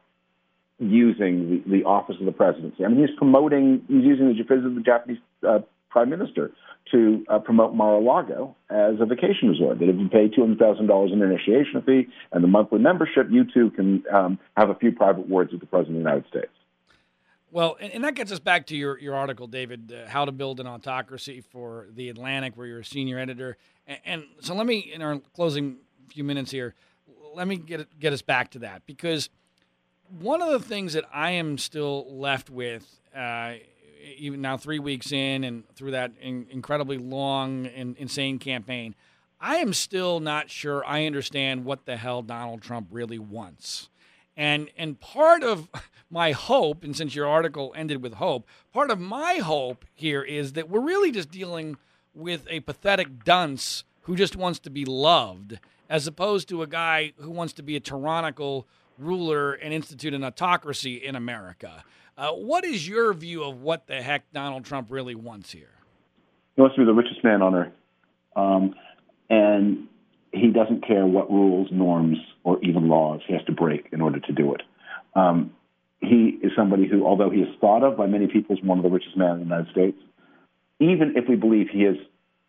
using 0.80 1.64
the, 1.66 1.78
the 1.78 1.84
office 1.84 2.16
of 2.20 2.26
the 2.26 2.32
presidency. 2.32 2.84
I 2.84 2.88
mean, 2.88 3.00
he's 3.00 3.16
promoting, 3.18 3.84
he's 3.88 4.04
using 4.04 4.28
the 4.28 4.34
visit 4.44 4.76
the 4.76 4.82
Japanese 4.82 5.20
uh, 5.48 5.60
prime 5.90 6.10
minister 6.10 6.52
to 6.92 7.24
uh, 7.30 7.40
promote 7.40 7.76
Mar-a-Lago 7.76 8.56
as 8.70 8.96
a 9.00 9.06
vacation 9.06 9.50
resort. 9.50 9.80
That 9.80 9.90
if 9.90 9.96
you 9.98 10.10
pay 10.10 10.28
$200,000 10.28 11.14
in 11.14 11.22
initiation 11.22 11.82
fee 11.86 12.08
and 12.32 12.44
the 12.44 12.48
monthly 12.48 12.80
membership, 12.80 13.28
you 13.30 13.46
too 13.54 13.70
can 13.72 14.04
um, 14.12 14.40
have 14.58 14.70
a 14.70 14.76
few 14.76 14.92
private 14.92 15.30
words 15.30 15.52
with 15.52 15.62
the 15.62 15.68
President 15.68 15.98
of 15.98 16.04
the 16.04 16.10
United 16.10 16.28
States. 16.30 16.52
Well, 17.54 17.76
and, 17.82 18.04
that 18.06 18.16
gets 18.16 18.32
us 18.32 18.40
back 18.40 18.68
to 18.68 18.78
your, 18.78 18.98
your 18.98 19.14
article, 19.14 19.46
David, 19.46 19.94
uh, 19.94 20.10
How 20.10 20.24
to 20.24 20.32
Build 20.32 20.62
an 20.62 20.68
Autocracy 20.68 21.42
for 21.42 21.88
The 21.94 22.08
Atlantic, 22.08 22.56
where 22.56 22.66
you're 22.66 22.80
a 22.80 22.86
senior 22.86 23.20
editor. 23.20 23.58
And, 23.86 24.00
and 24.06 24.24
so 24.40 24.56
let 24.56 24.66
me, 24.66 24.92
in 24.94 25.02
our 25.02 25.20
closing 25.36 25.78
few 26.08 26.24
minutes 26.24 26.50
here, 26.50 26.74
let 27.34 27.48
me 27.48 27.58
get 27.58 28.00
get 28.00 28.14
us 28.14 28.22
back 28.22 28.52
to 28.52 28.60
that 28.60 28.86
because 28.86 29.30
one 30.20 30.42
of 30.42 30.52
the 30.52 30.60
things 30.60 30.94
that 30.94 31.06
I 31.14 31.32
am 31.32 31.58
still 31.58 32.06
left 32.14 32.50
with, 32.50 33.00
uh, 33.16 33.54
even 34.18 34.42
now 34.42 34.58
three 34.58 34.80
weeks 34.80 35.12
in 35.12 35.44
and 35.44 35.68
through 35.76 35.92
that 35.92 36.12
in, 36.22 36.48
incredibly 36.50 36.98
long 36.98 37.68
and 37.68 37.96
insane 37.98 38.40
campaign, 38.40 38.96
I 39.40 39.58
am 39.58 39.74
still 39.74 40.20
not 40.20 40.50
sure 40.50 40.86
I 40.86 41.06
understand 41.06 41.66
what 41.66 41.86
the 41.86 41.98
hell 41.98 42.22
Donald 42.22 42.62
Trump 42.62 42.88
really 42.92 43.20
wants. 43.20 43.90
And 44.36 44.70
and 44.78 45.00
part 45.00 45.44
of 45.44 45.70
my 46.10 46.32
hope, 46.32 46.84
and 46.84 46.96
since 46.96 47.16
your 47.16 47.28
article 47.28 47.74
ended 47.76 48.02
with 48.02 48.16
hope, 48.16 48.48
part 48.74 48.92
of 48.92 49.00
my 49.00 49.36
hope 49.36 49.86
here 49.94 50.22
is 50.24 50.54
that 50.54 50.70
we're 50.70 50.82
really 50.82 51.12
just 51.12 51.32
dealing 51.32 51.78
with 52.14 52.46
a 52.50 52.60
pathetic 52.62 53.24
dunce 53.24 53.84
who 54.02 54.16
just 54.16 54.36
wants 54.36 54.60
to 54.60 54.70
be 54.70 54.84
loved 54.84 55.60
as 55.90 56.08
opposed 56.08 56.50
to 56.50 56.62
a 56.62 56.68
guy 56.68 57.14
who 57.18 57.30
wants 57.30 57.54
to 57.54 57.64
be 57.64 57.76
a 57.76 57.80
tyrannical 57.80 58.68
ruler 58.98 59.54
and 59.54 59.74
institute 59.74 60.14
an 60.14 60.24
autocracy 60.24 60.96
in 60.96 61.16
America. 61.16 61.84
Uh, 62.18 62.32
what 62.32 62.64
is 62.64 62.88
your 62.88 63.14
view 63.14 63.44
of 63.44 63.62
what 63.62 63.88
the 63.88 64.02
heck 64.02 64.32
Donald 64.32 64.66
Trump 64.66 64.92
really 64.92 65.16
wants 65.16 65.52
here? 65.52 65.72
He 66.56 66.62
wants 66.62 66.76
to 66.76 66.82
be 66.82 66.86
the 66.86 66.94
richest 66.94 67.24
man 67.24 67.42
on 67.42 67.56
earth. 67.56 67.74
Um, 68.36 68.76
and 69.30 69.88
he 70.32 70.48
doesn't 70.48 70.86
care 70.86 71.06
what 71.06 71.30
rules, 71.30 71.68
norms, 71.72 72.18
or 72.44 72.58
even 72.64 72.88
laws 72.88 73.22
he 73.28 73.34
has 73.34 73.44
to 73.46 73.52
break 73.52 73.88
in 73.92 74.02
order 74.02 74.20
to 74.20 74.32
do 74.34 74.54
it. 74.54 74.62
Um, 75.16 75.52
he 76.00 76.40
is 76.42 76.52
somebody 76.56 76.88
who, 76.88 77.06
although 77.06 77.30
he 77.30 77.42
is 77.42 77.50
thought 77.60 77.84
of 77.84 77.98
by 77.98 78.08
many 78.08 78.28
people 78.28 78.56
as 78.58 78.64
one 78.64 78.78
of 78.80 78.84
the 78.84 78.90
richest 78.90 79.16
men 79.18 79.32
in 79.32 79.38
the 79.40 79.44
United 79.44 79.72
States, 79.72 79.98
even 80.80 81.14
if 81.16 81.26
we 81.30 81.36
believe 81.36 81.68
he 81.72 81.84
is 81.84 81.98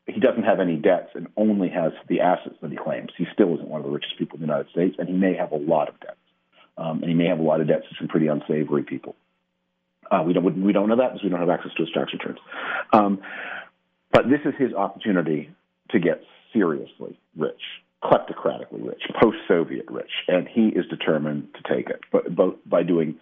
he 0.07 0.19
doesn't 0.19 0.43
have 0.43 0.59
any 0.59 0.77
debts 0.77 1.11
and 1.15 1.29
only 1.37 1.69
has 1.69 1.93
the 2.09 2.21
assets 2.21 2.57
that 2.61 2.71
he 2.71 2.77
claims. 2.77 3.11
He 3.17 3.25
still 3.33 3.55
isn't 3.55 3.69
one 3.69 3.81
of 3.81 3.87
the 3.87 3.93
richest 3.93 4.19
people 4.19 4.35
in 4.37 4.41
the 4.41 4.47
United 4.47 4.71
States, 4.71 4.97
and 4.99 5.09
he 5.09 5.15
may 5.15 5.35
have 5.35 5.53
a 5.53 5.57
lot 5.57 5.89
of 5.89 6.01
debts. 6.01 6.17
Um, 6.77 7.03
and 7.03 7.09
he 7.09 7.15
may 7.15 7.27
have 7.27 7.39
a 7.39 7.43
lot 7.43 7.61
of 7.61 7.69
debts 7.69 7.85
to 7.89 7.95
some 7.99 8.09
pretty 8.09 8.27
unsavory 8.27 8.83
people. 8.83 9.15
Uh, 10.11 10.23
we 10.27 10.33
don't 10.33 10.63
we 10.63 10.73
don't 10.73 10.89
know 10.89 10.97
that 10.97 11.13
because 11.13 11.23
we 11.23 11.31
don't 11.31 11.41
have 11.41 11.51
access 11.51 11.73
to 11.77 11.85
his 11.85 11.93
tax 11.93 12.13
returns. 12.13 12.39
Um, 12.93 13.21
but 14.13 14.25
this 14.29 14.41
is 14.45 14.55
his 14.59 14.75
opportunity 14.75 15.51
to 15.91 16.01
get 16.01 16.23
seriously 16.53 17.19
rich, 17.37 17.61
kleptocratically 18.03 18.87
rich, 18.87 19.03
post-Soviet 19.21 19.87
rich, 19.91 20.11
and 20.29 20.49
he 20.49 20.69
is 20.69 20.87
determined 20.89 21.49
to 21.55 21.75
take 21.75 21.89
it. 21.89 22.01
But 22.11 22.35
both 22.35 22.57
by 22.67 22.83
doing 22.83 23.17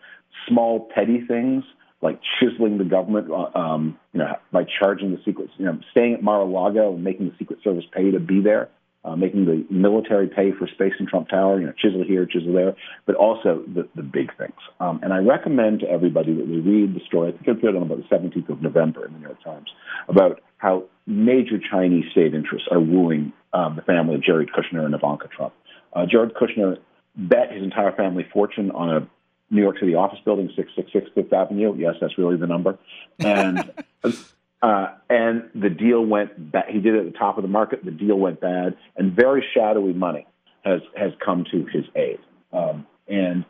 small 0.49 0.89
petty 0.95 1.25
things 1.27 1.65
like 2.03 2.21
chiseling 2.39 2.79
the 2.79 2.85
government, 2.85 3.31
uh, 3.31 3.59
um, 3.59 3.99
you 4.13 4.21
know, 4.21 4.37
by 4.53 4.65
charging 4.79 5.11
the 5.11 5.19
secret, 5.25 5.51
you 5.59 5.67
know, 5.67 5.79
staying 5.91 6.15
at 6.15 6.23
Mar-a-Lago 6.23 6.95
and 6.95 7.05
making 7.05 7.27
the 7.27 7.35
Secret 7.39 7.59
Service 7.63 7.85
pay 7.93 8.11
to 8.11 8.19
be 8.19 8.41
there, 8.41 8.71
uh, 9.05 9.17
making 9.17 9.45
the 9.45 9.67
military 9.71 10.29
pay 10.29 10.53
for 10.53 10.67
space 10.67 10.93
in 10.99 11.07
Trump 11.07 11.29
Tower, 11.29 11.61
you 11.61 11.67
know, 11.67 11.73
chisel 11.77 12.05
here, 12.07 12.27
chisel 12.27 12.53
there, 12.53 12.75
but 13.07 13.17
also 13.17 13.63
the, 13.75 13.89
the 13.97 14.03
big 14.03 14.35
things. 14.39 14.57
Um, 14.79 15.01
and 15.03 15.13
I 15.13 15.19
recommend 15.19 15.81
to 15.81 15.91
everybody 15.91 16.33
that 16.35 16.47
they 16.47 16.59
read 16.59 16.95
the 16.95 17.01
story. 17.07 17.29
I 17.29 17.33
think 17.33 17.49
I 17.49 17.53
appeared 17.53 17.77
on 17.77 17.83
about 17.83 17.99
the 17.99 18.15
17th 18.15 18.49
of 18.49 18.63
November 18.63 19.07
in 19.07 19.13
the 19.13 19.19
New 19.19 19.27
York 19.27 19.43
Times 19.43 19.71
about 20.09 20.41
how 20.59 20.85
major 21.11 21.59
Chinese 21.59 22.05
state 22.13 22.35
interests 22.35 22.69
are 22.71 22.81
wooing 22.81 23.33
um, 23.53 23.77
the 23.77 23.83
family 23.83 24.15
of 24.15 24.23
Jared 24.23 24.51
Kushner 24.51 24.85
and 24.85 24.95
Ivanka 24.95 25.29
Trump. 25.29 25.53
Uh, 25.93 26.07
Jared 26.07 26.35
Kushner 26.35 26.79
bet 27.17 27.53
his 27.53 27.63
entire 27.63 27.93
family 27.93 28.27
fortune 28.33 28.71
on 28.71 28.91
a 28.91 29.09
New 29.51 29.63
York 29.63 29.79
City 29.81 29.95
office 29.95 30.21
building, 30.25 30.49
666 30.55 31.11
Fifth 31.15 31.33
Avenue. 31.33 31.75
Yes, 31.77 31.95
that's 32.01 32.17
really 32.17 32.37
the 32.37 32.47
number. 32.47 32.79
And 33.19 33.73
uh, 34.63 34.87
and 35.09 35.51
the 35.55 35.71
deal 35.71 36.05
went 36.05 36.53
bad. 36.53 36.67
He 36.69 36.79
did 36.79 36.95
it 36.95 37.07
at 37.07 37.13
the 37.13 37.19
top 37.19 37.37
of 37.37 37.43
the 37.43 37.49
market. 37.49 37.85
The 37.85 37.91
deal 37.91 38.17
went 38.17 38.41
bad, 38.41 38.77
and 38.97 39.13
very 39.13 39.45
shadowy 39.53 39.93
money 39.93 40.27
has 40.65 40.81
has 40.97 41.13
come 41.25 41.45
to 41.51 41.67
his 41.73 41.85
aid. 41.97 42.21
Um, 42.53 42.87
and 43.09 43.45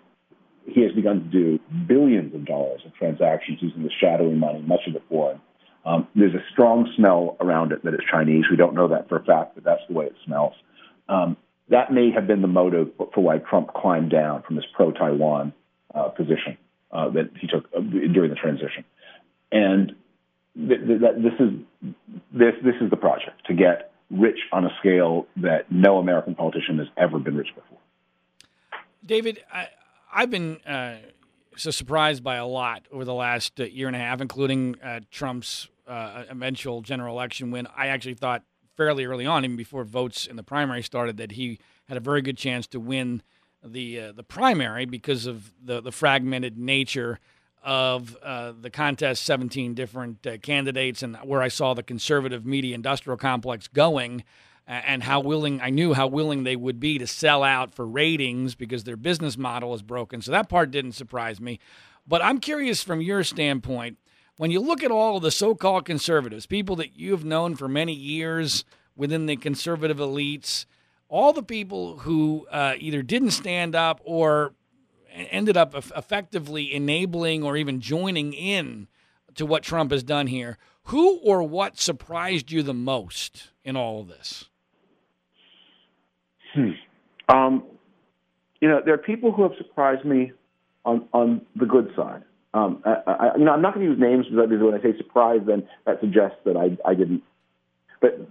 he 0.67 0.83
has 0.83 0.93
begun 0.93 1.25
to 1.25 1.29
do 1.29 1.61
billions 1.87 2.35
of 2.35 2.47
dollars 2.47 2.81
of 2.87 2.95
transactions 2.95 3.59
using 3.61 3.83
the 3.83 3.91
shadowy 4.01 4.35
money, 4.35 4.63
much 4.63 4.81
of 4.87 4.95
it 4.95 5.03
foreign. 5.09 5.41
Um, 5.85 6.07
there's 6.15 6.35
a 6.35 6.45
strong 6.53 6.91
smell 6.97 7.37
around 7.41 7.73
it 7.73 7.83
that 7.85 7.95
it's 7.95 8.05
Chinese. 8.11 8.45
We 8.51 8.57
don't 8.57 8.75
know 8.75 8.89
that 8.89 9.09
for 9.09 9.17
a 9.17 9.25
fact, 9.25 9.55
but 9.55 9.65
that's 9.65 9.81
the 9.89 9.95
way 9.95 10.07
it 10.07 10.15
smells. 10.25 10.55
Um, 11.09 11.37
that 11.69 11.93
may 11.93 12.11
have 12.11 12.27
been 12.27 12.43
the 12.43 12.49
motive 12.49 12.91
for 13.15 13.23
why 13.23 13.39
Trump 13.39 13.73
climbed 13.75 14.11
down 14.11 14.43
from 14.43 14.57
his 14.57 14.65
pro-Taiwan 14.75 15.53
uh, 15.95 16.09
position 16.09 16.59
uh, 16.93 17.09
that 17.11 17.31
he 17.41 17.47
took 17.47 17.67
uh, 17.77 17.81
during 17.81 18.31
the 18.31 18.37
transition. 18.37 18.85
And 19.53 19.95
th- 20.57 20.81
th- 20.87 21.01
this 21.01 21.35
is 21.39 21.51
this 22.33 22.55
this 22.63 22.75
is 22.81 22.91
the 22.91 22.97
project 22.97 23.47
to 23.47 23.55
get 23.55 23.93
rich 24.11 24.39
on 24.53 24.65
a 24.65 24.71
scale 24.81 25.27
that 25.37 25.71
no 25.71 25.99
American 25.99 26.35
politician 26.35 26.79
has 26.79 26.89
ever 26.97 27.19
been 27.19 27.37
rich 27.37 27.55
before. 27.55 27.79
David, 29.05 29.43
I, 29.53 29.69
have 30.11 30.31
been 30.31 30.57
uh, 30.67 30.97
so 31.63 31.71
surprised 31.71 32.23
by 32.23 32.37
a 32.37 32.47
lot 32.47 32.87
over 32.91 33.05
the 33.05 33.15
last 33.15 33.61
uh, 33.61 33.65
year 33.65 33.87
and 33.87 33.97
a 33.97 33.99
half, 33.99 34.21
including 34.21 34.77
uh, 34.83 35.01
Trump's 35.11 35.69
eventual 35.87 36.83
general 36.83 37.17
election 37.17 37.51
win. 37.51 37.67
I 37.77 37.89
actually 37.89 38.15
thought 38.15 38.45
fairly 38.77 39.05
early 39.05 39.27
on, 39.27 39.45
even 39.45 39.57
before 39.57 39.85
votes 39.85 40.27
in 40.27 40.37
the 40.37 40.43
primary 40.43 40.83
started, 40.83 41.17
that 41.19 41.33
he 41.33 41.59
had 41.89 41.97
a 41.97 42.01
very 42.01 42.23
good 42.23 42.39
chance 42.39 42.67
to 42.69 42.81
win 42.81 43.23
the 43.63 44.01
uh, 44.01 44.13
the 44.13 44.23
primary 44.23 44.87
because 44.87 45.27
of 45.27 45.53
the 45.63 45.81
the 45.81 45.93
fragmented 45.93 46.57
nature 46.57 47.19
of 47.63 48.17
uh, 48.23 48.53
the 48.59 48.71
contest, 48.71 49.23
17 49.25 49.75
different 49.75 50.27
uh, 50.27 50.39
candidates, 50.39 51.03
and 51.03 51.17
where 51.17 51.43
I 51.43 51.49
saw 51.49 51.75
the 51.75 51.83
conservative 51.83 52.47
media 52.47 52.75
industrial 52.75 53.19
complex 53.19 53.69
going. 53.69 54.25
And 54.71 55.03
how 55.03 55.19
willing 55.19 55.61
I 55.61 55.71
knew 55.71 55.95
how 55.95 56.07
willing 56.07 56.45
they 56.45 56.55
would 56.55 56.79
be 56.79 56.99
to 56.99 57.07
sell 57.07 57.43
out 57.43 57.75
for 57.75 57.85
ratings 57.85 58.55
because 58.55 58.85
their 58.85 58.97
business 58.97 59.37
model 59.37 59.75
is 59.75 59.83
broken. 59.83 60.23
So 60.23 60.31
that 60.31 60.49
part 60.49 60.71
didn't 60.71 60.93
surprise 60.93 61.41
me. 61.41 61.59
But 62.07 62.23
I'm 62.23 62.39
curious 62.39 62.83
from 62.83 63.01
your 63.01 63.25
standpoint, 63.25 63.99
when 64.37 64.53
you 64.53 64.61
look 64.61 64.85
at 64.85 64.93
all 64.93 65.17
of 65.17 65.23
the 65.23 65.33
so-called 65.33 65.85
conservatives, 65.85 66.47
people 66.47 66.77
that 66.77 66.97
you've 66.97 67.25
known 67.25 67.57
for 67.57 67.69
many 67.69 67.93
years 67.93 68.65
within 68.97 69.27
the 69.27 69.37
conservative 69.37 69.99
elites, 69.99 70.67
all 71.09 71.33
the 71.33 71.43
people 71.43 71.99
who 71.99 72.47
uh, 72.51 72.75
either 72.79 73.03
didn't 73.03 73.33
stand 73.33 73.75
up 73.75 74.01
or 74.05 74.55
ended 75.13 75.57
up 75.57 75.75
effectively 75.75 76.73
enabling 76.73 77.43
or 77.43 77.57
even 77.57 77.81
joining 77.81 78.33
in 78.33 78.87
to 79.35 79.45
what 79.45 79.65
Trump 79.65 79.91
has 79.91 80.05
done 80.05 80.29
here. 80.29 80.59
Who 80.85 81.19
or 81.19 81.43
what 81.43 81.79
surprised 81.81 82.53
you 82.53 82.63
the 82.63 82.73
most 82.73 83.51
in 83.65 83.77
all 83.77 84.01
of 84.01 84.09
this? 84.09 84.50
Hmm. 86.55 86.71
Um, 87.29 87.65
you 88.61 88.69
know, 88.69 88.81
there 88.85 88.95
are 88.95 88.99
people 88.99 89.33
who 89.33 89.43
have 89.43 89.53
surprised 89.57 90.05
me 90.05 90.33
on 90.85 91.09
on 91.13 91.43
the 91.57 91.67
good 91.67 91.93
side. 91.97 92.23
Um, 92.53 92.83
I, 92.85 92.97
I, 93.07 93.37
you 93.37 93.45
know, 93.45 93.53
I'm 93.53 93.63
not 93.63 93.75
going 93.75 93.87
to 93.87 93.93
use 93.93 94.01
names 94.01 94.27
because 94.27 94.61
when 94.61 94.75
I 94.75 94.83
say 94.83 94.97
surprise, 94.97 95.41
then 95.47 95.69
that 95.87 96.01
suggests 96.01 96.39
that 96.45 96.57
I, 96.57 96.77
I 96.89 96.95
didn't. 96.95 97.23
But 98.01 98.29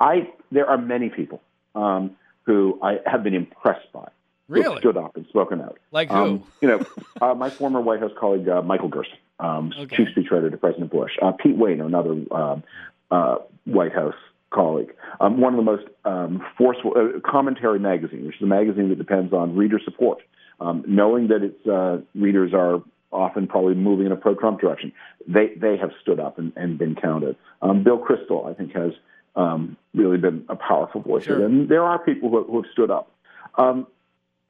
I, 0.00 0.30
there 0.50 0.68
are 0.68 0.78
many 0.78 1.08
people 1.08 1.40
um, 1.74 2.16
who 2.42 2.78
I 2.82 2.98
have 3.06 3.22
been 3.22 3.34
impressed 3.34 3.92
by. 3.92 4.08
Really? 4.46 4.78
stood 4.78 4.98
up 4.98 5.16
and 5.16 5.26
spoken 5.28 5.62
out. 5.62 5.78
Like 5.90 6.10
who? 6.10 6.16
Um, 6.16 6.44
you 6.60 6.68
know, 6.68 6.84
uh, 7.22 7.34
my 7.34 7.48
former 7.48 7.80
White 7.80 8.00
House 8.00 8.12
colleague 8.18 8.46
uh, 8.46 8.60
Michael 8.60 8.88
Gerson, 8.88 9.16
um, 9.40 9.72
okay. 9.78 9.96
chief 9.96 10.08
speechwriter 10.14 10.50
to 10.50 10.56
President 10.58 10.90
Bush. 10.90 11.12
Uh, 11.22 11.32
Pete 11.32 11.56
Wehner, 11.56 11.86
another 11.86 12.10
um, 12.30 12.62
uh, 13.10 13.36
White 13.64 13.94
House 13.94 14.14
colleague. 14.54 14.92
Um, 15.20 15.40
one 15.40 15.54
of 15.54 15.58
the 15.58 15.64
most 15.64 15.86
um, 16.04 16.42
forceful 16.56 16.92
uh, 16.96 17.20
commentary 17.28 17.78
magazine, 17.78 18.26
which 18.26 18.36
is 18.36 18.42
a 18.42 18.46
magazine 18.46 18.88
that 18.90 18.98
depends 18.98 19.32
on 19.32 19.56
reader 19.56 19.80
support, 19.84 20.18
um, 20.60 20.84
knowing 20.86 21.28
that 21.28 21.42
its 21.42 21.66
uh, 21.66 21.98
readers 22.14 22.52
are 22.54 22.82
often 23.12 23.46
probably 23.46 23.74
moving 23.74 24.06
in 24.06 24.12
a 24.12 24.16
pro-Trump 24.16 24.60
direction. 24.60 24.92
They 25.26 25.52
they 25.56 25.76
have 25.76 25.90
stood 26.02 26.20
up 26.20 26.38
and, 26.38 26.52
and 26.56 26.78
been 26.78 26.94
counted. 26.94 27.36
Um, 27.62 27.84
Bill 27.84 27.98
Kristol, 27.98 28.50
I 28.50 28.54
think, 28.54 28.74
has 28.74 28.92
um, 29.36 29.76
really 29.94 30.18
been 30.18 30.44
a 30.48 30.56
powerful 30.56 31.00
voice, 31.00 31.24
sure. 31.24 31.44
and 31.44 31.68
there 31.68 31.84
are 31.84 31.98
people 31.98 32.30
who, 32.30 32.44
who 32.44 32.62
have 32.62 32.70
stood 32.72 32.90
up. 32.90 33.10
Um, 33.56 33.86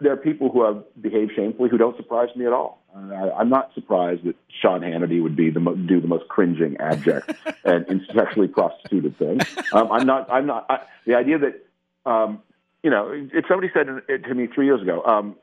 there 0.00 0.12
are 0.12 0.16
people 0.16 0.50
who 0.50 0.64
have 0.64 0.84
behaved 1.00 1.32
shamefully 1.36 1.68
who 1.70 1.78
don't 1.78 1.96
surprise 1.96 2.28
me 2.36 2.46
at 2.46 2.52
all. 2.52 2.82
I, 2.94 3.30
I'm 3.38 3.48
not 3.48 3.74
surprised 3.74 4.24
that 4.24 4.36
Sean 4.62 4.80
Hannity 4.80 5.22
would 5.22 5.36
be 5.36 5.50
the 5.50 5.60
mo- 5.60 5.74
do 5.74 6.00
the 6.00 6.06
most 6.06 6.28
cringing, 6.28 6.76
abject, 6.78 7.32
and 7.64 8.00
sexually 8.14 8.48
prostituted 8.48 9.18
thing. 9.18 9.40
Um, 9.72 9.90
I'm 9.90 10.06
not. 10.06 10.30
I'm 10.30 10.46
not. 10.46 10.66
I, 10.68 10.80
the 11.06 11.14
idea 11.14 11.38
that 11.38 12.10
um, 12.10 12.42
you 12.82 12.90
know, 12.90 13.10
if 13.10 13.46
somebody 13.48 13.70
said 13.72 13.86
to 14.22 14.34
me 14.34 14.46
three 14.46 14.66
years 14.66 14.82
ago, 14.82 15.02
um, 15.04 15.36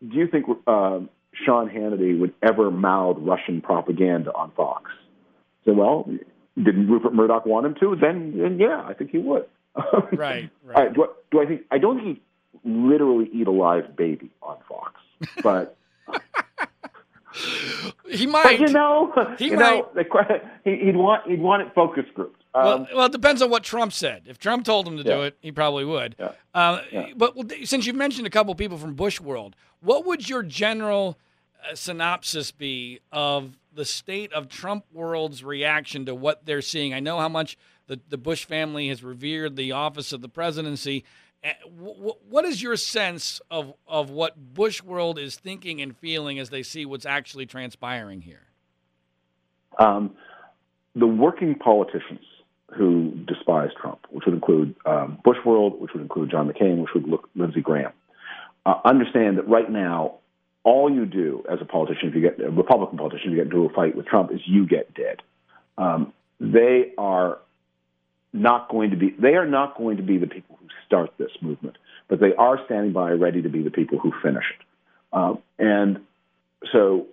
do 0.00 0.16
you 0.16 0.28
think 0.28 0.46
uh, 0.66 1.00
Sean 1.44 1.68
Hannity 1.68 2.18
would 2.18 2.32
ever 2.42 2.70
mouth 2.70 3.16
Russian 3.18 3.60
propaganda 3.60 4.32
on 4.32 4.52
Fox? 4.52 4.90
So, 5.64 5.72
well, 5.72 6.08
didn't 6.56 6.88
Rupert 6.88 7.12
Murdoch 7.12 7.46
want 7.46 7.66
him 7.66 7.74
to? 7.80 7.96
Then, 8.00 8.38
then 8.38 8.58
yeah, 8.58 8.82
I 8.86 8.94
think 8.94 9.10
he 9.10 9.18
would. 9.18 9.46
right. 10.12 10.50
right. 10.64 10.94
do, 10.94 11.04
I, 11.04 11.06
do 11.32 11.42
I 11.42 11.46
think? 11.46 11.62
I 11.70 11.78
don't 11.78 11.96
think 11.96 12.18
he 12.62 12.68
literally 12.70 13.28
eat 13.32 13.46
a 13.46 13.52
live 13.52 13.96
baby 13.96 14.30
on 14.42 14.56
Fox, 14.68 15.00
but. 15.42 15.76
he 18.10 18.26
might. 18.26 18.44
But 18.44 18.60
you 18.60 18.68
know, 18.68 19.12
he 19.38 19.46
you 19.46 19.56
might. 19.56 19.94
know, 19.94 20.40
he'd 20.64 20.96
want 20.96 21.28
he'd 21.28 21.40
want 21.40 21.62
it 21.62 21.74
focus 21.74 22.04
groups. 22.14 22.40
Um, 22.54 22.64
well, 22.64 22.88
well, 22.94 23.06
it 23.06 23.12
depends 23.12 23.42
on 23.42 23.50
what 23.50 23.64
Trump 23.64 23.92
said. 23.92 24.22
If 24.26 24.38
Trump 24.38 24.64
told 24.64 24.86
him 24.86 24.96
to 24.96 25.02
yeah. 25.02 25.16
do 25.16 25.22
it, 25.22 25.36
he 25.40 25.50
probably 25.50 25.84
would. 25.84 26.14
Yeah. 26.18 26.32
Uh, 26.54 26.80
yeah. 26.92 27.06
But 27.16 27.36
well, 27.36 27.46
since 27.64 27.86
you've 27.86 27.96
mentioned 27.96 28.26
a 28.26 28.30
couple 28.30 28.54
people 28.54 28.78
from 28.78 28.94
Bush 28.94 29.20
world, 29.20 29.56
what 29.80 30.06
would 30.06 30.28
your 30.28 30.42
general 30.42 31.18
uh, 31.68 31.74
synopsis 31.74 32.52
be 32.52 33.00
of 33.10 33.58
the 33.72 33.84
state 33.84 34.32
of 34.32 34.48
Trump 34.48 34.84
world's 34.92 35.42
reaction 35.42 36.06
to 36.06 36.14
what 36.14 36.46
they're 36.46 36.62
seeing? 36.62 36.94
I 36.94 37.00
know 37.00 37.18
how 37.18 37.28
much 37.28 37.58
the, 37.88 38.00
the 38.08 38.18
Bush 38.18 38.44
family 38.44 38.88
has 38.88 39.02
revered 39.02 39.56
the 39.56 39.72
office 39.72 40.12
of 40.12 40.22
the 40.22 40.28
presidency. 40.28 41.04
What 41.68 42.44
is 42.44 42.62
your 42.62 42.76
sense 42.76 43.40
of, 43.50 43.74
of 43.86 44.10
what 44.10 44.54
Bush 44.54 44.82
world 44.82 45.18
is 45.18 45.36
thinking 45.36 45.80
and 45.80 45.96
feeling 45.96 46.38
as 46.38 46.50
they 46.50 46.62
see 46.62 46.86
what's 46.86 47.04
actually 47.04 47.44
transpiring 47.44 48.22
here? 48.22 48.46
Um, 49.78 50.14
the 50.94 51.06
working 51.06 51.54
politicians 51.54 52.24
who 52.74 53.12
despise 53.26 53.70
Trump, 53.80 54.06
which 54.10 54.24
would 54.24 54.34
include 54.34 54.74
um, 54.86 55.18
Bush 55.22 55.36
world, 55.44 55.80
which 55.80 55.92
would 55.92 56.02
include 56.02 56.30
John 56.30 56.50
McCain, 56.50 56.78
which 56.80 56.90
would 56.94 57.06
look 57.06 57.28
Lindsey 57.34 57.60
Graham, 57.60 57.92
uh, 58.64 58.80
understand 58.84 59.38
that 59.38 59.46
right 59.48 59.70
now, 59.70 60.16
all 60.62 60.90
you 60.90 61.04
do 61.04 61.44
as 61.50 61.58
a 61.60 61.66
politician, 61.66 62.08
if 62.08 62.14
you 62.14 62.22
get 62.22 62.40
a 62.40 62.50
Republican 62.50 62.96
politician, 62.96 63.26
if 63.26 63.30
you 63.32 63.44
get 63.44 63.52
into 63.52 63.66
a 63.66 63.72
fight 63.74 63.94
with 63.94 64.06
Trump, 64.06 64.32
is 64.32 64.40
you 64.46 64.66
get 64.66 64.94
dead. 64.94 65.20
Um, 65.76 66.14
they 66.40 66.92
are 66.96 67.38
not 68.34 68.68
going 68.68 68.90
to 68.90 68.96
be. 68.96 69.14
They 69.18 69.34
are 69.34 69.46
not 69.46 69.78
going 69.78 69.96
to 69.96 70.02
be 70.02 70.18
the 70.18 70.26
people 70.26 70.58
who 70.60 70.66
start 70.86 71.10
this 71.18 71.30
movement, 71.40 71.78
but 72.08 72.20
they 72.20 72.34
are 72.34 72.58
standing 72.66 72.92
by, 72.92 73.12
ready 73.12 73.40
to 73.40 73.48
be 73.48 73.62
the 73.62 73.70
people 73.70 73.98
who 73.98 74.12
finish 74.22 74.44
it. 74.58 74.66
Uh, 75.12 75.34
and 75.58 76.00
so, 76.72 77.06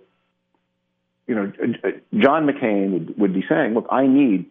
you 1.26 1.34
know, 1.34 1.52
John 2.14 2.46
McCain 2.46 2.92
would, 2.92 3.18
would 3.18 3.34
be 3.34 3.44
saying, 3.48 3.74
"Look, 3.74 3.86
I 3.90 4.06
need 4.06 4.50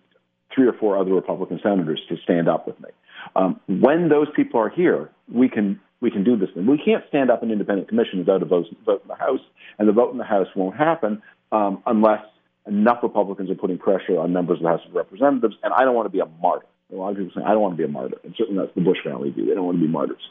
three 0.54 0.68
or 0.68 0.74
four 0.74 0.98
other 0.98 1.14
Republican 1.14 1.60
senators 1.62 2.02
to 2.10 2.18
stand 2.24 2.48
up 2.48 2.68
with 2.68 2.80
me. 2.80 2.90
Um, 3.36 3.60
when 3.68 4.10
those 4.10 4.28
people 4.36 4.60
are 4.60 4.70
here, 4.70 5.10
we 5.32 5.50
can 5.50 5.80
we 6.02 6.10
can 6.10 6.24
do 6.24 6.36
this 6.36 6.50
thing. 6.54 6.66
We 6.66 6.82
can't 6.84 7.04
stand 7.10 7.30
up 7.30 7.44
an 7.44 7.52
independent 7.52 7.88
commission 7.88 8.20
without 8.20 8.42
a 8.42 8.46
vote, 8.46 8.66
vote 8.86 9.04
in 9.04 9.08
the 9.08 9.16
House, 9.16 9.42
and 9.78 9.88
the 9.88 9.92
vote 9.92 10.12
in 10.12 10.18
the 10.18 10.24
House 10.24 10.48
won't 10.56 10.76
happen 10.76 11.22
um, 11.52 11.84
unless 11.86 12.24
enough 12.68 13.00
Republicans 13.04 13.50
are 13.50 13.56
putting 13.56 13.78
pressure 13.78 14.20
on 14.20 14.34
members 14.34 14.58
of 14.58 14.64
the 14.64 14.70
House 14.70 14.82
of 14.88 14.94
Representatives. 14.94 15.56
And 15.64 15.74
I 15.74 15.84
don't 15.84 15.96
want 15.96 16.06
to 16.06 16.12
be 16.12 16.20
a 16.20 16.26
martyr. 16.42 16.66
A 16.92 16.96
lot 16.96 17.12
of 17.12 17.18
people 17.18 17.32
say 17.36 17.46
I 17.46 17.52
don't 17.52 17.62
want 17.62 17.74
to 17.74 17.78
be 17.78 17.86
a 17.86 17.92
martyr, 17.92 18.18
and 18.24 18.36
certainly 18.38 18.62
that's 18.62 18.76
the 18.76 18.82
Bush 18.82 18.98
family 19.04 19.30
view. 19.30 19.46
They 19.46 19.56
don't 19.56 19.66
want 19.66 19.78
to 19.78 19.86
be 19.86 19.92
martyrs. 19.92 20.22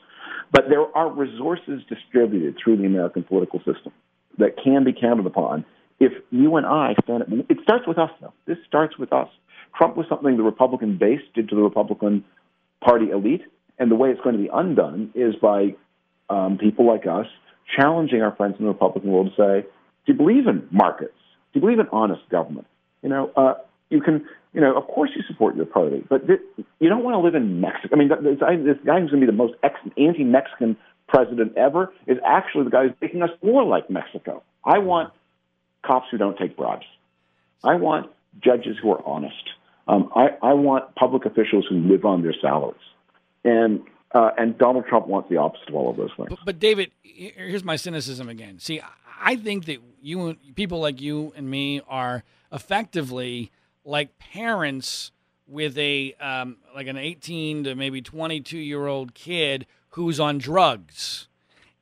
But 0.52 0.64
there 0.68 0.84
are 0.94 1.10
resources 1.10 1.82
distributed 1.88 2.56
through 2.62 2.76
the 2.76 2.84
American 2.84 3.22
political 3.22 3.60
system 3.60 3.92
that 4.38 4.56
can 4.62 4.84
be 4.84 4.92
counted 4.92 5.26
upon 5.26 5.64
if 6.00 6.12
you 6.30 6.56
and 6.56 6.66
I 6.66 6.94
stand 7.04 7.22
up. 7.22 7.28
It 7.48 7.58
starts 7.62 7.86
with 7.86 7.98
us, 7.98 8.10
though. 8.20 8.32
This 8.46 8.58
starts 8.66 8.98
with 8.98 9.12
us. 9.12 9.28
Trump 9.76 9.96
was 9.96 10.06
something 10.08 10.36
the 10.36 10.42
Republican 10.42 10.98
base 10.98 11.20
did 11.34 11.48
to 11.50 11.54
the 11.54 11.62
Republican 11.62 12.24
Party 12.84 13.10
elite, 13.10 13.42
and 13.78 13.90
the 13.90 13.94
way 13.94 14.10
it's 14.10 14.20
going 14.20 14.36
to 14.36 14.42
be 14.42 14.50
undone 14.52 15.12
is 15.14 15.34
by 15.36 15.74
um, 16.28 16.58
people 16.58 16.86
like 16.86 17.06
us 17.06 17.26
challenging 17.78 18.22
our 18.22 18.34
friends 18.34 18.56
in 18.58 18.64
the 18.64 18.70
Republican 18.72 19.10
world 19.10 19.30
to 19.36 19.42
say, 19.42 19.68
"Do 20.06 20.12
you 20.12 20.14
believe 20.14 20.46
in 20.46 20.66
markets? 20.70 21.14
Do 21.52 21.58
you 21.58 21.60
believe 21.60 21.78
in 21.78 21.88
honest 21.92 22.22
government? 22.30 22.66
You 23.02 23.08
know, 23.08 23.30
uh, 23.36 23.54
you 23.88 24.00
can." 24.00 24.26
You 24.52 24.60
know, 24.60 24.76
of 24.76 24.84
course 24.88 25.10
you 25.14 25.22
support 25.28 25.54
your 25.54 25.64
party, 25.64 26.02
but 26.08 26.26
th- 26.26 26.40
you 26.80 26.88
don't 26.88 27.04
want 27.04 27.14
to 27.14 27.20
live 27.20 27.36
in 27.36 27.60
Mexico. 27.60 27.94
I 27.94 27.98
mean, 28.00 28.08
this, 28.08 28.18
this 28.64 28.78
guy 28.84 28.98
who's 28.98 29.10
going 29.10 29.20
to 29.20 29.26
be 29.26 29.26
the 29.26 29.30
most 29.30 29.54
ex- 29.62 29.78
anti-Mexican 29.96 30.76
president 31.06 31.56
ever 31.56 31.92
is 32.08 32.18
actually 32.26 32.64
the 32.64 32.70
guy 32.70 32.88
who's 32.88 32.96
making 33.00 33.22
us 33.22 33.30
more 33.44 33.64
like 33.64 33.88
Mexico. 33.90 34.42
I 34.64 34.78
want 34.78 35.12
cops 35.86 36.06
who 36.10 36.18
don't 36.18 36.36
take 36.36 36.56
bribes. 36.56 36.84
I 37.62 37.76
want 37.76 38.10
judges 38.42 38.76
who 38.82 38.90
are 38.90 39.06
honest. 39.06 39.50
Um, 39.86 40.10
I, 40.16 40.30
I 40.42 40.54
want 40.54 40.96
public 40.96 41.26
officials 41.26 41.66
who 41.68 41.76
live 41.76 42.04
on 42.04 42.22
their 42.22 42.34
salaries. 42.40 42.80
And 43.44 43.82
uh, 44.12 44.30
and 44.36 44.58
Donald 44.58 44.86
Trump 44.88 45.06
wants 45.06 45.28
the 45.28 45.36
opposite 45.36 45.68
of 45.68 45.76
all 45.76 45.90
of 45.90 45.96
those 45.96 46.10
things. 46.16 46.28
But, 46.30 46.38
but, 46.44 46.58
David, 46.58 46.90
here's 47.02 47.62
my 47.62 47.76
cynicism 47.76 48.28
again. 48.28 48.58
See, 48.58 48.80
I 49.20 49.36
think 49.36 49.66
that 49.66 49.78
you 50.02 50.36
people 50.54 50.80
like 50.80 51.00
you 51.00 51.32
and 51.36 51.48
me 51.48 51.82
are 51.86 52.24
effectively 52.50 53.52
like 53.84 54.18
parents 54.18 55.12
with 55.46 55.76
a 55.78 56.14
um, 56.14 56.56
like 56.74 56.86
an 56.86 56.96
18 56.96 57.64
to 57.64 57.74
maybe 57.74 58.00
22 58.00 58.58
year 58.58 58.86
old 58.86 59.14
kid 59.14 59.66
who's 59.90 60.18
on 60.20 60.38
drugs, 60.38 61.28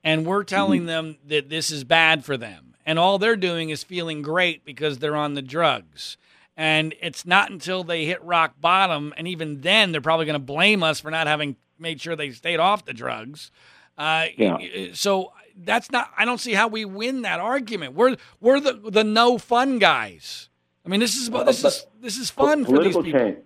and 0.03 0.26
we're 0.26 0.45
telling 0.45 0.80
mm-hmm. 0.80 0.86
them 0.86 1.16
that 1.26 1.49
this 1.49 1.70
is 1.70 1.84
bad 1.84 2.24
for 2.24 2.36
them, 2.36 2.74
and 2.84 2.99
all 2.99 3.18
they're 3.18 3.36
doing 3.36 3.70
is 3.70 3.84
feeling 3.84 4.22
great 4.22 4.64
because 4.64 4.99
they're 4.99 5.16
on 5.16 5.34
the 5.34 5.43
drugs. 5.43 6.16
And 6.57 6.93
it's 7.01 7.24
not 7.24 7.53
until 7.53 7.84
they 7.84 8.05
hit 8.05 8.20
rock 8.24 8.55
bottom, 8.61 9.14
and 9.16 9.28
even 9.28 9.61
then, 9.61 9.93
they're 9.93 10.01
probably 10.01 10.26
going 10.26 10.34
to 10.34 10.41
blame 10.41 10.82
us 10.82 10.99
for 10.99 11.09
not 11.09 11.28
having 11.28 11.55
made 11.78 12.01
sure 12.01 12.16
they 12.16 12.32
stayed 12.32 12.59
off 12.59 12.84
the 12.84 12.93
drugs. 12.93 13.53
Uh, 13.97 14.26
yeah. 14.36 14.59
So 14.93 15.32
that's 15.65 15.91
not. 15.91 16.13
I 16.17 16.25
don't 16.25 16.39
see 16.39 16.55
how 16.55 16.69
we 16.69 16.85
win 16.85 17.23
that 17.23 17.41
argument. 17.41 17.95
We're 17.95 18.17
we're 18.41 18.61
the 18.61 18.75
the 18.91 19.05
no 19.05 19.39
fun 19.39 19.79
guys. 19.79 20.49
I 20.85 20.89
mean, 20.89 21.01
this 21.01 21.17
is 21.17 21.31
uh, 21.31 21.45
this 21.45 21.65
is 21.65 21.87
this 22.01 22.17
is 22.17 22.31
fun 22.31 22.65
for 22.65 22.83
these 22.83 22.97
people. 22.97 23.13
Change, 23.13 23.39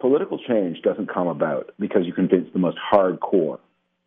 political 0.00 0.38
change 0.38 0.82
doesn't 0.82 1.12
come 1.12 1.28
about 1.28 1.72
because 1.78 2.06
you 2.06 2.12
convince 2.12 2.52
the 2.52 2.58
most 2.58 2.78
hardcore 2.92 3.58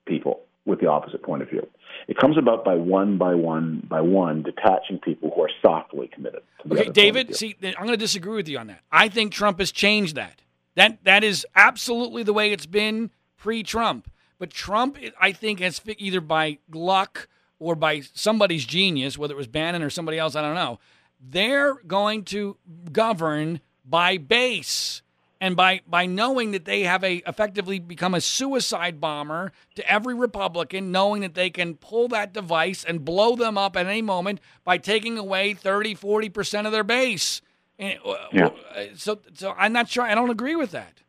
people 0.05 0.41
with 0.65 0.79
the 0.79 0.87
opposite 0.87 1.23
point 1.23 1.41
of 1.41 1.49
view. 1.49 1.67
It 2.07 2.17
comes 2.17 2.37
about 2.37 2.63
by 2.63 2.75
one 2.75 3.17
by 3.17 3.35
one 3.35 3.85
by 3.89 4.01
one 4.01 4.43
detaching 4.43 4.99
people 4.99 5.31
who 5.35 5.41
are 5.41 5.51
softly 5.61 6.09
committed. 6.13 6.41
okay, 6.71 6.89
David. 6.89 7.35
See, 7.35 7.55
I'm 7.61 7.73
going 7.73 7.89
to 7.89 7.97
disagree 7.97 8.35
with 8.35 8.47
you 8.47 8.57
on 8.57 8.67
that. 8.67 8.81
I 8.91 9.09
think 9.09 9.31
Trump 9.31 9.59
has 9.59 9.71
changed 9.71 10.15
that. 10.15 10.41
That 10.75 11.03
that 11.03 11.23
is 11.23 11.45
absolutely 11.55 12.23
the 12.23 12.33
way 12.33 12.51
it's 12.51 12.65
been 12.65 13.11
pre-Trump. 13.37 14.09
But 14.39 14.51
Trump, 14.51 14.97
I 15.19 15.31
think, 15.33 15.59
has 15.59 15.81
either 15.97 16.21
by 16.21 16.59
luck 16.71 17.27
or 17.59 17.75
by 17.75 18.01
somebody's 18.13 18.65
genius, 18.65 19.17
whether 19.17 19.33
it 19.33 19.37
was 19.37 19.47
Bannon 19.47 19.83
or 19.83 19.89
somebody 19.89 20.17
else, 20.17 20.35
I 20.35 20.41
don't 20.41 20.55
know. 20.55 20.79
They're 21.21 21.75
going 21.85 22.23
to 22.25 22.57
govern 22.91 23.59
by 23.85 24.17
base 24.17 25.01
and 25.41 25.55
by 25.55 25.81
by 25.87 26.05
knowing 26.05 26.51
that 26.51 26.65
they 26.65 26.83
have 26.83 27.03
a 27.03 27.17
effectively 27.27 27.79
become 27.79 28.13
a 28.13 28.21
suicide 28.21 28.99
bomber 28.99 29.51
to 29.75 29.91
every 29.91 30.13
republican 30.13 30.91
knowing 30.91 31.21
that 31.21 31.33
they 31.33 31.49
can 31.49 31.75
pull 31.75 32.07
that 32.09 32.33
device 32.33 32.83
and 32.83 33.05
blow 33.05 33.35
them 33.35 33.57
up 33.57 33.75
at 33.75 33.85
any 33.85 34.01
moment 34.01 34.39
by 34.63 34.77
taking 34.77 35.17
away 35.17 35.53
30 35.53 35.95
40% 35.95 36.65
of 36.65 36.71
their 36.71 36.83
base 36.83 37.41
and, 37.77 37.97
uh, 38.05 38.15
yeah. 38.33 38.49
Uh, 38.75 38.83
so 38.95 39.19
so 39.33 39.53
i'm 39.57 39.73
not 39.73 39.89
sure 39.89 40.03
i 40.03 40.13
don't 40.13 40.29
agree 40.29 40.55
with 40.55 40.71
that 40.71 41.01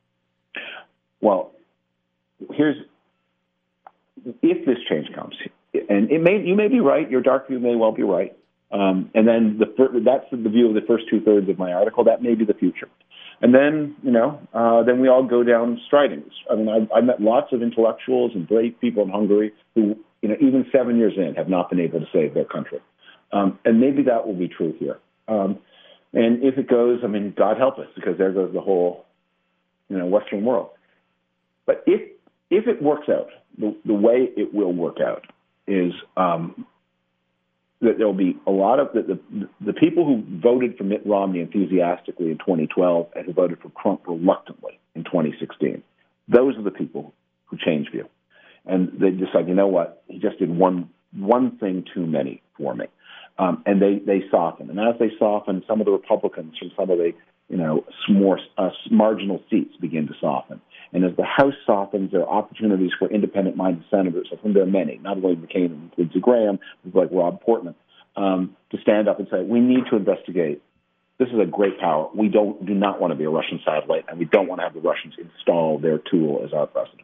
well 1.21 1.53
here's 2.53 2.77
if 4.43 4.67
this 4.67 4.79
change 4.89 5.09
comes 5.15 5.35
and 5.89 6.11
it 6.11 6.21
may 6.21 6.43
you 6.43 6.55
may 6.55 6.69
be 6.69 6.81
right 6.81 7.11
your 7.11 7.21
dark 7.21 7.49
view 7.49 7.59
may 7.59 7.77
well 7.77 7.93
be 7.93 8.03
right 8.03 8.37
um, 8.73 9.11
and 9.15 9.27
then 9.27 9.59
the 9.59 9.67
that's 10.05 10.25
the 10.31 10.49
view 10.49 10.69
of 10.69 10.75
the 10.75 10.83
first 10.87 11.05
two 11.11 11.21
thirds 11.21 11.49
of 11.49 11.59
my 11.59 11.73
article 11.73 12.05
that 12.05 12.23
may 12.23 12.35
be 12.35 12.45
the 12.45 12.55
future 12.55 12.89
and 13.43 13.55
then, 13.55 13.97
you 14.03 14.11
know, 14.11 14.39
uh, 14.53 14.83
then 14.83 15.01
we 15.01 15.09
all 15.09 15.23
go 15.23 15.43
down 15.43 15.81
stridings. 15.87 16.33
I 16.51 16.57
mean, 16.57 16.69
I, 16.69 16.97
I 16.97 17.01
met 17.01 17.23
lots 17.23 17.53
of 17.53 17.63
intellectuals 17.63 18.33
and 18.35 18.47
brave 18.47 18.75
people 18.81 19.03
in 19.03 19.09
Hungary 19.09 19.53
who, 19.75 19.97
you 20.21 20.29
know, 20.29 20.37
even 20.41 20.67
seven 20.71 20.99
years 20.99 21.15
in, 21.17 21.35
have 21.37 21.49
not 21.49 21.71
been 21.71 21.81
able 21.81 22.01
to 22.01 22.07
save 22.13 22.35
their 22.35 22.45
country. 22.45 22.81
Um, 23.33 23.59
and 23.65 23.81
maybe 23.81 24.03
that 24.03 24.27
will 24.27 24.35
be 24.35 24.49
true 24.49 24.75
here. 24.79 24.99
Um, 25.27 25.59
and 26.13 26.43
if 26.43 26.59
it 26.59 26.69
goes, 26.69 27.01
I 27.03 27.07
mean, 27.07 27.33
God 27.37 27.57
help 27.57 27.79
us, 27.79 27.87
because 27.95 28.19
there 28.19 28.33
goes 28.33 28.53
the 28.53 28.61
whole, 28.61 29.07
you 29.89 29.97
know, 29.97 30.07
Western 30.07 30.45
world. 30.45 30.71
But 31.67 31.85
if 31.87 32.01
if 32.51 32.67
it 32.67 32.83
works 32.83 33.09
out, 33.09 33.29
the, 33.61 33.77
the 33.85 33.95
way 33.95 34.29
it 34.37 34.55
will 34.55 34.73
work 34.73 34.97
out 35.01 35.25
is 35.67 35.93
um, 36.17 36.67
that 37.81 37.97
there'll 37.97 38.13
be 38.13 38.37
a 38.47 38.51
lot 38.51 38.79
of 38.79 38.89
the, 38.93 39.03
the, 39.03 39.49
the 39.65 39.73
people 39.73 40.05
who 40.05 40.23
voted 40.41 40.77
for 40.77 40.85
Mitt 40.85 41.03
Romney 41.07 41.41
enthusiastically 41.41 42.31
in 42.31 42.39
2012 42.39 43.07
and 43.15 43.27
who 43.27 43.33
voted 43.33 43.59
for 43.61 43.71
Trump 43.81 44.03
reluctantly 44.07 44.79
in 44.95 45.05
2016. 45.05 45.83
Those 46.29 46.57
are 46.57 46.63
the 46.63 46.71
people 46.71 47.15
who 47.47 47.57
change 47.57 47.91
view, 47.91 48.09
and 48.67 48.93
they 49.01 49.11
decide, 49.11 49.49
you 49.49 49.55
know 49.55 49.67
what, 49.67 50.03
he 50.09 50.19
just 50.19 50.39
did 50.39 50.51
one 50.51 50.91
one 51.13 51.59
thing 51.59 51.85
too 51.93 52.07
many 52.07 52.41
for 52.57 52.73
me, 52.73 52.87
um, 53.39 53.65
and 53.67 53.83
they 53.83 53.99
they 53.99 54.23
soften. 54.31 54.71
And 54.71 54.79
as 54.79 54.95
they 55.01 55.11
soften, 55.19 55.65
some 55.67 55.81
of 55.81 55.87
the 55.87 55.93
Republicans 55.93 56.57
from 56.57 56.71
some 56.79 56.91
of 56.91 56.99
the 56.99 57.13
you 57.49 57.57
know 57.57 57.85
more 58.09 58.39
uh, 58.57 58.71
marginal 58.91 59.43
seats 59.51 59.75
begin 59.81 60.07
to 60.07 60.15
soften. 60.21 60.61
And 60.93 61.05
as 61.05 61.15
the 61.17 61.25
House 61.25 61.55
softens, 61.65 62.11
there 62.11 62.23
are 62.23 62.29
opportunities 62.29 62.91
for 62.99 63.09
independent-minded 63.09 63.85
senators, 63.91 64.29
of 64.33 64.41
whom 64.41 64.55
there 64.55 64.65
are 64.65 64.67
many, 64.67 64.99
not 64.99 65.19
only 65.19 65.37
McCain 65.37 65.67
and 65.67 65.91
Lindsey 65.97 66.21
Graham, 66.21 66.59
but 66.85 67.03
like 67.03 67.09
Rob 67.13 67.41
Portman, 67.41 67.77
um, 68.17 68.57
to 68.71 68.79
stand 68.81 69.09
up 69.09 69.19
and 69.21 69.29
say, 69.31 69.43
we 69.43 69.61
need 69.61 69.85
to 69.91 69.97
investigate. 69.97 70.63
This 71.19 71.29
is 71.29 71.39
a 71.39 71.47
great 71.47 71.79
power. 71.79 72.09
We 72.15 72.29
don't 72.29 72.65
do 72.67 72.75
not 72.75 73.01
want 73.01 73.13
to 73.13 73.15
be 73.15 73.25
a 73.25 73.31
Russian 73.31 73.61
satellite, 73.65 74.07
and 74.09 74.19
we 74.19 74.25
don't 74.25 74.49
want 74.49 74.61
to 74.61 74.65
have 74.65 74.75
the 74.75 74.81
Russians 74.81 75.15
install 75.19 75.79
their 75.79 75.99
tool 75.99 76.43
as 76.45 76.53
our 76.53 76.67
president. 76.67 77.03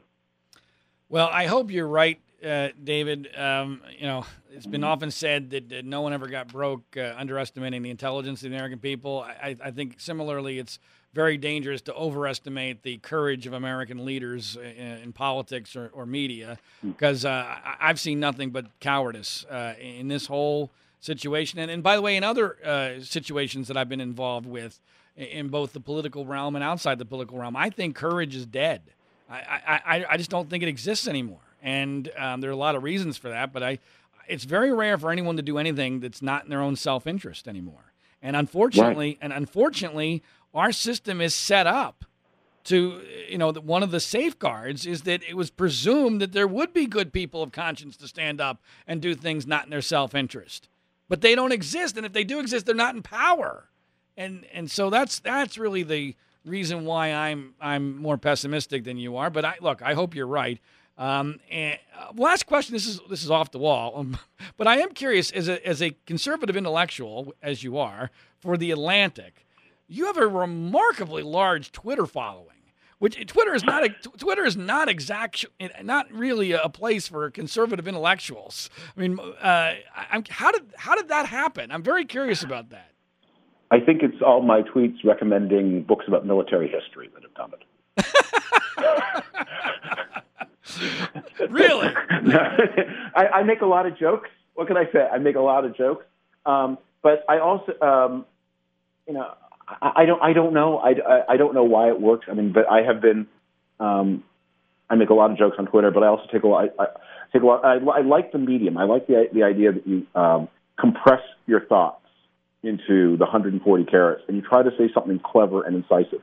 Well, 1.08 1.28
I 1.30 1.46
hope 1.46 1.70
you're 1.70 1.86
right, 1.86 2.18
uh, 2.44 2.70
David. 2.82 3.28
Um, 3.36 3.82
you 3.96 4.06
know, 4.06 4.26
it's 4.50 4.66
been 4.66 4.82
often 4.82 5.12
said 5.12 5.50
that, 5.50 5.68
that 5.68 5.84
no 5.84 6.00
one 6.00 6.12
ever 6.12 6.26
got 6.26 6.48
broke 6.48 6.96
uh, 6.96 7.14
underestimating 7.16 7.82
the 7.82 7.90
intelligence 7.90 8.42
of 8.42 8.50
the 8.50 8.56
American 8.56 8.80
people. 8.80 9.22
I, 9.22 9.54
I 9.62 9.70
think 9.70 10.00
similarly, 10.00 10.58
it's 10.58 10.80
very 11.12 11.38
dangerous 11.38 11.80
to 11.82 11.94
overestimate 11.94 12.82
the 12.82 12.98
courage 12.98 13.46
of 13.46 13.52
American 13.52 14.04
leaders 14.04 14.56
in, 14.56 14.98
in 15.02 15.12
politics 15.12 15.74
or, 15.74 15.90
or 15.94 16.04
media 16.06 16.58
because 16.84 17.22
hmm. 17.22 17.28
uh, 17.28 17.56
I've 17.80 17.98
seen 17.98 18.20
nothing 18.20 18.50
but 18.50 18.66
cowardice 18.80 19.44
uh, 19.50 19.74
in 19.80 20.08
this 20.08 20.26
whole 20.26 20.70
situation. 21.00 21.58
And, 21.58 21.70
and 21.70 21.82
by 21.82 21.96
the 21.96 22.02
way, 22.02 22.16
in 22.16 22.24
other 22.24 22.56
uh, 22.64 23.00
situations 23.00 23.68
that 23.68 23.76
I've 23.76 23.88
been 23.88 24.00
involved 24.00 24.46
with 24.46 24.80
in 25.16 25.48
both 25.48 25.72
the 25.72 25.80
political 25.80 26.26
realm 26.26 26.54
and 26.54 26.62
outside 26.62 26.98
the 26.98 27.06
political 27.06 27.38
realm, 27.38 27.56
I 27.56 27.70
think 27.70 27.96
courage 27.96 28.36
is 28.36 28.44
dead. 28.44 28.82
I, 29.28 29.80
I, 29.84 30.06
I 30.10 30.16
just 30.16 30.30
don't 30.30 30.48
think 30.48 30.62
it 30.62 30.68
exists 30.68 31.08
anymore. 31.08 31.40
And 31.62 32.10
um, 32.16 32.40
there 32.40 32.50
are 32.50 32.52
a 32.52 32.56
lot 32.56 32.76
of 32.76 32.82
reasons 32.82 33.16
for 33.16 33.28
that, 33.28 33.52
but 33.52 33.62
I, 33.62 33.78
it's 34.28 34.44
very 34.44 34.72
rare 34.72 34.98
for 34.98 35.10
anyone 35.10 35.36
to 35.36 35.42
do 35.42 35.58
anything 35.58 36.00
that's 36.00 36.22
not 36.22 36.44
in 36.44 36.50
their 36.50 36.60
own 36.60 36.76
self 36.76 37.06
interest 37.06 37.48
anymore. 37.48 37.92
And 38.22 38.36
unfortunately, 38.36 39.08
right. 39.08 39.18
and 39.20 39.32
unfortunately, 39.32 40.22
our 40.56 40.72
system 40.72 41.20
is 41.20 41.34
set 41.34 41.66
up 41.66 42.04
to 42.64 43.00
you 43.28 43.38
know 43.38 43.52
one 43.52 43.82
of 43.82 43.92
the 43.92 44.00
safeguards 44.00 44.86
is 44.86 45.02
that 45.02 45.22
it 45.22 45.36
was 45.36 45.50
presumed 45.50 46.20
that 46.20 46.32
there 46.32 46.48
would 46.48 46.72
be 46.72 46.86
good 46.86 47.12
people 47.12 47.42
of 47.42 47.52
conscience 47.52 47.96
to 47.96 48.08
stand 48.08 48.40
up 48.40 48.60
and 48.86 49.00
do 49.00 49.14
things 49.14 49.46
not 49.46 49.64
in 49.64 49.70
their 49.70 49.82
self-interest. 49.82 50.68
But 51.08 51.20
they 51.20 51.36
don't 51.36 51.52
exist 51.52 51.96
and 51.96 52.04
if 52.04 52.12
they 52.12 52.24
do 52.24 52.40
exist 52.40 52.66
they're 52.66 52.74
not 52.74 52.96
in 52.96 53.02
power. 53.02 53.68
And 54.16 54.44
and 54.52 54.70
so 54.70 54.90
that's 54.90 55.20
that's 55.20 55.56
really 55.56 55.84
the 55.84 56.16
reason 56.44 56.84
why 56.84 57.12
i'm 57.12 57.54
i'm 57.60 57.96
more 57.96 58.18
pessimistic 58.18 58.82
than 58.84 58.96
you 58.96 59.16
are. 59.16 59.30
But 59.30 59.44
i 59.44 59.54
look 59.60 59.80
i 59.82 59.94
hope 59.94 60.14
you're 60.14 60.26
right. 60.26 60.58
Um, 60.98 61.40
and 61.50 61.78
uh, 61.94 62.12
last 62.16 62.46
question 62.46 62.72
this 62.72 62.86
is 62.86 63.00
this 63.08 63.22
is 63.22 63.30
off 63.30 63.50
the 63.50 63.58
wall 63.58 63.92
um, 63.96 64.18
but 64.56 64.66
i 64.66 64.78
am 64.78 64.92
curious 64.92 65.30
as 65.30 65.46
a 65.46 65.64
as 65.66 65.82
a 65.82 65.94
conservative 66.06 66.56
intellectual 66.56 67.34
as 67.42 67.62
you 67.62 67.76
are 67.76 68.10
for 68.40 68.56
the 68.56 68.70
atlantic 68.70 69.45
you 69.88 70.06
have 70.06 70.16
a 70.16 70.26
remarkably 70.26 71.22
large 71.22 71.72
Twitter 71.72 72.06
following. 72.06 72.50
Which 72.98 73.26
Twitter 73.26 73.54
is 73.54 73.62
not 73.62 73.84
a, 73.84 73.90
Twitter 73.90 74.46
is 74.46 74.56
not 74.56 74.88
exact 74.88 75.44
not 75.82 76.10
really 76.10 76.52
a 76.52 76.70
place 76.70 77.06
for 77.08 77.30
conservative 77.30 77.86
intellectuals. 77.86 78.70
I 78.96 79.00
mean, 79.00 79.18
uh, 79.20 79.74
I'm, 80.10 80.24
how 80.30 80.50
did 80.50 80.62
how 80.78 80.94
did 80.94 81.08
that 81.08 81.26
happen? 81.26 81.70
I'm 81.70 81.82
very 81.82 82.06
curious 82.06 82.42
about 82.42 82.70
that. 82.70 82.92
I 83.70 83.80
think 83.80 84.02
it's 84.02 84.22
all 84.24 84.40
my 84.40 84.62
tweets 84.62 85.04
recommending 85.04 85.82
books 85.82 86.06
about 86.08 86.24
military 86.24 86.68
history 86.68 87.10
that 87.12 87.22
have 87.22 87.34
done 87.34 87.52
it. 87.52 87.64
really? 91.50 91.88
I, 93.14 93.26
I, 93.26 93.42
make 93.42 93.60
a 93.60 93.66
lot 93.66 93.86
of 93.86 93.98
jokes. 93.98 94.30
What 94.54 94.68
can 94.68 94.76
I 94.76 94.84
say? 94.92 95.06
I 95.12 95.18
make 95.18 95.36
a 95.36 95.40
lot 95.40 95.64
of 95.64 95.76
jokes. 95.76 96.06
Um, 96.44 96.78
but 97.02 97.24
I 97.28 97.38
also, 97.38 97.72
um, 97.80 98.24
you 99.06 99.14
know, 99.14 99.34
I, 99.68 100.04
don't 100.06 100.22
I 100.22 100.32
don't 100.32 100.52
know 100.52 100.78
I, 100.78 100.90
I, 100.90 101.34
I 101.34 101.36
don't 101.36 101.54
know 101.54 101.64
why 101.64 101.88
it 101.88 102.00
works. 102.00 102.26
I 102.30 102.34
mean, 102.34 102.52
but 102.52 102.70
I 102.70 102.82
have 102.82 103.00
been 103.00 103.26
um, 103.80 104.24
I 104.88 104.94
make 104.94 105.10
a 105.10 105.14
lot 105.14 105.30
of 105.30 105.38
jokes 105.38 105.56
on 105.58 105.66
Twitter, 105.66 105.90
but 105.90 106.02
I 106.02 106.06
also 106.06 106.24
take 106.32 106.42
a 106.42 106.46
lot 106.46 106.68
I, 106.78 106.82
I 106.82 106.86
take 107.32 107.42
a 107.42 107.46
lot 107.46 107.64
I, 107.64 107.76
I 107.76 108.00
like 108.02 108.32
the 108.32 108.38
medium. 108.38 108.78
I 108.78 108.84
like 108.84 109.06
the 109.06 109.28
the 109.32 109.42
idea 109.42 109.72
that 109.72 109.86
you 109.86 110.06
um, 110.14 110.48
compress 110.78 111.22
your 111.46 111.64
thoughts 111.66 112.02
into 112.62 113.16
the 113.16 113.24
140 113.24 113.84
carats 113.84 114.22
and 114.28 114.36
you 114.36 114.42
try 114.42 114.62
to 114.62 114.70
say 114.78 114.90
something 114.92 115.20
clever 115.24 115.62
and 115.62 115.76
incisive. 115.76 116.22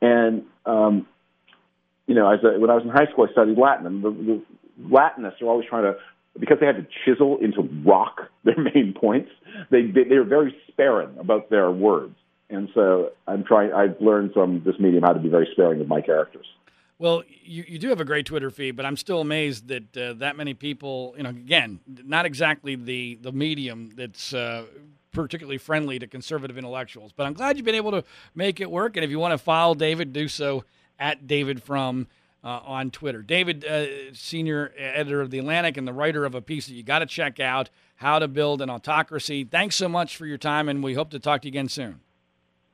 And 0.00 0.44
um, 0.66 1.06
you 2.06 2.14
know, 2.14 2.30
as 2.30 2.40
a, 2.44 2.58
when 2.58 2.70
I 2.70 2.74
was 2.74 2.84
in 2.84 2.90
high 2.90 3.10
school, 3.10 3.26
I 3.28 3.32
studied 3.32 3.58
Latin, 3.58 3.86
and 3.86 4.04
the, 4.04 4.10
the 4.10 4.42
Latinists 4.90 5.40
are 5.40 5.46
always 5.46 5.68
trying 5.68 5.84
to 5.84 5.96
because 6.38 6.58
they 6.60 6.66
had 6.66 6.76
to 6.76 6.86
chisel 7.04 7.38
into 7.40 7.62
rock 7.86 8.22
their 8.44 8.58
main 8.74 8.94
points. 8.98 9.30
They 9.70 9.82
they, 9.82 10.04
they 10.04 10.16
are 10.16 10.24
very 10.24 10.54
sparing 10.68 11.16
about 11.18 11.50
their 11.50 11.70
words. 11.70 12.16
And 12.54 12.68
so 12.74 13.10
I'm 13.26 13.44
trying. 13.44 13.72
I've 13.72 14.00
learned 14.00 14.32
from 14.32 14.62
this 14.64 14.76
medium 14.78 15.02
how 15.02 15.12
to 15.12 15.20
be 15.20 15.28
very 15.28 15.48
sparing 15.52 15.80
of 15.80 15.88
my 15.88 16.00
characters. 16.00 16.46
Well, 16.98 17.24
you, 17.42 17.64
you 17.66 17.78
do 17.78 17.88
have 17.88 18.00
a 18.00 18.04
great 18.04 18.24
Twitter 18.24 18.50
feed, 18.50 18.76
but 18.76 18.86
I'm 18.86 18.96
still 18.96 19.20
amazed 19.20 19.68
that 19.68 19.96
uh, 19.96 20.12
that 20.14 20.36
many 20.36 20.54
people, 20.54 21.14
you 21.16 21.24
know, 21.24 21.30
again, 21.30 21.80
not 21.86 22.24
exactly 22.24 22.76
the 22.76 23.18
the 23.20 23.32
medium 23.32 23.90
that's 23.96 24.32
uh, 24.32 24.64
particularly 25.12 25.58
friendly 25.58 25.98
to 25.98 26.06
conservative 26.06 26.56
intellectuals. 26.56 27.12
But 27.12 27.26
I'm 27.26 27.34
glad 27.34 27.56
you've 27.56 27.66
been 27.66 27.74
able 27.74 27.90
to 27.90 28.04
make 28.34 28.60
it 28.60 28.70
work. 28.70 28.96
And 28.96 29.04
if 29.04 29.10
you 29.10 29.18
want 29.18 29.32
to 29.32 29.38
follow 29.38 29.74
David, 29.74 30.12
do 30.12 30.28
so 30.28 30.64
at 30.98 31.26
David 31.26 31.62
Frum. 31.62 32.06
uh, 32.44 32.60
on 32.64 32.90
Twitter. 32.90 33.22
David, 33.22 33.64
uh, 33.64 34.12
senior 34.12 34.72
editor 34.76 35.20
of 35.22 35.30
the 35.30 35.38
Atlantic 35.38 35.76
and 35.78 35.88
the 35.88 35.92
writer 35.92 36.24
of 36.26 36.34
a 36.34 36.42
piece 36.42 36.66
that 36.66 36.74
you 36.74 36.82
got 36.82 36.98
to 36.98 37.06
check 37.06 37.40
out, 37.40 37.70
"How 37.96 38.18
to 38.18 38.28
Build 38.28 38.60
an 38.60 38.68
Autocracy." 38.68 39.44
Thanks 39.44 39.76
so 39.76 39.88
much 39.88 40.16
for 40.16 40.26
your 40.26 40.36
time, 40.38 40.68
and 40.68 40.84
we 40.84 40.94
hope 40.94 41.10
to 41.10 41.18
talk 41.18 41.40
to 41.42 41.48
you 41.48 41.52
again 41.52 41.68
soon. 41.68 42.00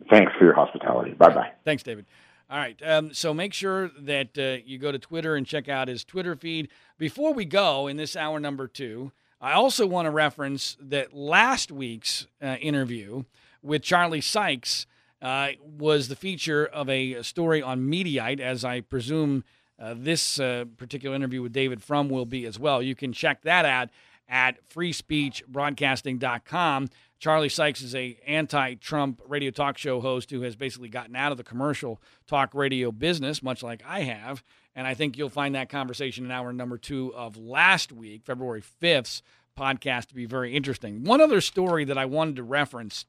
Thanks 0.08 0.32
for 0.38 0.44
your 0.44 0.54
hospitality. 0.54 1.12
Bye 1.12 1.34
bye. 1.34 1.52
Thanks, 1.64 1.82
David. 1.82 2.06
All 2.48 2.58
right. 2.58 2.80
Um, 2.84 3.12
so 3.14 3.32
make 3.32 3.54
sure 3.54 3.90
that 4.00 4.36
uh, 4.36 4.60
you 4.64 4.78
go 4.78 4.90
to 4.90 4.98
Twitter 4.98 5.36
and 5.36 5.46
check 5.46 5.68
out 5.68 5.86
his 5.88 6.04
Twitter 6.04 6.34
feed. 6.34 6.68
Before 6.98 7.32
we 7.32 7.44
go 7.44 7.86
in 7.86 7.96
this 7.96 8.16
hour 8.16 8.40
number 8.40 8.66
two, 8.66 9.12
I 9.40 9.52
also 9.52 9.86
want 9.86 10.06
to 10.06 10.10
reference 10.10 10.76
that 10.80 11.14
last 11.14 11.70
week's 11.70 12.26
uh, 12.42 12.56
interview 12.60 13.22
with 13.62 13.82
Charlie 13.82 14.20
Sykes 14.20 14.86
uh, 15.22 15.50
was 15.62 16.08
the 16.08 16.16
feature 16.16 16.66
of 16.66 16.88
a 16.88 17.22
story 17.22 17.62
on 17.62 17.88
Mediaite, 17.88 18.40
as 18.40 18.64
I 18.64 18.80
presume 18.80 19.44
uh, 19.78 19.94
this 19.96 20.40
uh, 20.40 20.64
particular 20.76 21.14
interview 21.14 21.40
with 21.42 21.52
David 21.52 21.80
Frum 21.82 22.08
will 22.08 22.26
be 22.26 22.46
as 22.46 22.58
well. 22.58 22.82
You 22.82 22.96
can 22.96 23.12
check 23.12 23.42
that 23.42 23.64
out 23.64 23.90
at 24.28 24.58
freespeechbroadcasting.com. 24.68 26.88
Charlie 27.20 27.50
Sykes 27.50 27.82
is 27.82 27.94
a 27.94 28.18
anti-Trump 28.26 29.20
radio 29.28 29.50
talk 29.50 29.76
show 29.76 30.00
host 30.00 30.30
who 30.30 30.40
has 30.40 30.56
basically 30.56 30.88
gotten 30.88 31.14
out 31.14 31.32
of 31.32 31.38
the 31.38 31.44
commercial 31.44 32.00
talk 32.26 32.54
radio 32.54 32.90
business, 32.90 33.42
much 33.42 33.62
like 33.62 33.82
I 33.86 34.00
have. 34.00 34.42
And 34.74 34.86
I 34.86 34.94
think 34.94 35.18
you'll 35.18 35.28
find 35.28 35.54
that 35.54 35.68
conversation 35.68 36.24
in 36.24 36.30
hour 36.30 36.50
number 36.50 36.78
two 36.78 37.14
of 37.14 37.36
last 37.36 37.92
week, 37.92 38.22
February 38.24 38.62
5th's 38.82 39.22
podcast, 39.56 40.06
to 40.06 40.14
be 40.14 40.24
very 40.24 40.56
interesting. 40.56 41.04
One 41.04 41.20
other 41.20 41.42
story 41.42 41.84
that 41.84 41.98
I 41.98 42.06
wanted 42.06 42.36
to 42.36 42.42
reference 42.42 43.04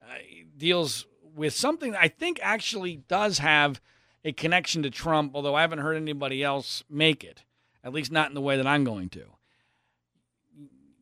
uh, 0.00 0.14
deals 0.56 1.04
with 1.34 1.52
something 1.52 1.96
I 1.96 2.06
think 2.06 2.38
actually 2.42 3.02
does 3.08 3.38
have 3.38 3.80
a 4.24 4.30
connection 4.30 4.84
to 4.84 4.90
Trump, 4.90 5.32
although 5.34 5.56
I 5.56 5.62
haven't 5.62 5.80
heard 5.80 5.96
anybody 5.96 6.44
else 6.44 6.84
make 6.88 7.24
it, 7.24 7.42
at 7.82 7.92
least 7.92 8.12
not 8.12 8.28
in 8.28 8.34
the 8.34 8.40
way 8.40 8.56
that 8.56 8.68
I'm 8.68 8.84
going 8.84 9.08
to. 9.10 9.24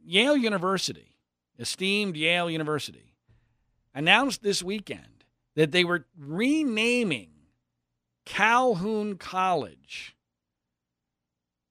Yale 0.03 0.38
University, 0.38 1.09
esteemed 1.61 2.16
Yale 2.16 2.50
University, 2.50 3.14
announced 3.94 4.42
this 4.42 4.62
weekend 4.62 5.24
that 5.54 5.72
they 5.72 5.84
were 5.84 6.06
renaming 6.18 7.30
Calhoun 8.24 9.16
College 9.16 10.16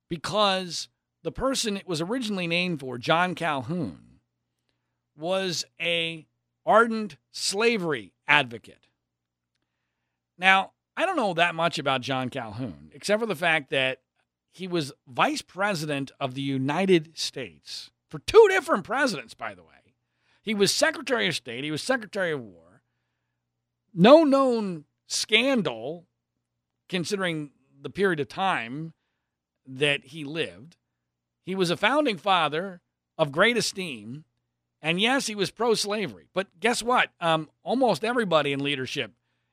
because 0.09 0.89
the 1.23 1.31
person 1.31 1.77
it 1.77 1.87
was 1.87 2.01
originally 2.01 2.47
named 2.47 2.79
for, 2.79 2.97
John 2.97 3.35
Calhoun, 3.35 4.19
was 5.17 5.65
a 5.81 6.25
ardent 6.65 7.17
slavery 7.31 8.13
advocate. 8.27 8.87
Now, 10.37 10.71
I 10.95 11.05
don't 11.05 11.15
know 11.15 11.33
that 11.33 11.55
much 11.55 11.79
about 11.79 12.01
John 12.01 12.29
Calhoun, 12.29 12.91
except 12.93 13.19
for 13.19 13.25
the 13.25 13.35
fact 13.35 13.69
that 13.69 13.99
he 14.51 14.67
was 14.67 14.91
vice 15.07 15.41
president 15.41 16.11
of 16.19 16.33
the 16.33 16.41
United 16.41 17.17
States 17.17 17.91
for 18.09 18.19
two 18.19 18.47
different 18.49 18.83
presidents, 18.83 19.33
by 19.33 19.53
the 19.53 19.63
way. 19.63 19.78
He 20.41 20.53
was 20.53 20.73
Secretary 20.73 21.27
of 21.27 21.35
State, 21.35 21.63
he 21.63 21.71
was 21.71 21.83
Secretary 21.83 22.31
of 22.31 22.41
War. 22.41 22.81
No 23.93 24.23
known 24.23 24.85
scandal, 25.07 26.05
considering 26.87 27.51
the 27.81 27.89
period 27.89 28.19
of 28.19 28.27
time 28.27 28.93
that 29.65 30.05
he 30.05 30.23
lived. 30.23 30.77
He 31.45 31.55
was 31.55 31.69
a 31.69 31.77
founding 31.77 32.17
father 32.17 32.81
of 33.17 33.31
great 33.31 33.57
esteem. 33.57 34.25
And 34.81 35.01
yes, 35.01 35.27
he 35.27 35.35
was 35.35 35.51
pro 35.51 35.73
slavery. 35.73 36.27
But 36.33 36.59
guess 36.59 36.81
what? 36.81 37.09
Um, 37.19 37.49
almost 37.63 38.03
everybody 38.03 38.53
in 38.53 38.63
leadership 38.63 39.11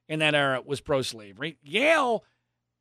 in 0.09 0.20
that 0.20 0.34
era 0.34 0.62
was 0.64 0.80
pro 0.80 1.03
slavery. 1.03 1.59
Yale 1.62 2.24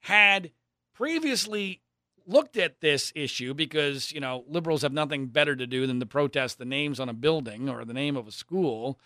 had 0.01 0.51
previously 0.93 1.81
looked 2.25 2.57
at 2.57 2.81
this 2.81 3.11
issue 3.15 3.53
because, 3.53 4.11
you 4.11 4.19
know, 4.19 4.43
liberals 4.47 4.81
have 4.81 4.93
nothing 4.93 5.27
better 5.27 5.55
to 5.55 5.67
do 5.67 5.85
than 5.85 5.99
to 5.99 6.05
protest 6.05 6.57
the 6.57 6.65
names 6.65 6.99
on 6.99 7.09
a 7.09 7.13
building 7.13 7.69
or 7.69 7.85
the 7.85 7.93
name 7.93 8.17
of 8.17 8.27
a 8.27 8.31
school 8.31 8.99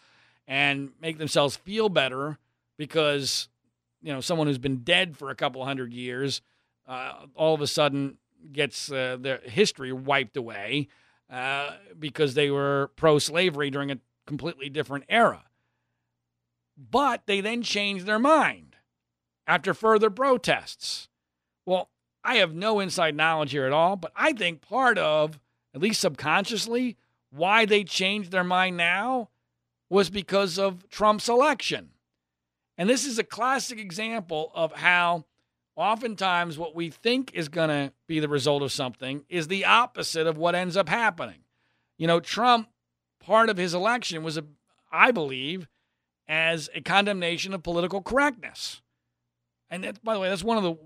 and 0.47 0.91
make 1.01 1.17
themselves 1.17 1.55
feel 1.55 1.89
better 1.89 2.37
because, 2.77 3.49
you 4.01 4.13
know, 4.13 4.21
someone 4.21 4.47
who's 4.47 4.57
been 4.57 4.83
dead 4.83 5.17
for 5.17 5.29
a 5.29 5.35
couple 5.35 5.63
hundred 5.65 5.93
years 5.93 6.41
uh, 6.87 7.13
all 7.35 7.53
of 7.53 7.61
a 7.61 7.67
sudden 7.67 8.17
gets 8.51 8.91
uh, 8.91 9.15
their 9.19 9.37
history 9.43 9.93
wiped 9.93 10.35
away 10.35 10.87
uh, 11.29 11.71
because 11.97 12.33
they 12.33 12.49
were 12.49 12.89
pro 12.95 13.19
slavery 13.19 13.69
during 13.69 13.91
a 13.91 13.99
completely 14.25 14.69
different 14.69 15.05
era. 15.07 15.43
But 16.77 17.23
they 17.27 17.41
then 17.41 17.61
changed 17.61 18.05
their 18.05 18.19
mind 18.19 18.77
after 19.45 19.73
further 19.73 20.09
protests. 20.09 21.09
Well, 21.65 21.89
I 22.23 22.35
have 22.35 22.53
no 22.53 22.79
inside 22.79 23.15
knowledge 23.15 23.51
here 23.51 23.65
at 23.65 23.73
all, 23.73 23.95
but 23.95 24.11
I 24.15 24.33
think 24.33 24.61
part 24.61 24.97
of, 24.97 25.39
at 25.73 25.81
least 25.81 26.01
subconsciously, 26.01 26.97
why 27.31 27.65
they 27.65 27.83
changed 27.83 28.31
their 28.31 28.43
mind 28.43 28.77
now 28.77 29.29
was 29.89 30.09
because 30.09 30.57
of 30.57 30.89
Trump's 30.89 31.29
election. 31.29 31.89
And 32.77 32.89
this 32.89 33.05
is 33.05 33.19
a 33.19 33.23
classic 33.23 33.79
example 33.79 34.51
of 34.53 34.73
how 34.73 35.25
oftentimes 35.75 36.57
what 36.57 36.75
we 36.75 36.89
think 36.89 37.31
is 37.33 37.49
going 37.49 37.69
to 37.69 37.93
be 38.07 38.19
the 38.19 38.27
result 38.27 38.63
of 38.63 38.71
something 38.71 39.25
is 39.29 39.47
the 39.47 39.65
opposite 39.65 40.27
of 40.27 40.37
what 40.37 40.55
ends 40.55 40.75
up 40.77 40.89
happening. 40.89 41.43
You 41.97 42.07
know, 42.07 42.19
Trump, 42.19 42.69
part 43.19 43.49
of 43.49 43.57
his 43.57 43.73
election 43.73 44.23
was, 44.23 44.37
a, 44.37 44.45
I 44.91 45.11
believe, 45.11 45.67
as 46.27 46.69
a 46.75 46.81
condemnation 46.81 47.53
of 47.53 47.63
political 47.63 48.01
correctness. 48.01 48.81
And 49.69 49.83
that, 49.83 50.03
by 50.03 50.13
the 50.13 50.19
way, 50.19 50.29
that's 50.29 50.43
one 50.43 50.57
of 50.57 50.63
the 50.63 50.77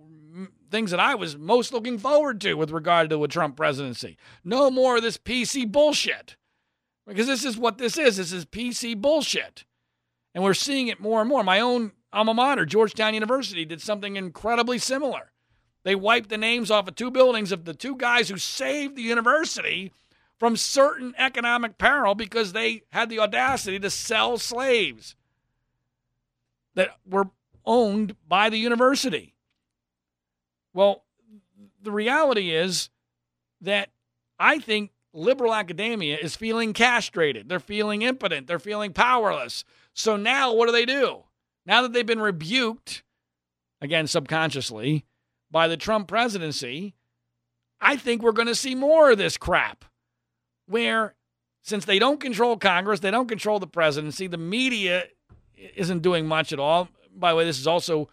things 0.74 0.90
that 0.90 1.00
I 1.00 1.14
was 1.14 1.38
most 1.38 1.72
looking 1.72 2.00
forward 2.00 2.42
to 2.42 2.56
with 2.56 2.72
regard 2.72 3.12
to 3.12 3.24
a 3.24 3.28
Trump 3.28 3.56
presidency. 3.56 4.18
No 4.44 4.72
more 4.72 4.98
of 4.98 5.04
this 5.04 5.20
PC 5.20 5.72
bullshit. 5.72 6.36
Because 7.06 7.28
this 7.28 7.46
is 7.46 7.58
what 7.58 7.78
this 7.78 7.96
is. 7.96 8.18
This 8.18 8.32
is 8.32 8.44
PC 8.44 9.00
bullshit. 9.00 9.66
And 10.34 10.44
we're 10.44 10.56
seeing 10.56 10.88
it 10.88 11.00
more 11.00 11.22
and 11.22 11.30
more. 11.30 11.44
My 11.44 11.60
own 11.60 11.92
alma 12.12 12.34
mater, 12.34 12.66
Georgetown 12.66 13.14
University, 13.14 13.66
did 13.66 13.82
something 13.82 14.16
incredibly 14.16 14.80
similar. 14.80 15.32
They 15.84 15.94
wiped 15.94 16.30
the 16.30 16.38
names 16.38 16.72
off 16.72 16.88
of 16.88 16.96
two 16.96 17.12
buildings 17.12 17.52
of 17.52 17.66
the 17.66 17.76
two 17.76 17.96
guys 17.96 18.30
who 18.30 18.38
saved 18.38 18.96
the 18.96 19.04
university 19.04 19.92
from 20.40 20.58
certain 20.58 21.14
economic 21.20 21.78
peril 21.78 22.16
because 22.16 22.54
they 22.54 22.82
had 22.90 23.10
the 23.10 23.20
audacity 23.20 23.78
to 23.80 23.92
sell 23.92 24.40
slaves 24.40 25.16
that 26.74 26.98
were 27.08 27.30
owned 27.64 28.16
by 28.28 28.50
the 28.50 28.58
university. 28.58 29.33
Well, 30.74 31.04
the 31.82 31.92
reality 31.92 32.52
is 32.52 32.90
that 33.62 33.90
I 34.40 34.60
think 34.60 34.92
liberal 35.14 35.54
academia 35.54 36.18
is 36.18 36.36
feeling 36.36 36.74
castrated. 36.74 37.48
They're 37.48 37.60
feeling 37.60 38.02
impotent. 38.02 38.48
They're 38.48 38.60
feeling 38.60 38.94
powerless. 38.94 39.64
So 39.94 40.18
now 40.18 40.54
what 40.54 40.66
do 40.66 40.72
they 40.72 40.86
do? 40.86 41.24
Now 41.66 41.82
that 41.84 41.94
they've 41.94 42.06
been 42.06 42.22
rebuked, 42.22 43.04
again, 43.82 44.08
subconsciously, 44.08 45.06
by 45.52 45.68
the 45.68 45.78
Trump 45.78 46.08
presidency, 46.08 46.96
I 47.80 47.96
think 47.96 48.22
we're 48.22 48.32
going 48.32 48.48
to 48.48 48.56
see 48.56 48.76
more 48.76 49.12
of 49.12 49.18
this 49.18 49.38
crap 49.38 49.86
where 50.66 51.16
since 51.62 51.86
they 51.86 52.00
don't 52.00 52.20
control 52.20 52.58
Congress, 52.58 53.00
they 53.00 53.12
don't 53.12 53.28
control 53.28 53.60
the 53.60 53.68
presidency, 53.68 54.28
the 54.28 54.38
media 54.38 55.06
isn't 55.76 56.02
doing 56.02 56.26
much 56.26 56.52
at 56.52 56.60
all. 56.60 56.90
By 57.16 57.32
the 57.32 57.38
way, 57.38 57.46
this 57.46 57.60
is 57.60 57.68
also 57.68 58.10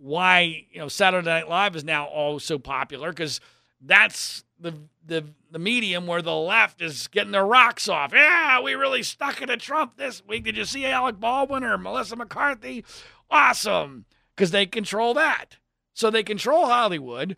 why 0.00 0.66
you 0.70 0.78
know 0.78 0.88
Saturday 0.88 1.28
Night 1.28 1.48
Live 1.48 1.76
is 1.76 1.84
now 1.84 2.06
all 2.06 2.38
so 2.38 2.58
popular 2.58 3.10
because 3.10 3.40
that's 3.80 4.44
the 4.58 4.74
the 5.04 5.24
the 5.50 5.58
medium 5.58 6.06
where 6.06 6.22
the 6.22 6.34
left 6.34 6.82
is 6.82 7.08
getting 7.08 7.32
their 7.32 7.46
rocks 7.46 7.88
off. 7.88 8.12
Yeah, 8.12 8.60
we 8.60 8.74
really 8.74 9.02
stuck 9.02 9.42
it 9.42 9.50
at 9.50 9.60
Trump 9.60 9.96
this 9.96 10.22
week. 10.26 10.44
Did 10.44 10.56
you 10.56 10.64
see 10.64 10.86
Alec 10.86 11.20
Baldwin 11.20 11.64
or 11.64 11.78
Melissa 11.78 12.16
McCarthy? 12.16 12.84
Awesome, 13.30 14.04
because 14.34 14.50
they 14.50 14.66
control 14.66 15.14
that. 15.14 15.56
So 15.92 16.10
they 16.10 16.22
control 16.22 16.66
Hollywood, 16.66 17.36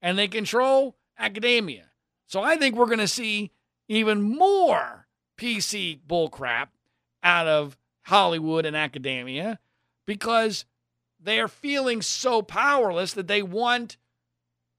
and 0.00 0.18
they 0.18 0.28
control 0.28 0.96
academia. 1.18 1.90
So 2.26 2.42
I 2.42 2.56
think 2.56 2.76
we're 2.76 2.86
going 2.86 2.98
to 2.98 3.08
see 3.08 3.50
even 3.88 4.22
more 4.22 5.06
PC 5.36 5.98
bullcrap 6.06 6.68
out 7.22 7.46
of 7.46 7.76
Hollywood 8.02 8.64
and 8.64 8.76
academia 8.76 9.58
because 10.06 10.64
they 11.22 11.40
are 11.40 11.48
feeling 11.48 12.02
so 12.02 12.42
powerless 12.42 13.12
that 13.14 13.28
they 13.28 13.42
want 13.42 13.96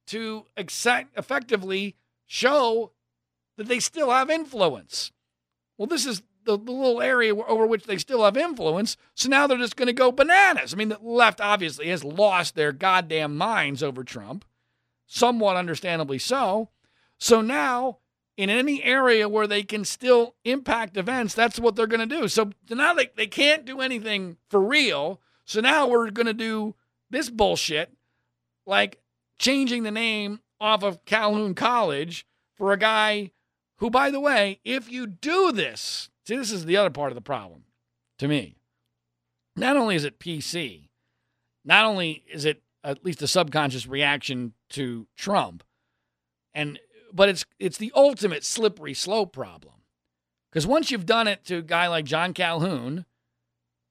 to 0.07 0.45
effectively 0.57 1.95
show 2.25 2.91
that 3.57 3.67
they 3.67 3.79
still 3.79 4.09
have 4.09 4.29
influence. 4.29 5.11
Well, 5.77 5.87
this 5.87 6.05
is 6.05 6.21
the, 6.45 6.57
the 6.57 6.71
little 6.71 7.01
area 7.01 7.35
over 7.35 7.65
which 7.65 7.85
they 7.85 7.97
still 7.97 8.23
have 8.23 8.37
influence. 8.37 8.97
So 9.15 9.29
now 9.29 9.47
they're 9.47 9.57
just 9.57 9.75
going 9.75 9.87
to 9.87 9.93
go 9.93 10.11
bananas. 10.11 10.73
I 10.73 10.77
mean, 10.77 10.89
the 10.89 10.99
left 11.01 11.39
obviously 11.39 11.87
has 11.89 12.03
lost 12.03 12.55
their 12.55 12.71
goddamn 12.71 13.37
minds 13.37 13.83
over 13.83 14.03
Trump, 14.03 14.45
somewhat 15.05 15.57
understandably 15.57 16.19
so. 16.19 16.69
So 17.19 17.41
now, 17.41 17.99
in 18.37 18.49
any 18.49 18.83
area 18.83 19.29
where 19.29 19.47
they 19.47 19.63
can 19.63 19.85
still 19.85 20.35
impact 20.43 20.97
events, 20.97 21.35
that's 21.35 21.59
what 21.59 21.75
they're 21.75 21.87
going 21.87 22.07
to 22.07 22.15
do. 22.21 22.27
So 22.27 22.51
now 22.69 22.93
they, 22.93 23.09
they 23.15 23.27
can't 23.27 23.65
do 23.65 23.81
anything 23.81 24.37
for 24.49 24.59
real 24.59 25.21
so 25.51 25.59
now 25.59 25.85
we're 25.85 26.09
going 26.11 26.27
to 26.27 26.33
do 26.33 26.75
this 27.09 27.29
bullshit, 27.29 27.91
like 28.65 29.01
changing 29.37 29.83
the 29.83 29.91
name 29.91 30.39
off 30.61 30.81
of 30.81 31.03
Calhoun 31.03 31.55
College 31.55 32.25
for 32.55 32.71
a 32.71 32.77
guy 32.77 33.31
who, 33.79 33.89
by 33.89 34.11
the 34.11 34.21
way, 34.21 34.61
if 34.63 34.89
you 34.89 35.05
do 35.05 35.51
this, 35.51 36.09
see, 36.25 36.37
this 36.37 36.53
is 36.53 36.63
the 36.63 36.77
other 36.77 36.89
part 36.89 37.11
of 37.11 37.15
the 37.15 37.21
problem 37.21 37.65
to 38.17 38.29
me. 38.29 38.55
Not 39.57 39.75
only 39.75 39.97
is 39.97 40.05
it 40.05 40.19
PC, 40.19 40.87
not 41.65 41.83
only 41.83 42.23
is 42.31 42.45
it 42.45 42.61
at 42.81 43.03
least 43.03 43.21
a 43.21 43.27
subconscious 43.27 43.85
reaction 43.85 44.53
to 44.69 45.05
Trump, 45.17 45.65
and 46.53 46.79
but 47.11 47.27
it's 47.27 47.45
it's 47.59 47.77
the 47.77 47.91
ultimate 47.93 48.45
slippery 48.45 48.93
slope 48.93 49.33
problem. 49.33 49.73
Because 50.49 50.65
once 50.65 50.91
you've 50.91 51.05
done 51.05 51.27
it 51.27 51.43
to 51.45 51.57
a 51.57 51.61
guy 51.61 51.87
like 51.87 52.05
John 52.05 52.33
Calhoun, 52.33 53.03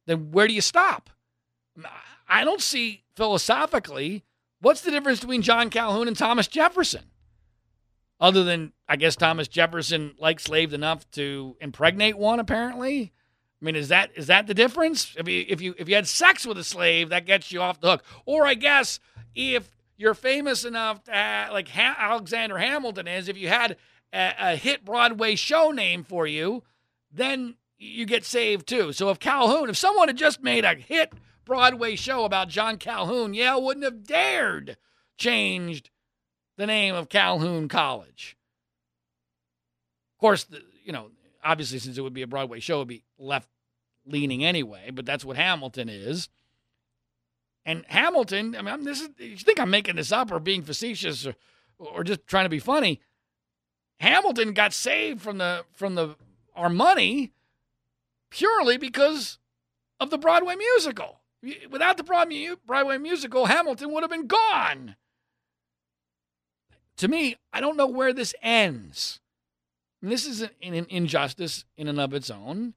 then 0.06 0.30
where 0.30 0.48
do 0.48 0.54
you 0.54 0.62
stop? 0.62 1.11
I 2.28 2.45
don't 2.45 2.61
see 2.61 3.03
philosophically 3.16 4.24
what's 4.61 4.83
the 4.83 4.91
difference 4.91 5.20
between 5.20 5.43
John 5.43 5.70
Calhoun 5.70 6.09
and 6.09 6.16
Thomas 6.16 6.47
Jefferson. 6.47 7.05
other 8.20 8.45
than 8.45 8.72
I 8.89 8.97
guess 8.97 9.16
Thomas 9.16 9.49
Jefferson 9.49 10.14
liked 10.18 10.43
slaves 10.43 10.74
enough 10.74 11.11
to 11.12 11.57
impregnate 11.61 12.18
one. 12.18 12.39
Apparently, 12.39 13.12
I 13.61 13.64
mean, 13.64 13.76
is 13.76 13.89
that 13.89 14.11
is 14.14 14.26
that 14.26 14.47
the 14.47 14.55
difference? 14.55 15.14
If 15.18 15.28
you 15.28 15.45
if 15.49 15.61
you 15.61 15.74
if 15.78 15.89
you 15.89 15.95
had 15.95 16.07
sex 16.07 16.47
with 16.47 16.59
a 16.59 16.64
slave, 16.64 17.09
that 17.09 17.26
gets 17.26 17.51
you 17.51 17.61
off 17.62 17.81
the 17.81 17.93
hook. 17.93 18.05
Or 18.26 18.47
I 18.47 18.55
guess 18.55 19.01
if 19.35 19.70
you're 19.97 20.14
famous 20.14 20.64
enough 20.64 21.03
to 21.05 21.12
have, 21.12 21.53
like 21.53 21.68
ha- 21.68 21.97
Alexander 21.99 22.59
Hamilton 22.59 23.07
is, 23.09 23.28
if 23.28 23.37
you 23.37 23.49
had 23.49 23.76
a, 24.12 24.35
a 24.39 24.57
hit 24.57 24.85
Broadway 24.85 25.35
show 25.35 25.70
name 25.70 26.05
for 26.05 26.26
you, 26.26 26.62
then 27.12 27.57
you 27.78 28.05
get 28.05 28.24
saved 28.24 28.66
too. 28.66 28.93
So 28.93 29.09
if 29.11 29.18
Calhoun, 29.18 29.70
if 29.70 29.76
someone 29.76 30.09
had 30.09 30.16
just 30.16 30.43
made 30.43 30.64
a 30.64 30.74
hit 30.74 31.12
Broadway 31.51 31.96
show 31.96 32.24
about 32.24 32.48
John 32.48 32.76
Calhoun, 32.76 33.34
Yale 33.34 33.61
wouldn't 33.61 33.82
have 33.82 34.05
dared 34.05 34.76
changed 35.18 35.90
the 36.57 36.64
name 36.64 36.94
of 36.94 37.09
Calhoun 37.09 37.66
College. 37.66 38.36
Of 40.14 40.20
course, 40.20 40.44
the, 40.44 40.62
you 40.84 40.92
know, 40.92 41.11
obviously 41.42 41.80
since 41.80 41.98
it 41.98 42.03
would 42.03 42.14
be 42.14 42.22
a 42.22 42.28
Broadway 42.28 42.61
show, 42.61 42.76
it 42.76 42.78
would 42.78 42.88
be 42.88 43.03
left 43.18 43.48
leaning 44.07 44.44
anyway, 44.44 44.90
but 44.92 45.05
that's 45.05 45.24
what 45.24 45.36
Hamilton 45.36 45.88
is. 45.88 46.28
And 47.66 47.84
Hamilton, 47.88 48.55
I 48.55 48.62
mean, 48.62 48.72
I'm, 48.72 48.84
this 48.84 49.01
is, 49.01 49.09
you 49.18 49.36
think 49.36 49.59
I'm 49.59 49.70
making 49.70 49.96
this 49.96 50.12
up 50.12 50.30
or 50.30 50.38
being 50.38 50.62
facetious 50.62 51.26
or, 51.26 51.34
or 51.80 52.05
just 52.05 52.28
trying 52.28 52.44
to 52.44 52.48
be 52.48 52.61
funny? 52.61 53.01
Hamilton 53.98 54.53
got 54.53 54.72
saved 54.72 55.20
from 55.20 55.38
the 55.38 55.64
from 55.74 55.96
the 55.96 56.14
our 56.55 56.70
money 56.70 57.32
purely 58.30 58.76
because 58.76 59.40
of 59.98 60.11
the 60.11 60.18
Broadway 60.18 60.55
musical. 60.55 61.20
Without 61.70 61.97
the 61.97 62.05
Broadway 62.05 62.99
musical, 62.99 63.47
Hamilton 63.47 63.93
would 63.93 64.03
have 64.03 64.11
been 64.11 64.26
gone. 64.26 64.97
To 66.99 67.09
me, 67.09 67.36
I 67.53 67.61
don't 67.61 67.78
know 67.78 67.86
where 67.86 68.12
this 68.12 68.34
ends. 68.43 69.20
And 70.03 70.12
this 70.12 70.26
is 70.26 70.43
an, 70.43 70.51
an 70.62 70.86
injustice 70.91 71.64
in 71.76 71.88
and 71.88 71.99
of 71.99 72.12
its 72.12 72.30
own. 72.30 72.74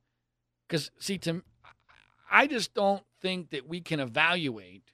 Because, 0.68 0.92
see, 0.98 1.18
Tim, 1.18 1.44
I 2.32 2.48
just 2.48 2.74
don't 2.74 3.04
think 3.22 3.50
that 3.50 3.68
we 3.68 3.82
can 3.82 4.00
evaluate 4.00 4.94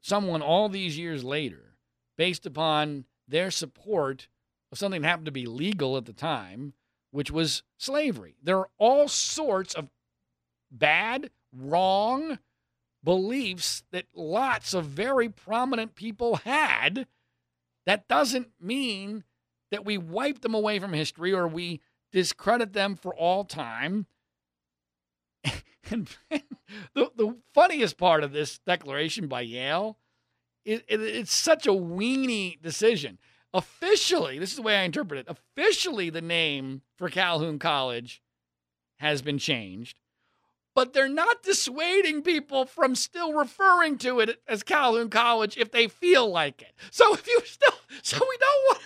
someone 0.00 0.42
all 0.42 0.68
these 0.68 0.98
years 0.98 1.22
later 1.22 1.76
based 2.16 2.46
upon 2.46 3.04
their 3.28 3.50
support 3.50 4.26
of 4.72 4.78
something 4.78 5.02
that 5.02 5.08
happened 5.08 5.26
to 5.26 5.32
be 5.32 5.46
legal 5.46 5.96
at 5.96 6.04
the 6.04 6.12
time, 6.12 6.72
which 7.10 7.30
was 7.30 7.62
slavery. 7.76 8.34
There 8.42 8.58
are 8.58 8.70
all 8.76 9.08
sorts 9.08 9.74
of 9.74 9.88
bad, 10.70 11.30
wrong 11.58 12.38
beliefs 13.04 13.82
that 13.90 14.06
lots 14.14 14.74
of 14.74 14.86
very 14.86 15.28
prominent 15.28 15.94
people 15.94 16.36
had. 16.36 17.06
That 17.86 18.08
doesn't 18.08 18.48
mean 18.60 19.24
that 19.70 19.84
we 19.84 19.98
wipe 19.98 20.40
them 20.40 20.54
away 20.54 20.78
from 20.78 20.92
history 20.92 21.32
or 21.32 21.46
we 21.46 21.80
discredit 22.12 22.72
them 22.72 22.96
for 22.96 23.14
all 23.14 23.44
time. 23.44 24.06
and 25.90 26.08
the, 26.28 26.40
the 27.16 27.36
funniest 27.54 27.96
part 27.98 28.24
of 28.24 28.32
this 28.32 28.58
declaration 28.60 29.26
by 29.26 29.42
Yale, 29.42 29.98
it, 30.64 30.84
it, 30.88 31.00
it's 31.00 31.32
such 31.32 31.66
a 31.66 31.70
weenie 31.70 32.60
decision. 32.60 33.18
Officially, 33.54 34.38
this 34.38 34.50
is 34.50 34.56
the 34.56 34.62
way 34.62 34.76
I 34.76 34.82
interpret 34.82 35.20
it. 35.20 35.26
Officially, 35.28 36.10
the 36.10 36.20
name 36.20 36.82
for 36.96 37.08
Calhoun 37.08 37.58
College 37.58 38.22
has 38.98 39.22
been 39.22 39.38
changed, 39.38 39.98
but 40.78 40.92
they're 40.92 41.08
not 41.08 41.42
dissuading 41.42 42.22
people 42.22 42.64
from 42.64 42.94
still 42.94 43.32
referring 43.32 43.98
to 43.98 44.20
it 44.20 44.40
as 44.46 44.62
Calhoun 44.62 45.10
College 45.10 45.58
if 45.58 45.72
they 45.72 45.88
feel 45.88 46.30
like 46.30 46.62
it. 46.62 46.72
So 46.92 47.14
if 47.14 47.26
you 47.26 47.40
still, 47.44 47.74
so 48.00 48.16
we 48.20 48.36
don't 48.36 48.64
want 48.68 48.80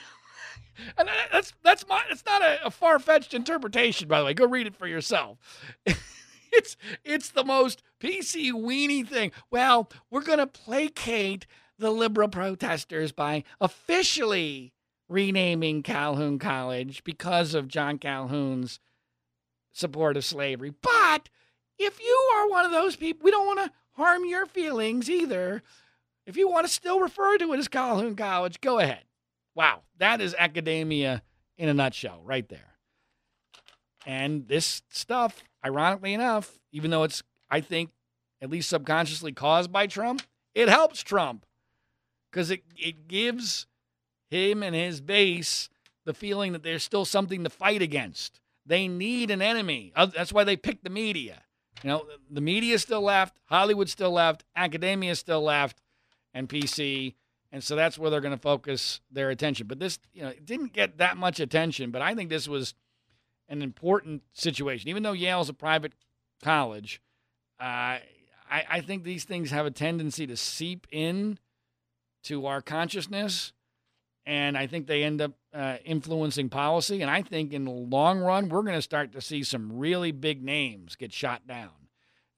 and 0.97 1.11
that's 1.31 1.53
that's 1.63 1.87
my 1.87 2.03
it's 2.11 2.25
not 2.25 2.41
a, 2.41 2.65
a 2.65 2.71
far 2.71 2.99
fetched 2.99 3.35
interpretation, 3.35 4.09
by 4.09 4.21
the 4.21 4.25
way. 4.25 4.33
Go 4.33 4.47
read 4.47 4.67
it 4.67 4.75
for 4.75 4.87
yourself. 4.87 5.37
it's 6.51 6.79
it's 7.05 7.29
the 7.29 7.45
most 7.45 7.83
PC 8.01 8.53
weenie 8.53 9.07
thing. 9.07 9.31
Well, 9.51 9.91
we're 10.11 10.23
gonna 10.23 10.47
placate 10.47 11.45
the 11.79 11.91
liberal 11.91 12.29
protesters 12.29 13.13
by 13.13 13.45
officially 13.61 14.73
renaming 15.11 15.83
Calhoun 15.83 16.39
College 16.39 17.05
because 17.05 17.53
of 17.53 17.69
John 17.69 17.99
Calhoun's 17.99 18.81
support 19.73 20.17
of 20.17 20.25
slavery. 20.25 20.73
But 20.81 21.29
if 21.85 22.01
you 22.01 22.31
are 22.37 22.49
one 22.49 22.65
of 22.65 22.71
those 22.71 22.97
people, 22.97 23.25
we 23.25 23.31
don't 23.31 23.47
want 23.47 23.61
to 23.65 23.73
harm 23.93 24.25
your 24.25 24.47
feelings 24.47 25.09
either. 25.11 25.63
If 26.27 26.37
you 26.37 26.49
want 26.49 26.67
to 26.67 26.73
still 26.73 27.01
refer 27.01 27.37
to 27.39 27.53
it 27.53 27.59
as 27.59 27.69
Calhoun 27.69 28.17
College, 28.17 28.61
go 28.61 28.79
ahead. 28.79 29.05
Wow, 29.55 29.83
that 29.99 30.21
is 30.21 30.35
academia 30.39 31.23
in 31.59 31.69
a 31.69 31.75
nutshell 31.75 32.23
right 32.25 32.49
there. 32.49 32.77
And 34.07 34.49
this 34.49 34.83
stuff, 34.91 35.43
ironically 35.65 36.15
enough, 36.15 36.59
even 36.73 36.91
though 36.91 37.03
it's, 37.03 37.23
I 37.51 37.61
think, 37.61 37.91
at 38.41 38.51
least 38.51 38.71
subconsciously 38.71 39.33
caused 39.33 39.71
by 39.71 39.87
Trump, 39.87 40.23
it 40.55 40.69
helps 40.69 41.03
Trump 41.03 41.47
because 42.31 42.51
it, 42.51 42.63
it 42.77 43.07
gives 43.09 43.67
him 44.31 44.63
and 44.63 44.75
his 44.75 45.01
base 45.01 45.69
the 46.05 46.15
feeling 46.15 46.53
that 46.53 46.63
there's 46.63 46.83
still 46.83 47.05
something 47.05 47.45
to 47.45 47.51
fight 47.51 47.83
against. 47.83 48.41
They 48.67 48.89
need 48.89 49.31
an 49.31 49.43
enemy. 49.43 49.93
That's 49.95 50.33
why 50.33 50.45
they 50.45 50.57
picked 50.57 50.85
the 50.85 50.91
media. 50.91 51.43
You 51.83 51.91
know, 51.91 52.05
the 52.31 52.41
media 52.41 52.79
still 52.79 53.03
left, 53.03 53.39
Hollywood 53.47 53.89
still 53.89 54.13
left, 54.13 54.45
academia 54.55 55.15
still 55.17 55.43
left, 55.43 55.83
and 56.33 56.49
PC 56.49 57.15
and 57.53 57.63
so 57.63 57.77
that's 57.77 57.99
where 57.99 58.11
they're 58.11 58.23
going 58.23 58.35
to 58.35 58.41
focus 58.41 59.03
their 59.11 59.29
attention. 59.29 59.67
But 59.67 59.79
this, 59.79 59.99
you 60.15 60.23
know, 60.23 60.31
it 60.31 60.47
didn't 60.47 60.73
get 60.73 60.97
that 60.99 61.19
much 61.19 61.39
attention, 61.39 61.91
but 61.91 62.01
I 62.01 62.15
think 62.15 62.31
this 62.31 62.49
was 62.49 62.75
an 63.49 63.61
important 63.61 64.23
situation. 64.33 64.89
Even 64.89 65.03
though 65.03 65.13
Yale's 65.13 65.51
a 65.51 65.55
private 65.55 65.93
college, 66.43 67.03
uh, 67.61 68.01
I, 68.51 68.65
I 68.71 68.81
think 68.81 69.05
these 69.05 69.25
things 69.25 69.51
have 69.51 69.67
a 69.67 69.71
tendency 69.71 70.27
to 70.27 70.37
seep 70.37 70.87
in 70.91 71.39
to 72.25 72.47
our 72.47 72.63
consciousness, 72.63 73.53
and 74.25 74.57
I 74.57 74.67
think 74.67 74.87
they 74.87 75.03
end 75.03 75.21
up 75.21 75.33
uh, 75.53 75.77
influencing 75.85 76.49
policy. 76.49 77.03
And 77.03 77.11
I 77.11 77.23
think 77.23 77.53
in 77.53 77.65
the 77.65 77.71
long 77.71 78.21
run, 78.21 78.49
we're 78.49 78.63
going 78.63 78.77
to 78.77 78.83
start 78.83 79.13
to 79.13 79.21
see 79.21 79.43
some 79.43 79.79
really 79.79 80.13
big 80.13 80.43
names 80.43 80.97
get 80.97 81.13
shot 81.13 81.47
down 81.47 81.71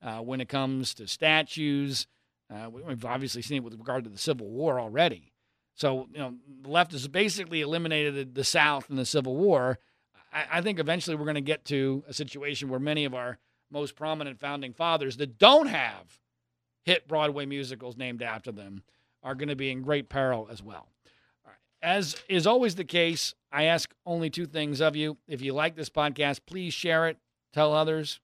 uh, 0.01 0.17
when 0.17 0.41
it 0.41 0.49
comes 0.49 0.93
to 0.95 1.07
statues 1.07 2.07
uh, 2.53 2.69
we've 2.69 3.05
obviously 3.05 3.41
seen 3.41 3.57
it 3.57 3.63
with 3.63 3.73
regard 3.73 4.03
to 4.03 4.09
the 4.09 4.17
Civil 4.17 4.49
War 4.49 4.79
already. 4.79 5.33
So, 5.73 6.07
you 6.11 6.19
know, 6.19 6.35
the 6.61 6.69
left 6.69 6.91
has 6.91 7.07
basically 7.07 7.61
eliminated 7.61 8.35
the 8.35 8.43
South 8.43 8.89
in 8.89 8.95
the 8.95 9.05
Civil 9.05 9.35
War. 9.35 9.79
I, 10.31 10.45
I 10.53 10.61
think 10.61 10.79
eventually 10.79 11.15
we're 11.15 11.25
going 11.25 11.35
to 11.35 11.41
get 11.41 11.65
to 11.65 12.03
a 12.07 12.13
situation 12.13 12.69
where 12.69 12.79
many 12.79 13.05
of 13.05 13.13
our 13.13 13.39
most 13.71 13.95
prominent 13.95 14.39
founding 14.39 14.73
fathers 14.73 15.17
that 15.17 15.37
don't 15.37 15.67
have 15.67 16.19
hit 16.83 17.07
Broadway 17.07 17.45
musicals 17.45 17.97
named 17.97 18.21
after 18.21 18.51
them 18.51 18.83
are 19.23 19.35
going 19.35 19.49
to 19.49 19.55
be 19.55 19.71
in 19.71 19.81
great 19.81 20.07
peril 20.07 20.47
as 20.51 20.61
well. 20.61 20.87
As 21.85 22.15
is 22.27 22.47
always 22.47 22.75
the 22.75 22.83
case, 22.83 23.35
I 23.51 23.65
ask 23.65 23.93
only 24.05 24.29
two 24.29 24.47
things 24.47 24.81
of 24.81 24.95
you. 24.95 25.17
If 25.27 25.41
you 25.41 25.53
like 25.53 25.75
this 25.75 25.89
podcast, 25.89 26.39
please 26.47 26.73
share 26.73 27.07
it, 27.07 27.17
tell 27.53 27.73
others, 27.73 28.19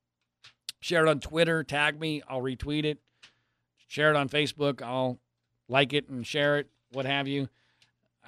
share 0.80 1.06
it 1.06 1.10
on 1.10 1.20
Twitter, 1.20 1.64
tag 1.64 2.00
me, 2.00 2.24
I'll 2.28 2.42
retweet 2.42 2.86
it 2.86 2.98
share 3.92 4.10
it 4.10 4.16
on 4.16 4.30
Facebook. 4.30 4.82
I'll 4.82 5.20
like 5.68 5.92
it 5.92 6.08
and 6.08 6.26
share 6.26 6.60
it, 6.60 6.70
what 6.94 7.06
have 7.06 7.28
you. 7.28 7.50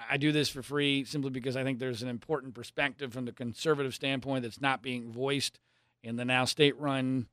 I 0.10 0.18
do 0.18 0.34
this 0.34 0.50
for 0.50 0.62
free 0.62 1.06
simply 1.06 1.30
because 1.30 1.56
I 1.56 1.64
think 1.64 1.80
there's 1.80 2.04
an 2.04 2.10
important 2.10 2.54
perspective 2.54 3.14
from 3.14 3.24
the 3.24 3.32
conservative 3.32 3.96
standpoint 3.96 4.44
that's 4.44 4.60
not 4.60 4.82
being 4.82 5.10
voiced 5.10 5.60
in 6.04 6.18
the 6.18 6.26
now 6.26 6.44
state 6.44 6.78
run 6.78 7.28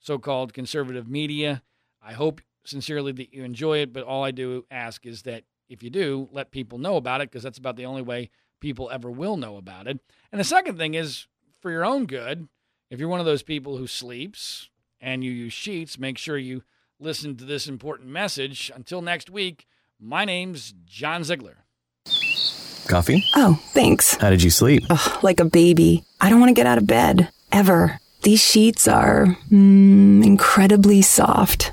so 0.00 0.18
called 0.18 0.52
conservative 0.52 1.06
media. 1.06 1.62
I 2.02 2.14
hope 2.14 2.40
sincerely 2.64 3.12
that 3.12 3.32
you 3.32 3.44
enjoy 3.44 3.78
it, 3.78 3.92
but 3.92 4.02
all 4.02 4.24
I 4.24 4.32
do 4.32 4.64
ask 4.68 5.06
is 5.06 5.22
that 5.22 5.44
if 5.68 5.82
you 5.82 5.90
do, 5.90 6.28
let 6.32 6.50
people 6.50 6.78
know 6.78 6.96
about 6.96 7.20
it 7.20 7.30
because 7.30 7.42
that's 7.42 7.58
about 7.58 7.76
the 7.76 7.86
only 7.86 8.02
way 8.02 8.30
people 8.60 8.90
ever 8.90 9.10
will 9.10 9.36
know 9.36 9.56
about 9.56 9.86
it. 9.86 10.00
And 10.32 10.40
the 10.40 10.44
second 10.44 10.78
thing 10.78 10.94
is 10.94 11.26
for 11.60 11.70
your 11.70 11.84
own 11.84 12.06
good, 12.06 12.48
if 12.90 13.00
you're 13.00 13.08
one 13.08 13.20
of 13.20 13.26
those 13.26 13.42
people 13.42 13.76
who 13.76 13.86
sleeps 13.86 14.70
and 15.00 15.22
you 15.24 15.30
use 15.30 15.52
sheets, 15.52 15.98
make 15.98 16.18
sure 16.18 16.38
you 16.38 16.62
listen 16.98 17.36
to 17.36 17.44
this 17.44 17.66
important 17.66 18.08
message. 18.08 18.70
Until 18.74 19.02
next 19.02 19.30
week, 19.30 19.66
my 20.00 20.24
name's 20.24 20.72
John 20.84 21.24
Ziegler. 21.24 21.64
Coffee? 22.88 23.24
Oh, 23.34 23.60
thanks. 23.72 24.14
How 24.14 24.30
did 24.30 24.42
you 24.42 24.50
sleep? 24.50 24.84
Ugh, 24.88 25.24
like 25.24 25.40
a 25.40 25.44
baby. 25.44 26.04
I 26.20 26.30
don't 26.30 26.40
want 26.40 26.50
to 26.50 26.54
get 26.54 26.66
out 26.66 26.78
of 26.78 26.86
bed. 26.86 27.30
Ever. 27.50 27.98
These 28.22 28.42
sheets 28.42 28.88
are 28.88 29.26
mm, 29.50 30.24
incredibly 30.24 31.02
soft. 31.02 31.72